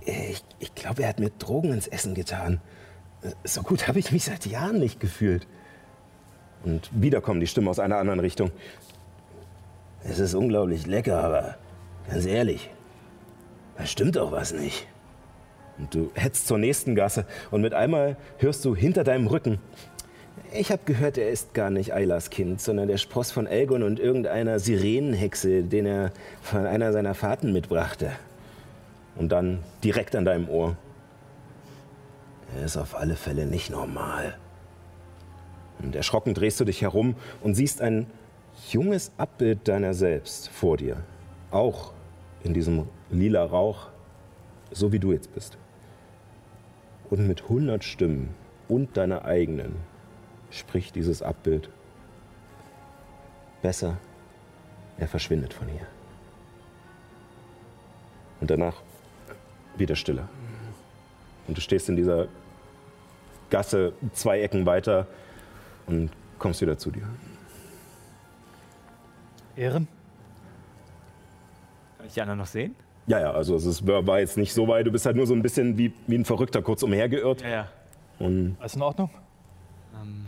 [0.00, 2.60] Ich, ich glaube, er hat mir Drogen ins Essen getan.
[3.44, 5.46] So gut habe ich mich seit Jahren nicht gefühlt.
[6.64, 8.50] Und wieder kommen die Stimmen aus einer anderen Richtung.
[10.08, 11.56] Es ist unglaublich lecker, aber
[12.08, 12.70] ganz ehrlich,
[13.76, 14.86] da stimmt doch was nicht.
[15.78, 19.58] Und du hetzt zur nächsten Gasse und mit einmal hörst du hinter deinem Rücken.
[20.52, 23.98] Ich habe gehört, er ist gar nicht Eilas Kind, sondern der Spross von Elgon und
[23.98, 28.12] irgendeiner Sirenenhexe, den er von einer seiner Fahrten mitbrachte.
[29.16, 30.76] Und dann direkt an deinem Ohr.
[32.56, 34.36] Er ist auf alle Fälle nicht normal.
[35.82, 38.06] Und erschrocken drehst du dich herum und siehst ein
[38.70, 41.02] junges Abbild deiner selbst vor dir.
[41.50, 41.92] Auch
[42.42, 43.88] in diesem lila Rauch,
[44.70, 45.56] so wie du jetzt bist.
[47.10, 48.34] Und mit hundert Stimmen
[48.68, 49.76] und deiner eigenen
[50.50, 51.70] spricht dieses Abbild
[53.62, 53.96] besser,
[54.98, 55.86] er verschwindet von hier.
[58.40, 58.82] Und danach
[59.76, 60.28] wieder Stille.
[61.46, 62.28] Und du stehst in dieser
[63.50, 65.06] Gasse zwei Ecken weiter
[65.86, 67.06] und kommst wieder zu dir.
[69.56, 69.88] Ehren?
[71.96, 72.76] Kann ich die anderen noch sehen?
[73.06, 74.86] Ja, ja, also es ist, war jetzt nicht so weit.
[74.86, 77.42] Du bist halt nur so ein bisschen wie, wie ein Verrückter kurz umhergeirrt.
[77.42, 77.68] Ja, ja.
[78.18, 79.10] Und Alles in Ordnung?
[79.94, 80.26] Ähm.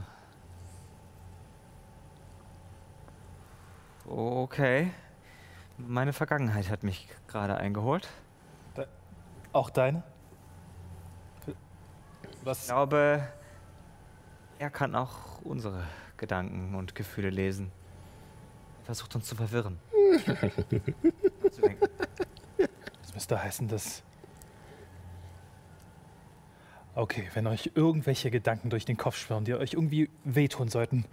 [4.08, 4.90] Okay.
[5.76, 8.08] Meine Vergangenheit hat mich gerade eingeholt.
[9.52, 10.02] Auch deine?
[11.46, 11.54] Ich
[12.44, 12.66] Was?
[12.66, 13.26] glaube,
[14.58, 15.84] er kann auch unsere
[16.16, 17.72] Gedanken und Gefühle lesen.
[18.88, 19.78] Er versucht uns zu verwirren.
[23.02, 24.02] Das müsste heißen, dass.
[26.94, 31.04] Okay, wenn euch irgendwelche Gedanken durch den Kopf schwirren, die euch irgendwie wehtun sollten,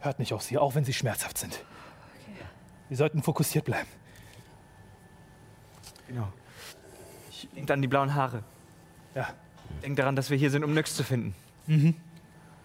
[0.00, 1.64] hört nicht auf sie, auch wenn sie schmerzhaft sind.
[2.88, 3.88] Sie sollten fokussiert bleiben.
[6.08, 6.32] Genau.
[7.54, 8.42] Denkt an die blauen Haare.
[9.14, 9.28] Ja.
[9.82, 11.34] Denkt daran, dass wir hier sind, um Nyx zu finden.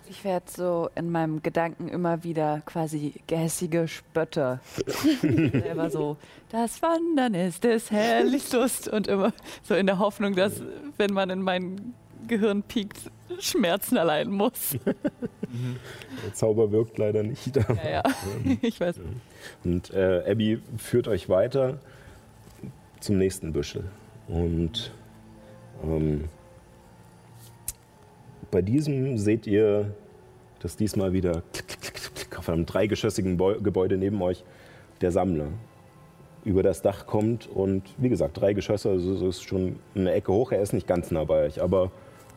[0.10, 4.60] Ich werde so in meinem Gedanken immer wieder quasi gehässige Spötter.
[5.22, 6.18] Selber so,
[6.50, 8.88] das Wandern ist des herrlich Lust.
[8.88, 10.62] Und immer so in der Hoffnung, dass,
[10.98, 11.94] wenn man in mein
[12.28, 14.78] Gehirn piekt, Schmerzen erleiden muss.
[16.26, 17.56] der Zauber wirkt leider nicht.
[17.56, 18.04] Ja, ja.
[18.62, 19.00] Ich weiß.
[19.64, 21.80] Und äh, Abby führt euch weiter
[23.00, 23.86] zum nächsten Büschel.
[24.28, 24.92] Und
[25.84, 26.26] ähm,
[28.56, 29.94] bei diesem seht ihr,
[30.62, 31.44] dass diesmal wieder
[32.38, 34.46] auf einem dreigeschossigen Gebäude neben euch
[35.02, 35.48] der Sammler
[36.46, 37.50] über das Dach kommt.
[37.50, 40.54] Und wie gesagt, drei Geschosse, also es ist schon eine Ecke hoch.
[40.54, 41.92] Er ist nicht ganz nah bei euch, aber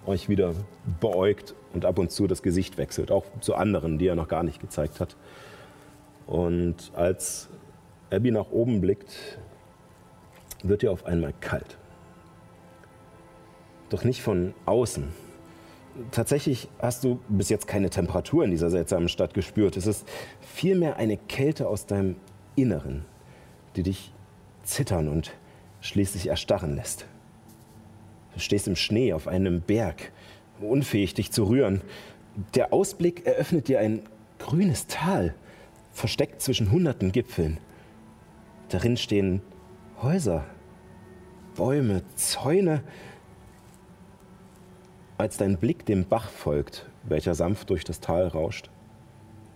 [0.07, 0.55] euch wieder
[0.99, 3.13] beäugt und ab und zu das Gesicht wechselt.
[3.13, 5.15] Auch zu anderen, die er noch gar nicht gezeigt hat.
[6.27, 7.49] Und als
[8.11, 9.39] Abby nach oben blickt,
[10.65, 11.79] wird ihr auf einmal kalt.
[13.89, 15.28] Doch nicht von außen.
[16.11, 19.77] Tatsächlich hast du bis jetzt keine Temperatur in dieser seltsamen Stadt gespürt.
[19.77, 20.09] Es ist
[20.41, 22.17] vielmehr eine Kälte aus deinem
[22.57, 23.05] Inneren,
[23.77, 24.13] die dich
[24.63, 25.33] zittern und
[25.81, 27.07] schließlich erstarren lässt.
[28.35, 30.13] Du stehst im Schnee auf einem Berg,
[30.61, 31.81] unfähig dich zu rühren.
[32.55, 34.03] Der Ausblick eröffnet dir ein
[34.39, 35.35] grünes Tal,
[35.93, 37.59] versteckt zwischen hunderten Gipfeln.
[38.69, 39.43] Darin stehen
[40.01, 40.45] Häuser,
[41.57, 42.83] Bäume, Zäune.
[45.19, 48.71] Als dein Blick dem Bach folgt, welcher sanft durch das Tal rauscht,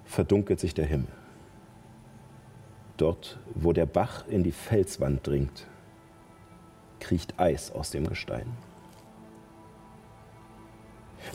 [0.04, 1.06] verdunkelt sich der Himmel.
[2.96, 5.68] Dort, wo der Bach in die Felswand dringt,
[6.98, 8.46] kriecht Eis aus dem Gestein.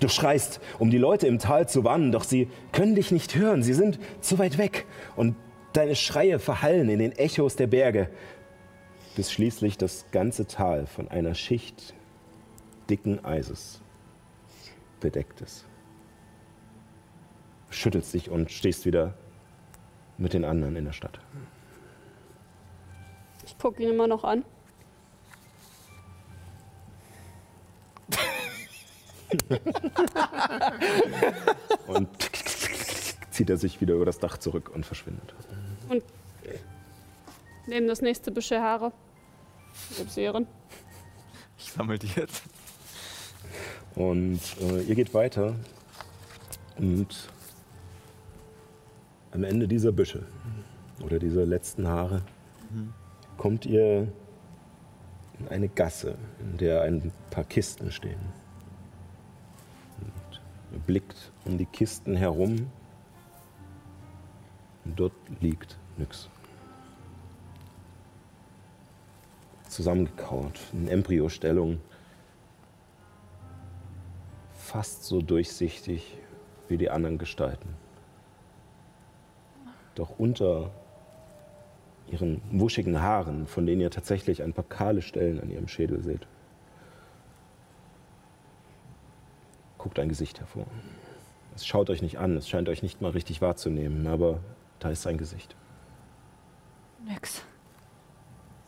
[0.02, 3.64] Du schreist, um die Leute im Tal zu warnen, doch sie können dich nicht hören,
[3.64, 5.38] sie sind zu weit weg und
[5.72, 8.10] deine Schreie verhallen in den Echos der Berge,
[9.16, 11.94] bis schließlich das ganze Tal von einer Schicht
[12.90, 13.82] dicken Eises
[15.00, 15.66] bedeckt ist.
[17.70, 19.14] Schüttelst dich und stehst wieder
[20.18, 21.20] mit den anderen in der Stadt.
[23.46, 24.44] Ich gucke ihn immer noch an.
[31.88, 32.10] Und
[33.32, 35.34] zieht er sich wieder über das Dach zurück und verschwindet.
[35.90, 36.04] Und
[37.68, 38.92] nehme das nächste Büschel Haare.
[41.58, 42.44] Ich sammle die jetzt.
[43.96, 45.56] Und äh, ihr geht weiter
[46.78, 47.30] und
[49.32, 50.24] am Ende dieser Büsche
[51.04, 52.22] oder dieser letzten Haare
[53.38, 54.08] kommt ihr
[55.40, 58.20] in eine Gasse, in der ein paar Kisten stehen.
[60.02, 60.42] Und
[60.74, 62.72] ihr blickt um die Kisten herum
[64.86, 66.30] und dort liegt nix.
[69.70, 71.80] Zusammengekauert, in Embryostellung
[74.68, 76.18] fast so durchsichtig
[76.68, 77.70] wie die anderen Gestalten.
[79.96, 80.72] Doch unter
[82.08, 86.28] ihren wuschigen Haaren, von denen ihr tatsächlich ein paar kahle Stellen an ihrem Schädel seht,
[89.78, 90.66] guckt ein Gesicht hervor.
[91.56, 94.42] Es schaut euch nicht an, es scheint euch nicht mal richtig wahrzunehmen, aber
[94.80, 95.56] da ist sein Gesicht.
[97.06, 97.42] Nix.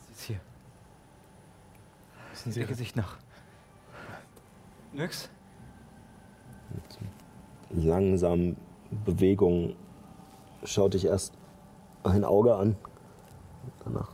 [0.08, 0.40] Sie ist hier.
[2.32, 3.18] Wissen Ihr Sie, Gesicht noch.
[4.94, 5.30] Nyx?
[7.72, 8.56] Langsam
[9.06, 9.76] Bewegung
[10.64, 11.34] schaut dich erst
[12.04, 12.76] ein Auge an.
[13.84, 14.12] Danach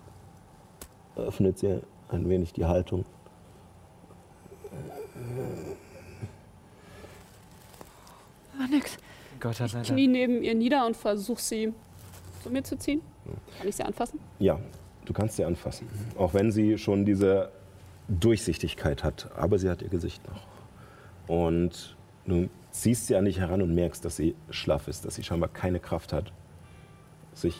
[1.15, 3.05] öffnet sie ein wenig die Haltung.
[8.59, 8.97] Ah, nix.
[9.39, 11.73] Gott hat Ich knie neben ihr nieder und versuche sie
[12.43, 13.01] zu mir zu ziehen.
[13.57, 14.19] Kann ich sie anfassen?
[14.39, 14.59] Ja,
[15.05, 15.87] du kannst sie anfassen.
[16.17, 17.51] Auch wenn sie schon diese
[18.07, 19.29] Durchsichtigkeit hat.
[19.35, 20.41] Aber sie hat ihr Gesicht noch.
[21.27, 21.95] Und
[22.25, 25.49] du ziehst sie an dich heran und merkst, dass sie schlaff ist, dass sie scheinbar
[25.49, 26.31] keine Kraft hat,
[27.33, 27.57] sich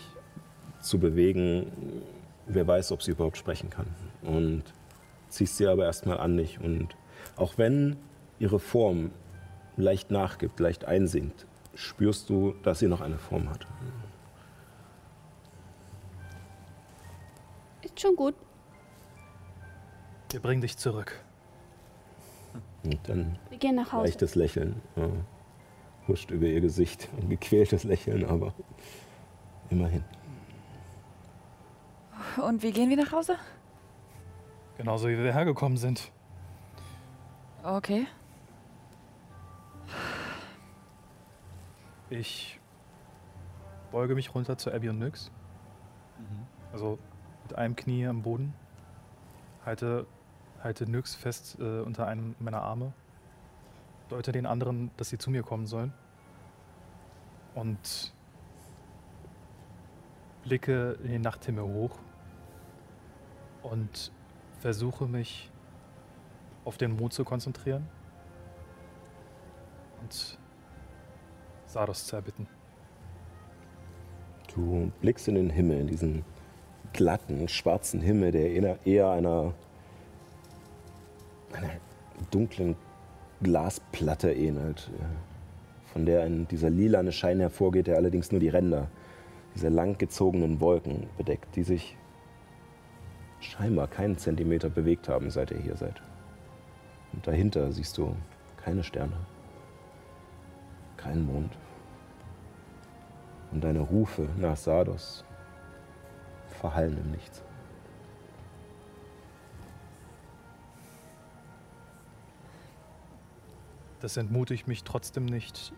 [0.79, 2.01] zu bewegen.
[2.47, 3.87] Wer weiß, ob sie überhaupt sprechen kann.
[4.21, 4.63] Und
[5.29, 6.59] ziehst sie aber erstmal an dich.
[6.59, 6.95] Und
[7.35, 7.97] auch wenn
[8.39, 9.11] ihre Form
[9.77, 13.65] leicht nachgibt, leicht einsinkt, spürst du, dass sie noch eine Form hat.
[17.81, 18.35] Ist schon gut.
[20.29, 21.24] Wir bringen dich zurück.
[22.85, 24.05] Und dann Wir gehen nach Hause.
[24.05, 25.09] leichtes Lächeln ja,
[26.07, 27.09] huscht über ihr Gesicht.
[27.21, 28.53] Ein gequältes Lächeln, aber
[29.69, 30.03] immerhin.
[32.41, 33.37] Und wie gehen wir nach Hause?
[34.77, 36.11] Genauso wie wir hergekommen sind.
[37.63, 38.07] Okay.
[42.09, 42.59] Ich
[43.91, 45.31] beuge mich runter zu Abby und Nyx.
[46.73, 46.99] Also
[47.43, 48.53] mit einem Knie am Boden.
[49.65, 50.05] Halte,
[50.65, 52.91] halte Nyx fest äh, unter einem meiner Arme.
[54.09, 55.93] Deute den anderen, dass sie zu mir kommen sollen.
[57.53, 58.13] Und
[60.43, 61.97] blicke in den Nachthimmel hoch.
[63.61, 64.11] Und
[64.59, 65.51] versuche mich
[66.65, 67.87] auf den Mond zu konzentrieren.
[70.01, 70.39] Und
[71.67, 72.47] Saros zu erbitten.
[74.53, 76.25] Du blickst in den Himmel, in diesen
[76.93, 79.53] glatten, schwarzen Himmel, der eher einer,
[81.55, 81.71] einer
[82.31, 82.75] dunklen
[83.41, 88.87] Glasplatte ähnelt, äh, von der ein, dieser lilane Schein hervorgeht, der allerdings nur die Ränder
[89.55, 91.97] dieser langgezogenen Wolken bedeckt, die sich
[93.39, 96.01] scheinbar keinen Zentimeter bewegt haben, seit ihr hier seid.
[97.13, 98.15] Und dahinter siehst du
[98.57, 99.15] keine Sterne,
[100.97, 101.57] keinen Mond.
[103.51, 105.23] Und deine Rufe nach Sardos
[106.49, 107.44] verhallen im Nichts.
[114.05, 115.73] Das entmutigt mich trotzdem nicht,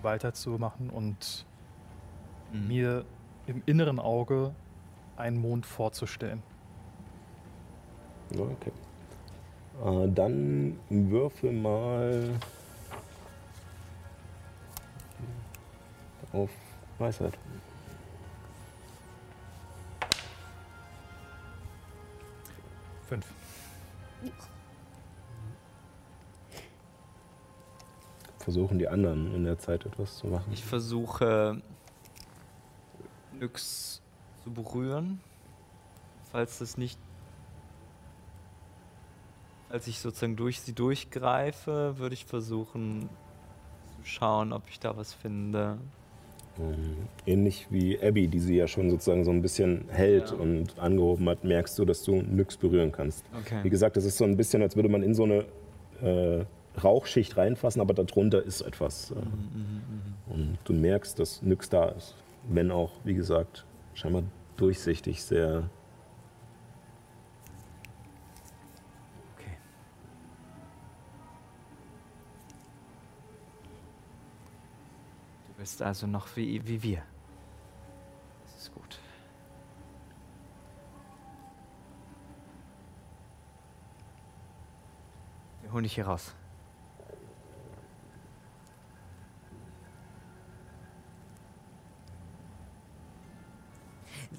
[0.00, 1.44] weiterzumachen und
[2.52, 2.68] Mhm.
[2.68, 3.04] mir
[3.48, 4.54] im inneren Auge
[5.16, 6.40] einen Mond vorzustellen.
[8.30, 8.70] Okay.
[9.84, 12.38] Äh, dann würfel mal
[16.32, 16.50] auf
[17.00, 17.36] Weisheit.
[23.08, 23.26] Fünf.
[28.44, 30.52] Versuchen die anderen in der Zeit etwas zu machen.
[30.52, 31.62] Ich versuche
[33.40, 34.02] Nyx
[34.42, 35.18] zu berühren.
[36.30, 36.98] Falls das nicht.
[39.70, 43.08] Als ich sozusagen durch sie durchgreife, würde ich versuchen
[43.96, 45.78] zu schauen, ob ich da was finde.
[46.60, 50.36] Ähm, Ähnlich wie Abby, die sie ja schon sozusagen so ein bisschen hält Ja.
[50.36, 53.24] und angehoben hat, merkst du, dass du nix berühren kannst.
[53.32, 53.70] Wie Okay.
[53.70, 55.44] gesagt, es ist so ein bisschen, als würde man in so eine
[56.02, 56.44] äh,
[56.82, 59.10] Rauchschicht reinfassen, aber darunter ist etwas.
[59.12, 59.14] Äh,
[60.32, 62.14] Und du merkst, dass nix da ist.
[62.48, 64.24] Wenn auch, wie gesagt, scheinbar
[64.56, 65.70] durchsichtig, sehr.
[69.34, 69.56] okay.
[75.48, 77.02] Du bist also noch wie, wie wir.
[78.44, 78.98] Das ist gut.
[85.62, 86.34] Wir holen dich hier raus.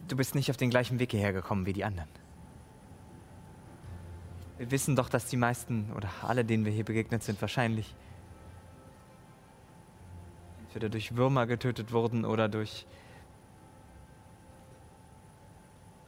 [0.08, 2.10] Du bist nicht auf den gleichen Weg hierher gekommen wie die anderen.
[4.58, 7.94] Wir wissen doch, dass die meisten oder alle, denen wir hier begegnet sind, wahrscheinlich
[10.68, 12.86] entweder durch Würmer getötet wurden oder durch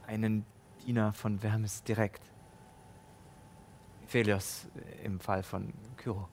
[0.06, 0.46] einen
[0.86, 2.22] Diener von Vermis direkt.
[4.06, 4.68] Phelios
[5.02, 6.28] im Fall von Kyro.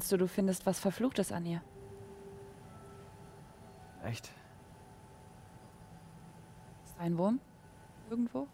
[0.00, 1.60] Meinst du, du findest was Verfluchtes an ihr?
[4.02, 4.30] Echt?
[6.86, 7.38] Ist ein Wurm?
[8.08, 8.46] Irgendwo?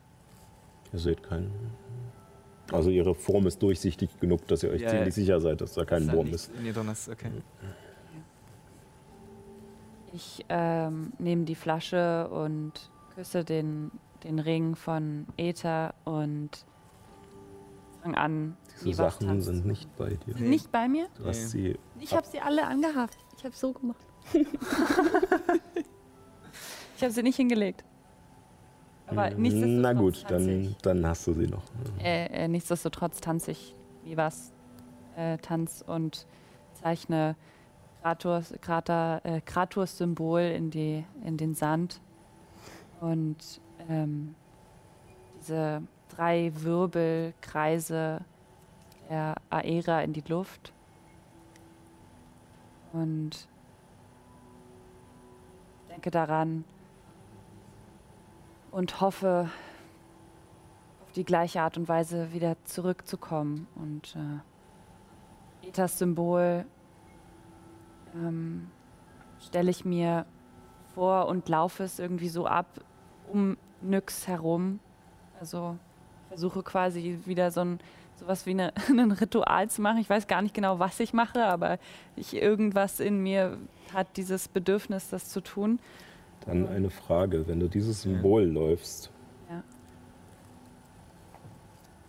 [0.92, 1.52] Ihr seht keinen.
[2.73, 5.84] Also ihre Form ist durchsichtig genug, dass ihr euch Ja, ziemlich sicher seid, dass da
[5.84, 6.50] kein Wurm ist.
[6.58, 7.31] in ihr drin ist, okay.
[10.12, 12.73] Ich ähm, nehme die Flasche und
[13.15, 13.92] küsse den,
[14.25, 16.66] den Ring von Ether und
[18.02, 18.57] fange an.
[18.84, 19.46] Diese Sachen tanzt.
[19.46, 20.34] sind nicht bei dir.
[20.36, 21.08] Nicht bei mir?
[21.16, 23.16] Du hast sie Ich habe sie alle angehabt.
[23.36, 24.05] Ich habe so gemacht.
[26.96, 27.84] ich habe sie nicht hingelegt.
[29.06, 31.62] Aber nichtsdestotrotz Na gut, dann, dann hast du sie noch.
[32.02, 33.74] Äh, äh, nichtsdestotrotz tanze ich
[34.05, 34.52] wie was
[35.16, 36.26] äh, Tanz und
[36.74, 37.36] zeichne
[38.02, 42.00] Kraturs, Krater, äh, Kraturs Symbol in, die, in den Sand.
[43.00, 44.34] Und ähm,
[45.40, 48.20] diese drei Wirbelkreise
[49.09, 50.73] der Aera in die Luft.
[52.93, 53.49] Und
[55.91, 56.65] denke daran
[58.70, 59.51] und hoffe,
[61.02, 63.67] auf die gleiche Art und Weise wieder zurückzukommen.
[63.75, 66.67] Und äh, Ethas Symbol
[68.15, 68.70] ähm,
[69.41, 70.26] stelle ich mir
[70.94, 72.67] vor und laufe es irgendwie so ab
[73.28, 74.81] um Nyx herum.
[75.41, 75.78] Also
[76.28, 77.78] versuche quasi wieder so ein
[78.19, 79.99] sowas wie eine, ein Ritual zu machen.
[79.99, 81.78] Ich weiß gar nicht genau, was ich mache, aber
[82.17, 83.59] ich, irgendwas in mir
[83.95, 85.78] hat dieses Bedürfnis, das zu tun.
[86.45, 89.11] Dann eine Frage, wenn du dieses Symbol läufst,
[89.51, 89.62] Ja.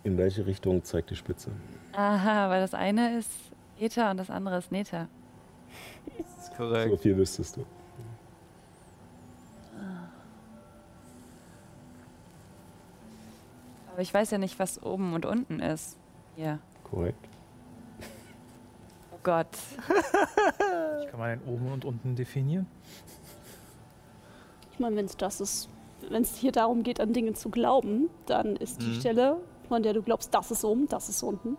[0.04, 1.50] in welche Richtung zeigt die Spitze?
[1.92, 3.30] Aha, weil das eine ist
[3.80, 5.08] Eta und das andere ist Neta.
[6.16, 6.90] Das ist korrekt.
[6.90, 7.64] So viel wüsstest du.
[13.98, 15.98] Aber ich weiß ja nicht, was oben und unten ist.
[16.36, 16.60] Hier.
[16.84, 17.18] Korrekt.
[19.10, 19.48] Oh Gott.
[21.02, 22.68] Ich kann mal den oben und unten definieren.
[24.70, 25.68] Ich meine, wenn es das ist,
[26.10, 29.00] wenn es hier darum geht, an Dinge zu glauben, dann ist die Mhm.
[29.00, 31.56] Stelle, von der du glaubst, das ist oben, das ist unten,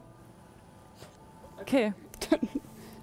[1.61, 1.93] Okay,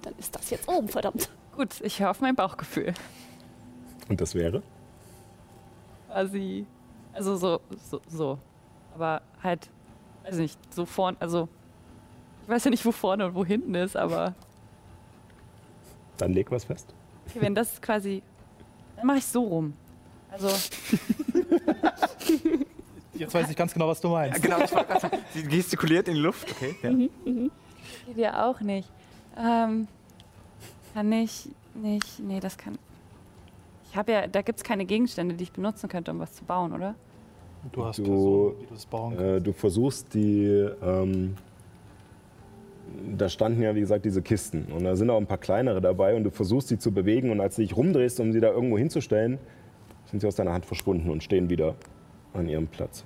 [0.01, 1.29] dann ist das jetzt oben, verdammt.
[1.55, 1.79] gut.
[1.83, 2.95] Ich höre auf mein Bauchgefühl.
[4.09, 4.63] Und das wäre?
[6.09, 6.65] Quasi.
[7.13, 8.39] Also so, so, so.
[8.97, 9.69] Aber halt,
[10.25, 11.51] weiß nicht, so vorne, also.
[12.45, 14.35] Ich weiß ja nicht, wo vorne und wo hinten ist, aber
[16.17, 16.95] Dann leg was fest.
[17.29, 18.23] okay, wenn das quasi.
[18.97, 19.75] Dann mache ich so rum.
[20.31, 20.49] Also,
[23.13, 24.41] Jetzt weiß ich ganz genau, was du meinst.
[24.43, 26.51] Genau, ich wollte gerade sie gestikuliert in die Luft.
[26.53, 26.75] Okay.
[26.83, 26.91] Ja.
[28.07, 28.89] geht ja auch nicht.
[29.37, 29.89] Ähm,
[30.95, 32.19] kann ich nicht.
[32.21, 32.79] Nee, das kann.
[33.91, 36.45] Ich habe ja, da gibt es keine Gegenstände, die ich benutzen könnte, um was zu
[36.45, 36.95] bauen, oder?
[37.73, 39.25] Du hast Du, Personen, die du das bauen kannst.
[39.25, 40.69] Äh, du versuchst die.
[40.83, 41.35] Ähm,
[43.17, 44.67] da standen ja, wie gesagt, diese Kisten.
[44.73, 46.15] Und da sind auch ein paar kleinere dabei.
[46.15, 47.31] Und du versuchst sie zu bewegen.
[47.31, 49.39] Und als du dich rumdrehst, um sie da irgendwo hinzustellen,
[50.07, 51.75] sind sie aus deiner Hand verschwunden und stehen wieder
[52.33, 53.05] an ihrem Platz.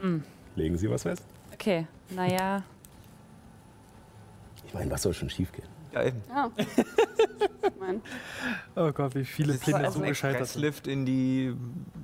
[0.00, 0.24] Hm.
[0.56, 1.24] Legen Sie was fest?
[1.52, 2.64] Okay, naja.
[4.66, 5.68] Ich meine, was soll schon schiefgehen?
[5.92, 6.22] Ja, eben.
[6.28, 6.50] Ja.
[8.76, 10.64] Oh Gott, wie viele ist Pläne also so gescheitert sind.
[10.64, 11.54] Expresslift in die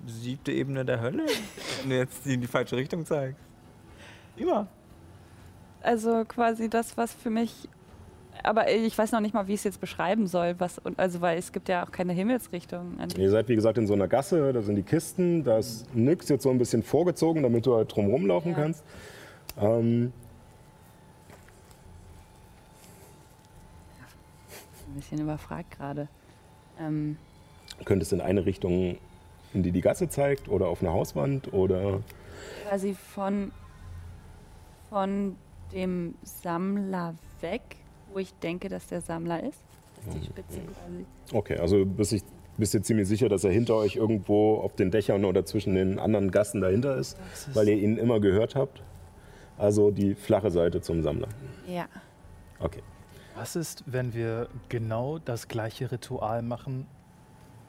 [0.07, 1.25] siebte Ebene der Hölle?
[1.83, 3.41] Wenn du jetzt in die falsche Richtung zeigst.
[4.36, 4.67] Immer.
[5.83, 7.68] Also quasi das, was für mich.
[8.44, 10.55] Aber ich weiß noch nicht mal, wie ich es jetzt beschreiben soll.
[10.58, 12.97] Was, und also, weil es gibt ja auch keine Himmelsrichtung.
[13.17, 16.28] Ihr seid, wie gesagt, in so einer Gasse, da sind die Kisten, da ist nix
[16.28, 18.58] jetzt so ein bisschen vorgezogen, damit du halt drum rumlaufen Ja.
[18.58, 18.84] kannst.
[19.60, 20.12] Ähm,
[24.99, 26.09] bisschen überfragt gerade.
[26.81, 27.17] Ähm,
[27.85, 28.99] könntest in eine Richtung,
[29.55, 32.01] in die die Gasse zeigt, oder auf eine Hauswand, oder
[32.67, 33.52] quasi von,
[34.91, 35.36] von
[35.73, 37.62] dem Sammler weg,
[38.12, 39.60] wo ich denke, dass der Sammler ist.
[39.97, 41.05] Das ist die Spitze quasi.
[41.33, 42.23] Okay, also bist ich
[42.59, 45.99] bist dir ziemlich sicher, dass er hinter euch irgendwo auf den Dächern oder zwischen den
[45.99, 47.17] anderen Gassen dahinter ist,
[47.55, 48.83] weil ihr ihn immer gehört habt.
[49.57, 51.28] Also die flache Seite zum Sammler.
[51.68, 51.86] Ja.
[52.59, 52.83] Okay.
[53.39, 56.89] Was ist, wenn wir genau das gleiche Ritual machen,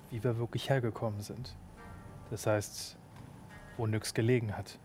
[0.09, 1.55] wie wir wirklich hergekommen sind?
[2.31, 2.97] Das heißt,
[3.77, 4.79] wo Nyx gelegen hat.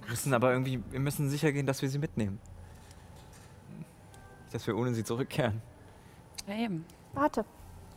[0.00, 2.40] Wir müssen aber irgendwie, wir müssen sicher gehen, dass wir sie mitnehmen.
[3.78, 3.88] Nicht,
[4.54, 5.62] Dass wir ohne sie zurückkehren.
[6.48, 6.84] Ja, eben.
[7.12, 7.44] warte.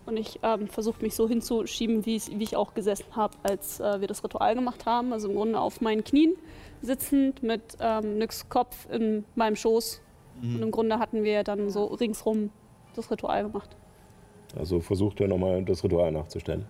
[0.05, 3.99] Und ich ähm, versuche mich so hinzuschieben, wie, wie ich auch gesessen habe, als äh,
[3.99, 5.13] wir das Ritual gemacht haben.
[5.13, 6.35] Also im Grunde auf meinen Knien
[6.81, 10.01] sitzend mit ähm, Nyx Kopf in meinem Schoß.
[10.41, 12.49] Und im Grunde hatten wir dann so ringsrum
[12.95, 13.69] das Ritual gemacht.
[14.57, 16.65] Also versucht ihr nochmal das Ritual nachzustellen.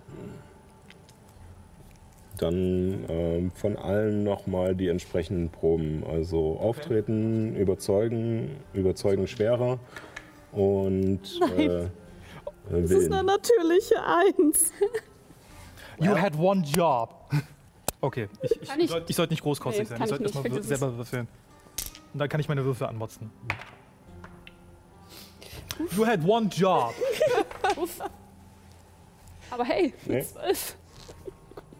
[2.38, 6.04] Dann ähm, von allen nochmal die entsprechenden Proben.
[6.04, 9.78] Also auftreten, überzeugen, überzeugen schwerer
[10.52, 11.20] und
[11.56, 11.86] äh,
[12.68, 13.26] äh, wählen.
[13.26, 14.72] natürliche Eins.
[15.98, 17.14] You had one job.
[18.02, 19.98] Okay, ich, ich, ich- sollte sollte nicht großkotzig Nee, sein.
[19.98, 21.26] kann Ich sollte erstmal wür- selber würfeln.
[22.12, 23.30] Und dann kann ich meine Würfel anmotzen.
[25.96, 26.92] You had one job.
[29.50, 30.22] Aber hey, Nee.
[30.22, 30.76] zwölf.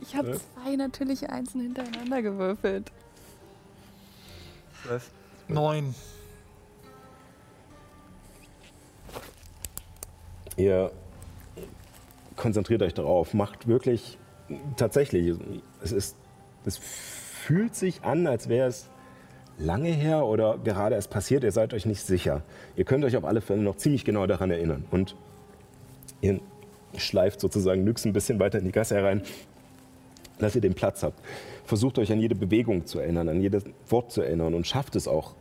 [0.01, 2.91] Ich habe zwei natürliche Einsen hintereinander gewürfelt.
[4.83, 5.11] Zwölf.
[5.49, 5.95] Neun.
[10.57, 10.91] Ihr
[12.37, 14.19] konzentriert euch darauf, macht wirklich
[14.77, 15.37] tatsächlich,
[15.83, 16.17] es ist,
[16.65, 18.89] es fühlt sich an, als wäre es
[19.59, 22.43] lange her oder gerade erst passiert, ihr seid euch nicht sicher.
[22.77, 25.17] Ihr könnt euch auf alle Fälle noch ziemlich genau daran erinnern und
[26.21, 26.41] ihr
[26.97, 29.23] schleift sozusagen Nyx ein bisschen weiter in die Gasse herein,
[30.39, 31.21] dass ihr den Platz habt.
[31.65, 35.09] Versucht euch an jede Bewegung zu erinnern, an jedes Wort zu erinnern und schafft es
[35.09, 35.35] auch,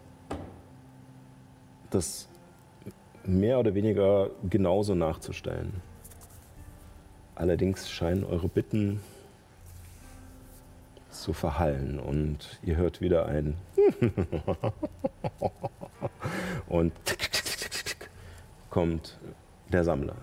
[1.90, 2.28] das
[3.28, 5.82] mehr oder weniger genauso nachzustellen.
[7.36, 9.02] Allerdings scheinen eure Bitten
[11.10, 13.56] zu verhallen und ihr hört wieder ein
[16.68, 16.94] und
[18.70, 19.18] kommt
[19.70, 20.16] der Sammler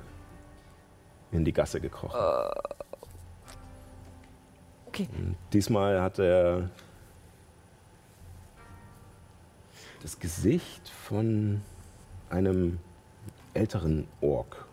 [1.32, 2.20] in die Gasse gekrochen.
[4.86, 5.08] Okay.
[5.16, 6.68] Und diesmal hat er
[10.02, 11.62] das Gesicht von
[12.28, 12.78] einem
[13.54, 14.66] älteren Ork.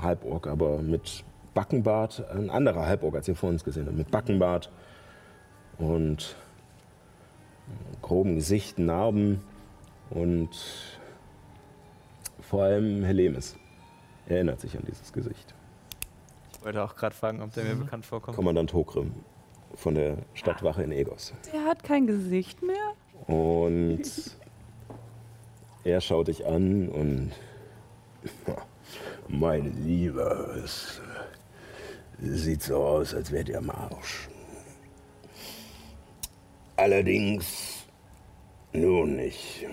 [0.00, 2.28] Halborg, aber mit Backenbart.
[2.30, 3.96] Ein anderer Halborg, als ihr vor uns gesehen habt.
[3.96, 4.70] Mit Backenbart
[5.78, 6.36] und
[8.02, 9.40] groben Gesicht, Narben
[10.10, 10.50] und
[12.40, 13.56] vor allem Helemis
[14.26, 15.54] erinnert sich an dieses Gesicht.
[16.52, 18.36] Ich wollte auch gerade fragen, ob der mir bekannt vorkommt.
[18.36, 19.12] Kommandant Hokrim
[19.74, 21.34] von der Stadtwache in Egos.
[21.52, 22.92] Der hat kein Gesicht mehr.
[23.26, 24.02] Und
[25.84, 27.32] er schaut dich an und
[29.28, 31.00] meine Liebe, es
[32.18, 34.28] sieht so aus, als wärt ihr am Arsch.
[36.76, 37.84] Allerdings
[38.72, 39.66] nun nicht.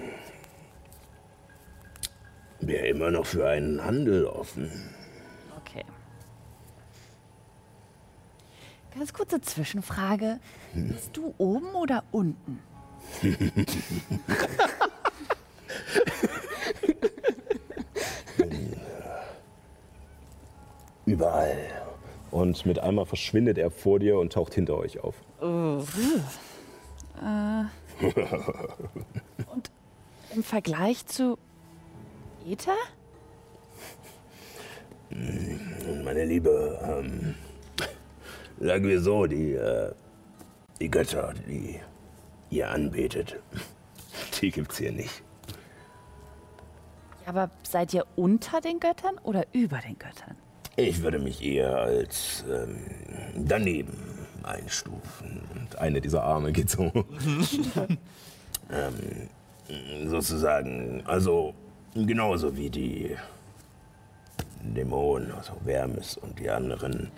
[2.59, 4.69] Wäre immer noch für einen Handel offen.
[5.59, 5.83] Okay.
[8.93, 10.39] Ganz kurze Zwischenfrage.
[10.73, 12.59] Bist du oben oder unten?
[21.05, 21.57] Überall.
[22.31, 25.15] Und mit einmal verschwindet er vor dir und taucht hinter euch auf.
[29.51, 29.69] Und
[30.33, 31.37] im Vergleich zu
[32.47, 32.77] Ether?
[35.09, 37.35] Meine Liebe, ähm,
[38.59, 39.91] sagen wir so, die, äh,
[40.79, 41.79] die Götter, die
[42.49, 43.39] ihr anbetet,
[44.41, 45.21] die gibt's hier nicht.
[47.31, 50.35] Aber seid ihr unter den Göttern oder über den Göttern?
[50.75, 52.75] Ich würde mich eher als ähm,
[53.37, 53.97] daneben
[54.43, 55.41] einstufen.
[55.55, 56.91] Und eine dieser Arme geht so.
[58.69, 61.53] ähm, sozusagen, also
[61.95, 63.15] genauso wie die
[64.61, 67.11] Dämonen, also Vermis und die anderen,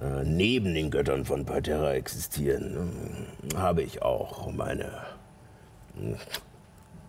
[0.00, 4.84] äh, neben den Göttern von Parterra existieren, äh, habe ich auch meine
[5.96, 6.14] äh,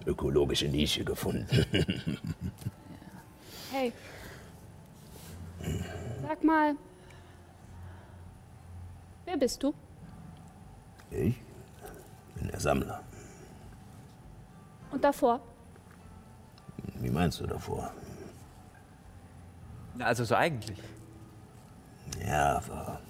[0.08, 1.66] ökologische Nische gefunden.
[3.70, 3.92] Hey.
[6.26, 6.76] Sag mal.
[9.26, 9.74] Wer bist du?
[11.12, 11.36] ich
[12.36, 13.04] bin der Sammler.
[14.90, 15.42] Und davor?
[16.96, 17.92] Wie meinst du davor?
[20.00, 20.82] Also so eigentlich.
[22.26, 23.02] Ja, aber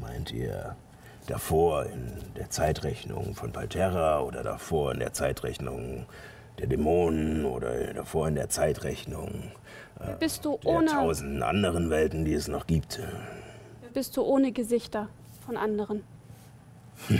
[0.00, 0.74] meint ihr
[1.28, 6.06] davor in der Zeitrechnung von Palterra oder davor in der Zeitrechnung
[6.58, 9.52] der Dämonen oder davor in der Zeitrechnung
[9.98, 13.00] Wer bist du der ohne, tausenden anderen Welten, die es noch gibt?
[13.80, 15.08] wer bist du ohne Gesichter
[15.44, 16.02] von anderen?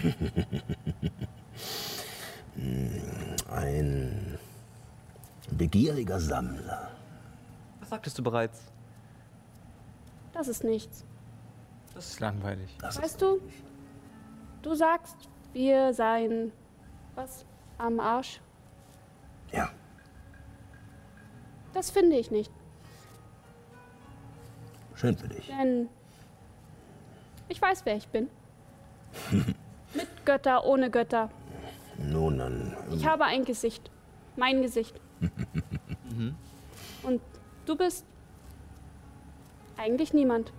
[3.50, 4.38] Ein
[5.50, 6.90] begieriger Sammler.
[7.80, 8.62] Was sagtest du bereits?
[10.32, 11.04] Das ist nichts.
[11.94, 12.76] Das ist langweilig.
[12.80, 13.40] Das ist Weißt du,
[14.68, 15.16] du sagst,
[15.52, 16.52] wir seien
[17.14, 17.44] was
[17.78, 18.40] am Arsch.
[19.52, 19.70] ja,
[21.72, 22.52] Das finde ich nicht.
[24.94, 25.46] schön für dich.
[25.46, 25.88] Denn
[27.48, 28.28] ich weiß, wer ich bin.
[29.94, 31.30] Mit Götter, ohne Götter.
[31.96, 33.90] Nun dann, Ich habe ein Gesicht.
[34.36, 35.00] Mein Gesicht.
[37.02, 37.20] Und
[37.64, 38.04] du bist
[39.76, 40.52] eigentlich niemand.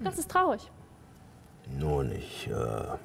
[0.00, 0.70] Das ist traurig.
[1.66, 2.96] Nun ich äh,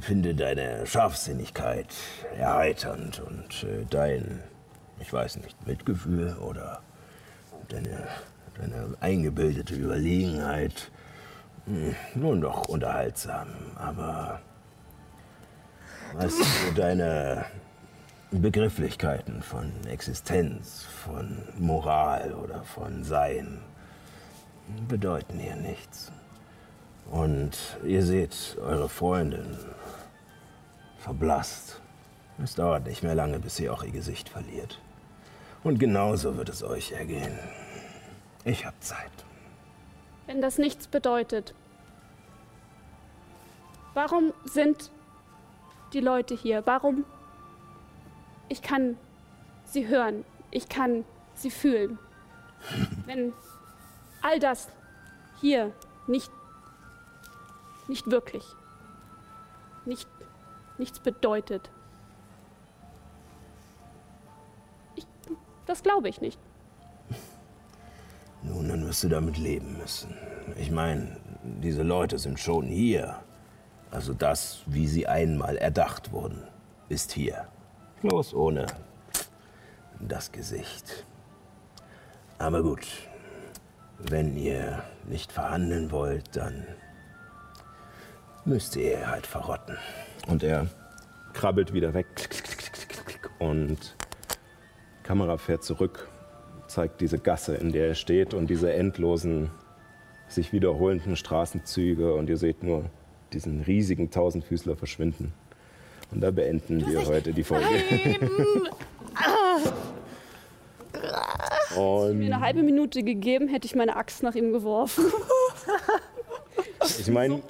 [0.00, 1.94] finde deine Scharfsinnigkeit
[2.36, 4.42] erheiternd und äh, dein,
[5.00, 6.80] ich weiß nicht, Mitgefühl oder
[7.68, 8.08] deine,
[8.58, 10.90] deine eingebildete Überlegenheit
[11.66, 13.48] hm, nun doch unterhaltsam.
[13.76, 14.40] Aber
[16.14, 17.46] weißt du, deine
[18.30, 23.60] Begrifflichkeiten von Existenz, von Moral oder von Sein
[24.88, 26.10] bedeuten hier nichts.
[27.10, 29.58] Und ihr seht, eure Freundin
[30.98, 31.80] verblasst.
[32.42, 34.80] Es dauert nicht mehr lange, bis sie auch ihr Gesicht verliert.
[35.62, 37.38] Und genauso wird es euch ergehen.
[38.44, 39.10] Ich hab Zeit.
[40.26, 41.54] Wenn das nichts bedeutet,
[43.94, 44.90] warum sind
[45.92, 46.62] die Leute hier?
[46.66, 47.04] Warum?
[48.48, 48.96] Ich kann
[49.64, 51.98] sie hören, ich kann sie fühlen.
[53.06, 53.32] Wenn
[54.22, 54.68] all das
[55.40, 55.72] hier
[56.06, 56.30] nicht,
[57.88, 58.44] nicht wirklich,
[59.84, 60.08] nicht,
[60.78, 61.70] nichts bedeutet.
[64.96, 65.06] Ich,
[65.66, 66.38] das glaube ich nicht.
[68.42, 70.14] Nun, dann wirst du damit leben müssen.
[70.58, 73.22] Ich meine, diese Leute sind schon hier.
[73.90, 76.42] Also das, wie sie einmal erdacht wurden,
[76.88, 77.46] ist hier.
[78.02, 78.66] Bloß ohne
[80.00, 81.06] das Gesicht.
[82.38, 82.86] Aber gut,
[83.98, 86.66] wenn ihr nicht verhandeln wollt, dann
[88.44, 89.76] müsst ihr halt verrotten.
[90.26, 90.66] Und er
[91.32, 92.06] krabbelt wieder weg
[93.38, 93.96] und
[95.02, 96.08] Kamera fährt zurück,
[96.66, 99.50] zeigt diese Gasse, in der er steht und diese endlosen,
[100.28, 102.84] sich wiederholenden Straßenzüge und ihr seht nur
[103.32, 105.34] diesen riesigen Tausendfüßler verschwinden.
[106.10, 107.66] Und da beenden wir heute die Folge.
[111.76, 115.04] Und Mir eine halbe Minute gegeben, hätte ich meine Axt nach ihm geworfen.
[116.98, 117.40] ich meine,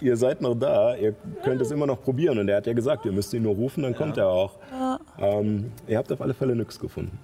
[0.00, 2.38] ihr seid noch da, ihr könnt es immer noch probieren.
[2.38, 4.58] Und er hat ja gesagt, ihr müsst ihn nur rufen, dann kommt er auch.
[5.18, 7.18] Ähm, ihr habt auf alle Fälle nichts gefunden.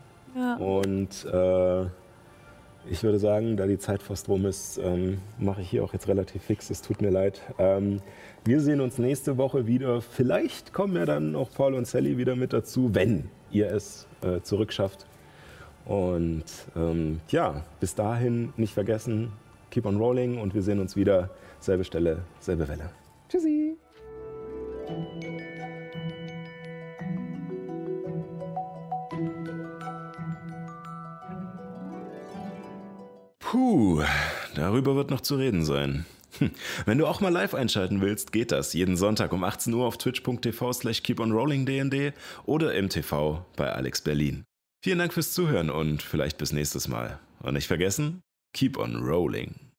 [0.58, 1.82] Und äh,
[2.88, 6.08] ich würde sagen, da die Zeit fast rum ist, ähm, mache ich hier auch jetzt
[6.08, 6.70] relativ fix.
[6.70, 7.40] Es tut mir leid.
[7.58, 8.00] Ähm,
[8.44, 10.00] wir sehen uns nächste Woche wieder.
[10.00, 14.40] Vielleicht kommen ja dann auch Paul und Sally wieder mit dazu, wenn ihr es äh,
[14.40, 15.06] zurückschafft.
[15.84, 16.44] Und
[16.76, 19.32] ähm, ja, bis dahin nicht vergessen,
[19.70, 21.30] keep on rolling und wir sehen uns wieder.
[21.60, 22.90] Selbe Stelle, selbe Welle.
[23.28, 23.76] Tschüssi.
[33.38, 34.02] Puh,
[34.54, 36.06] darüber wird noch zu reden sein.
[36.38, 36.50] Hm,
[36.86, 39.98] Wenn du auch mal live einschalten willst, geht das jeden Sonntag um 18 Uhr auf
[39.98, 42.14] twitch.tv slash keeponrollingdnd
[42.46, 44.44] oder im TV bei Alex Berlin.
[44.82, 47.18] Vielen Dank fürs Zuhören und vielleicht bis nächstes Mal.
[47.42, 48.20] Und nicht vergessen,
[48.52, 49.60] keep on rolling.